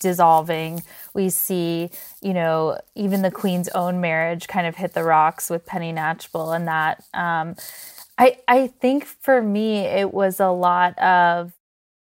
dissolving. 0.00 0.82
We 1.14 1.30
see, 1.30 1.90
you 2.22 2.34
know, 2.34 2.78
even 2.94 3.22
the 3.22 3.30
Queen's 3.30 3.68
own 3.70 4.00
marriage 4.00 4.48
kind 4.48 4.66
of 4.66 4.76
hit 4.76 4.92
the 4.92 5.04
rocks 5.04 5.50
with 5.50 5.66
Penny 5.66 5.92
Knatchbull 5.92 6.54
and 6.54 6.68
that. 6.68 7.04
Um, 7.14 7.56
I, 8.18 8.38
I 8.48 8.66
think 8.68 9.04
for 9.04 9.42
me, 9.42 9.80
it 9.80 10.12
was 10.12 10.40
a 10.40 10.50
lot 10.50 10.98
of 10.98 11.52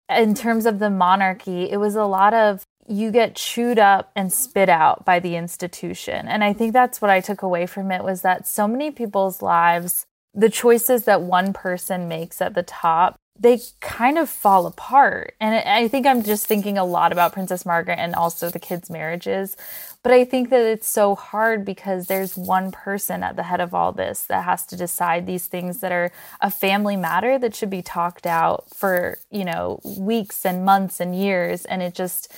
in 0.10 0.36
terms 0.36 0.66
of 0.66 0.80
the 0.80 0.90
monarchy, 0.90 1.70
it 1.72 1.78
was 1.78 1.96
a 1.96 2.06
lot 2.06 2.34
of 2.34 2.64
you 2.88 3.12
get 3.12 3.36
chewed 3.36 3.80
up 3.80 4.12
and 4.16 4.32
spit 4.32 4.70
out 4.70 5.04
by 5.04 5.20
the 5.20 5.36
institution. 5.36 6.28
And 6.28 6.44
I 6.44 6.54
think 6.54 6.74
that's 6.74 7.02
what 7.02 7.10
I 7.10 7.20
took 7.20 7.42
away 7.42 7.66
from 7.66 7.92
it 7.92 8.04
was 8.04 8.22
that 8.22 8.48
so 8.48 8.68
many 8.68 8.92
people's 8.92 9.42
lives, 9.42 10.06
the 10.34 10.50
choices 10.50 11.06
that 11.06 11.22
one 11.22 11.52
person 11.52 12.08
makes 12.08 12.42
at 12.42 12.54
the 12.54 12.62
top, 12.62 13.16
they 13.38 13.60
kind 13.82 14.18
of 14.18 14.30
fall 14.30 14.66
apart. 14.66 15.36
And 15.42 15.56
I 15.56 15.88
think 15.88 16.08
I'm 16.08 16.24
just 16.24 16.46
thinking 16.46 16.78
a 16.78 16.86
lot 16.86 17.12
about 17.12 17.34
Princess 17.34 17.66
Margaret 17.66 18.00
and 18.00 18.16
also 18.16 18.50
the 18.50 18.60
kids' 18.60 18.90
marriages. 18.90 19.58
But 20.04 20.14
I 20.14 20.24
think 20.24 20.52
that 20.52 20.62
it's 20.62 20.88
so 20.88 21.16
hard 21.16 21.66
because 21.66 22.08
there's 22.08 22.38
one 22.38 22.72
person 22.72 23.24
at 23.24 23.36
the 23.36 23.44
head 23.44 23.60
of 23.60 23.74
all 23.74 23.92
this 23.92 24.24
that 24.28 24.46
has 24.46 24.66
to 24.68 24.78
decide 24.78 25.26
these 25.26 25.48
things 25.48 25.82
that 25.82 25.92
are 25.92 26.12
a 26.40 26.52
family 26.52 26.96
matter 26.96 27.38
that 27.40 27.56
should 27.56 27.72
be 27.72 27.82
talked 27.82 28.26
out 28.26 28.70
for, 28.74 29.18
you 29.32 29.44
know, 29.44 29.82
weeks 29.84 30.46
and 30.46 30.64
months 30.64 31.00
and 31.00 31.16
years. 31.16 31.66
And 31.66 31.82
it 31.82 31.94
just, 31.94 32.32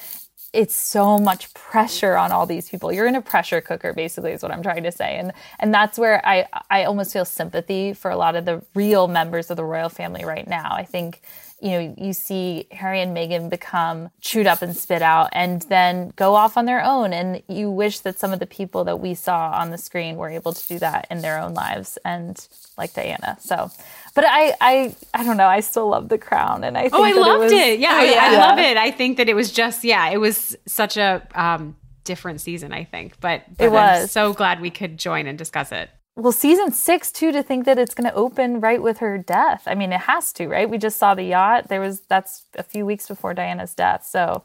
it's 0.53 0.75
so 0.75 1.17
much 1.17 1.53
pressure 1.53 2.15
on 2.15 2.31
all 2.31 2.45
these 2.45 2.69
people. 2.69 2.91
You're 2.91 3.07
in 3.07 3.15
a 3.15 3.21
pressure 3.21 3.61
cooker, 3.61 3.93
basically, 3.93 4.31
is 4.31 4.41
what 4.41 4.51
I'm 4.51 4.63
trying 4.63 4.83
to 4.83 4.91
say. 4.91 5.17
And 5.17 5.33
and 5.59 5.73
that's 5.73 5.99
where 5.99 6.25
I 6.25 6.47
I 6.69 6.85
almost 6.85 7.13
feel 7.13 7.25
sympathy 7.25 7.93
for 7.93 8.11
a 8.11 8.17
lot 8.17 8.35
of 8.35 8.45
the 8.45 8.63
real 8.75 9.07
members 9.07 9.51
of 9.51 9.57
the 9.57 9.65
royal 9.65 9.89
family 9.89 10.25
right 10.25 10.47
now. 10.47 10.73
I 10.73 10.85
think 10.85 11.21
you 11.59 11.71
know, 11.71 11.95
you 11.97 12.13
see 12.13 12.67
Harry 12.71 13.01
and 13.01 13.17
Meghan 13.17 13.49
become 13.49 14.09
chewed 14.21 14.45
up 14.45 14.61
and 14.61 14.77
spit 14.77 15.01
out 15.01 15.29
and 15.33 15.63
then 15.63 16.13
go 16.15 16.35
off 16.35 16.55
on 16.55 16.65
their 16.65 16.83
own. 16.83 17.13
And 17.13 17.41
you 17.47 17.71
wish 17.71 17.99
that 18.01 18.19
some 18.19 18.31
of 18.31 18.39
the 18.39 18.45
people 18.45 18.83
that 18.83 18.99
we 18.99 19.15
saw 19.15 19.51
on 19.51 19.71
the 19.71 19.77
screen 19.77 20.17
were 20.17 20.29
able 20.29 20.53
to 20.53 20.67
do 20.67 20.77
that 20.79 21.07
in 21.09 21.21
their 21.21 21.39
own 21.39 21.53
lives 21.55 21.97
and 22.05 22.47
like 22.77 22.93
Diana. 22.93 23.37
So, 23.39 23.71
but 24.13 24.23
I, 24.27 24.53
I, 24.61 24.95
I 25.15 25.23
don't 25.23 25.37
know. 25.37 25.47
I 25.47 25.61
still 25.61 25.89
love 25.89 26.09
the 26.09 26.19
crown. 26.19 26.63
And 26.63 26.77
I 26.77 26.83
think 26.83 26.93
Oh, 26.93 27.03
I 27.03 27.13
loved 27.13 27.43
was, 27.45 27.51
it. 27.53 27.79
Yeah, 27.79 27.89
Oh, 27.91 27.97
I, 27.97 28.33
I 28.35 28.37
love 28.37 28.59
it. 28.59 28.77
I 28.77 28.91
think 28.91 29.17
that 29.17 29.27
it 29.27 29.35
was 29.35 29.51
just, 29.51 29.83
yeah, 29.83 30.09
it 30.09 30.17
was 30.17 30.55
such 30.67 30.95
a 30.97 31.27
um, 31.33 31.75
different 32.03 32.39
season, 32.39 32.71
I 32.71 32.83
think. 32.83 33.19
But, 33.19 33.43
but 33.57 33.63
It 33.63 33.67
I'm 33.69 33.73
was. 34.01 34.11
so 34.11 34.31
glad 34.33 34.61
we 34.61 34.69
could 34.69 34.99
join 34.99 35.25
and 35.25 35.37
discuss 35.39 35.71
it. 35.71 35.89
Well, 36.17 36.31
season 36.31 36.71
six 36.71 37.11
too. 37.11 37.31
To 37.31 37.43
think 37.43 37.65
that 37.65 37.77
it's 37.77 37.93
going 37.93 38.09
to 38.09 38.15
open 38.15 38.59
right 38.59 38.81
with 38.81 38.97
her 38.97 39.19
death. 39.19 39.63
I 39.67 39.75
mean, 39.75 39.93
it 39.93 40.01
has 40.01 40.33
to, 40.33 40.47
right? 40.47 40.67
We 40.67 40.79
just 40.79 40.97
saw 40.97 41.13
the 41.13 41.23
yacht. 41.23 41.67
There 41.67 41.79
was 41.79 42.01
that's 42.01 42.43
a 42.55 42.63
few 42.63 42.85
weeks 42.85 43.07
before 43.07 43.35
Diana's 43.35 43.75
death, 43.75 44.05
so 44.05 44.43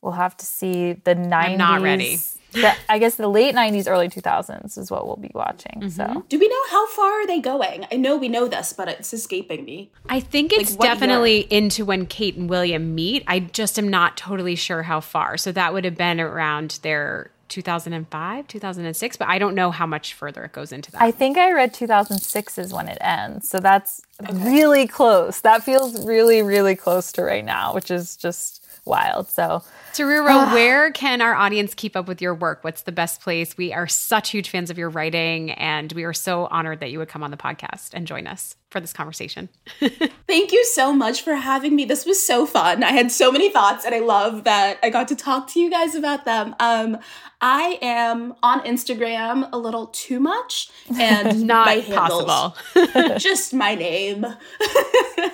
we'll 0.00 0.12
have 0.12 0.36
to 0.36 0.46
see 0.46 0.92
the 0.92 1.16
90s. 1.16 1.32
I'm 1.32 1.58
not 1.58 1.82
ready. 1.82 2.18
the, 2.52 2.72
I 2.88 2.98
guess 2.98 3.16
the 3.16 3.28
late 3.28 3.54
90s, 3.54 3.88
early 3.88 4.08
2000s 4.08 4.78
is 4.78 4.90
what 4.90 5.06
we'll 5.06 5.16
be 5.16 5.30
watching. 5.34 5.80
Mm-hmm. 5.80 5.88
So 5.88 6.24
Do 6.28 6.38
we 6.38 6.48
know 6.48 6.62
how 6.70 6.86
far 6.88 7.10
are 7.22 7.26
they 7.26 7.40
going? 7.40 7.86
I 7.90 7.96
know 7.96 8.16
we 8.16 8.28
know 8.28 8.46
this, 8.46 8.72
but 8.72 8.88
it's 8.88 9.12
escaping 9.12 9.64
me. 9.64 9.90
I 10.08 10.20
think 10.20 10.52
it's 10.52 10.72
Like, 10.72 10.78
what 10.78 10.86
definitely 10.86 11.40
into 11.50 11.84
when 11.84 12.06
Kate 12.06 12.36
and 12.36 12.48
William 12.48 12.94
meet. 12.94 13.24
I 13.26 13.40
just 13.40 13.78
am 13.78 13.88
not 13.88 14.16
totally 14.16 14.54
sure 14.54 14.82
how 14.82 15.00
far. 15.00 15.36
So 15.36 15.50
that 15.52 15.72
would 15.72 15.84
have 15.84 15.96
been 15.96 16.20
around 16.20 16.78
their 16.82 17.30
2005, 17.52 18.48
2006, 18.48 19.16
but 19.16 19.28
I 19.28 19.38
don't 19.38 19.54
know 19.54 19.70
how 19.70 19.86
much 19.86 20.14
further 20.14 20.44
it 20.44 20.52
goes 20.52 20.72
into 20.72 20.90
that. 20.92 21.02
I 21.02 21.10
think 21.10 21.36
I 21.36 21.52
read 21.52 21.74
2006 21.74 22.58
is 22.58 22.72
when 22.72 22.88
it 22.88 22.98
ends. 23.00 23.48
So 23.48 23.58
that's 23.58 24.00
really 24.32 24.86
close. 24.86 25.40
That 25.42 25.62
feels 25.62 26.06
really, 26.06 26.42
really 26.42 26.74
close 26.74 27.12
to 27.12 27.22
right 27.22 27.44
now, 27.44 27.74
which 27.74 27.90
is 27.90 28.16
just 28.16 28.66
wild. 28.86 29.28
So 29.28 29.62
Tariro, 29.92 30.52
where 30.54 30.90
can 30.90 31.20
our 31.20 31.34
audience 31.34 31.74
keep 31.74 31.94
up 31.94 32.08
with 32.08 32.22
your 32.22 32.34
work? 32.34 32.64
What's 32.64 32.82
the 32.82 32.92
best 32.92 33.20
place? 33.20 33.56
We 33.56 33.72
are 33.72 33.86
such 33.86 34.30
huge 34.30 34.48
fans 34.48 34.70
of 34.70 34.78
your 34.78 34.88
writing, 34.88 35.50
and 35.52 35.92
we 35.92 36.04
are 36.04 36.14
so 36.14 36.46
honored 36.46 36.80
that 36.80 36.90
you 36.90 36.98
would 36.98 37.08
come 37.08 37.22
on 37.22 37.30
the 37.30 37.36
podcast 37.36 37.90
and 37.92 38.06
join 38.06 38.26
us 38.26 38.56
for 38.72 38.80
this 38.80 38.92
conversation. 38.92 39.48
Thank 40.26 40.50
you 40.50 40.64
so 40.64 40.92
much 40.92 41.22
for 41.22 41.34
having 41.34 41.76
me. 41.76 41.84
This 41.84 42.04
was 42.04 42.24
so 42.26 42.46
fun. 42.46 42.82
I 42.82 42.92
had 42.92 43.12
so 43.12 43.30
many 43.30 43.50
thoughts, 43.50 43.84
and 43.84 43.94
I 43.94 44.00
love 44.00 44.44
that 44.44 44.78
I 44.82 44.90
got 44.90 45.08
to 45.08 45.16
talk 45.16 45.48
to 45.48 45.60
you 45.60 45.70
guys 45.70 45.94
about 45.94 46.24
them. 46.24 46.56
Um, 46.58 46.98
I 47.40 47.78
am 47.82 48.34
on 48.42 48.60
Instagram 48.60 49.48
a 49.52 49.58
little 49.58 49.88
too 49.88 50.20
much, 50.20 50.70
and 50.98 51.42
Not 51.46 51.66
my 51.66 51.74
handles, 51.74 52.24
possible. 52.24 53.18
just 53.18 53.52
my 53.52 53.74
name. 53.74 54.26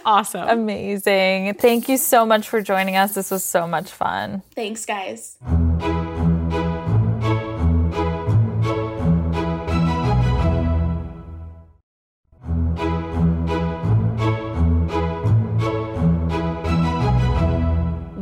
awesome. 0.04 0.48
amazing. 0.48 1.54
Thank 1.54 1.88
you 1.88 1.96
so 1.96 2.26
much 2.26 2.48
for 2.48 2.60
joining 2.60 2.96
us. 2.96 3.14
This 3.14 3.30
was 3.30 3.44
so 3.44 3.66
much 3.66 3.90
fun. 3.90 4.42
Thanks, 4.54 4.84
guys. 4.84 5.36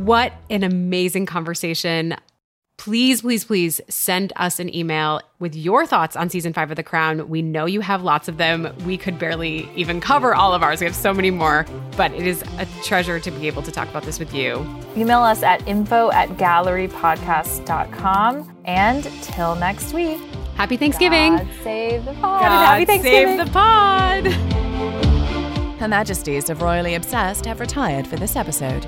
What 0.07 0.31
an 0.49 0.63
amazing 0.63 1.25
conversation. 1.25 2.15
Please, 2.77 3.23
please, 3.23 3.43
please 3.43 3.81
send 3.89 4.31
us 4.37 4.57
an 4.57 4.73
email 4.73 5.19
with 5.39 5.53
your 5.53 5.85
thoughts 5.85 6.15
on 6.15 6.29
season 6.29 6.53
five 6.53 6.71
of 6.71 6.77
The 6.77 6.83
Crown. 6.83 7.27
We 7.27 7.41
know 7.41 7.65
you 7.65 7.81
have 7.81 8.03
lots 8.03 8.29
of 8.29 8.37
them. 8.37 8.73
We 8.85 8.95
could 8.95 9.19
barely 9.19 9.69
even 9.75 9.99
cover 9.99 10.33
all 10.33 10.53
of 10.53 10.63
ours. 10.63 10.79
We 10.79 10.85
have 10.85 10.95
so 10.95 11.13
many 11.13 11.29
more, 11.29 11.65
but 11.97 12.13
it 12.13 12.25
is 12.25 12.41
a 12.57 12.65
treasure 12.85 13.19
to 13.19 13.31
be 13.31 13.47
able 13.47 13.63
to 13.63 13.71
talk 13.71 13.89
about 13.89 14.03
this 14.03 14.17
with 14.17 14.33
you. 14.33 14.65
Email 14.95 15.19
us 15.19 15.43
at 15.43 15.67
info 15.67 16.09
at 16.11 16.29
gallerypodcast.com. 16.37 18.57
And 18.63 19.03
till 19.23 19.55
next 19.55 19.91
week, 19.93 20.19
Happy 20.55 20.77
Thanksgiving. 20.77 21.35
God 21.35 21.49
save 21.63 22.05
the 22.05 22.13
pod. 22.13 22.43
God 22.43 22.65
Happy 22.65 22.85
Thanksgiving. 22.85 23.37
save 23.39 23.45
the 23.45 23.51
pod. 23.51 24.27
Her 25.81 25.89
Majesties 25.89 26.49
of 26.49 26.61
Royally 26.61 26.95
Obsessed 26.95 27.45
have 27.45 27.59
retired 27.59 28.07
for 28.07 28.15
this 28.15 28.37
episode. 28.37 28.87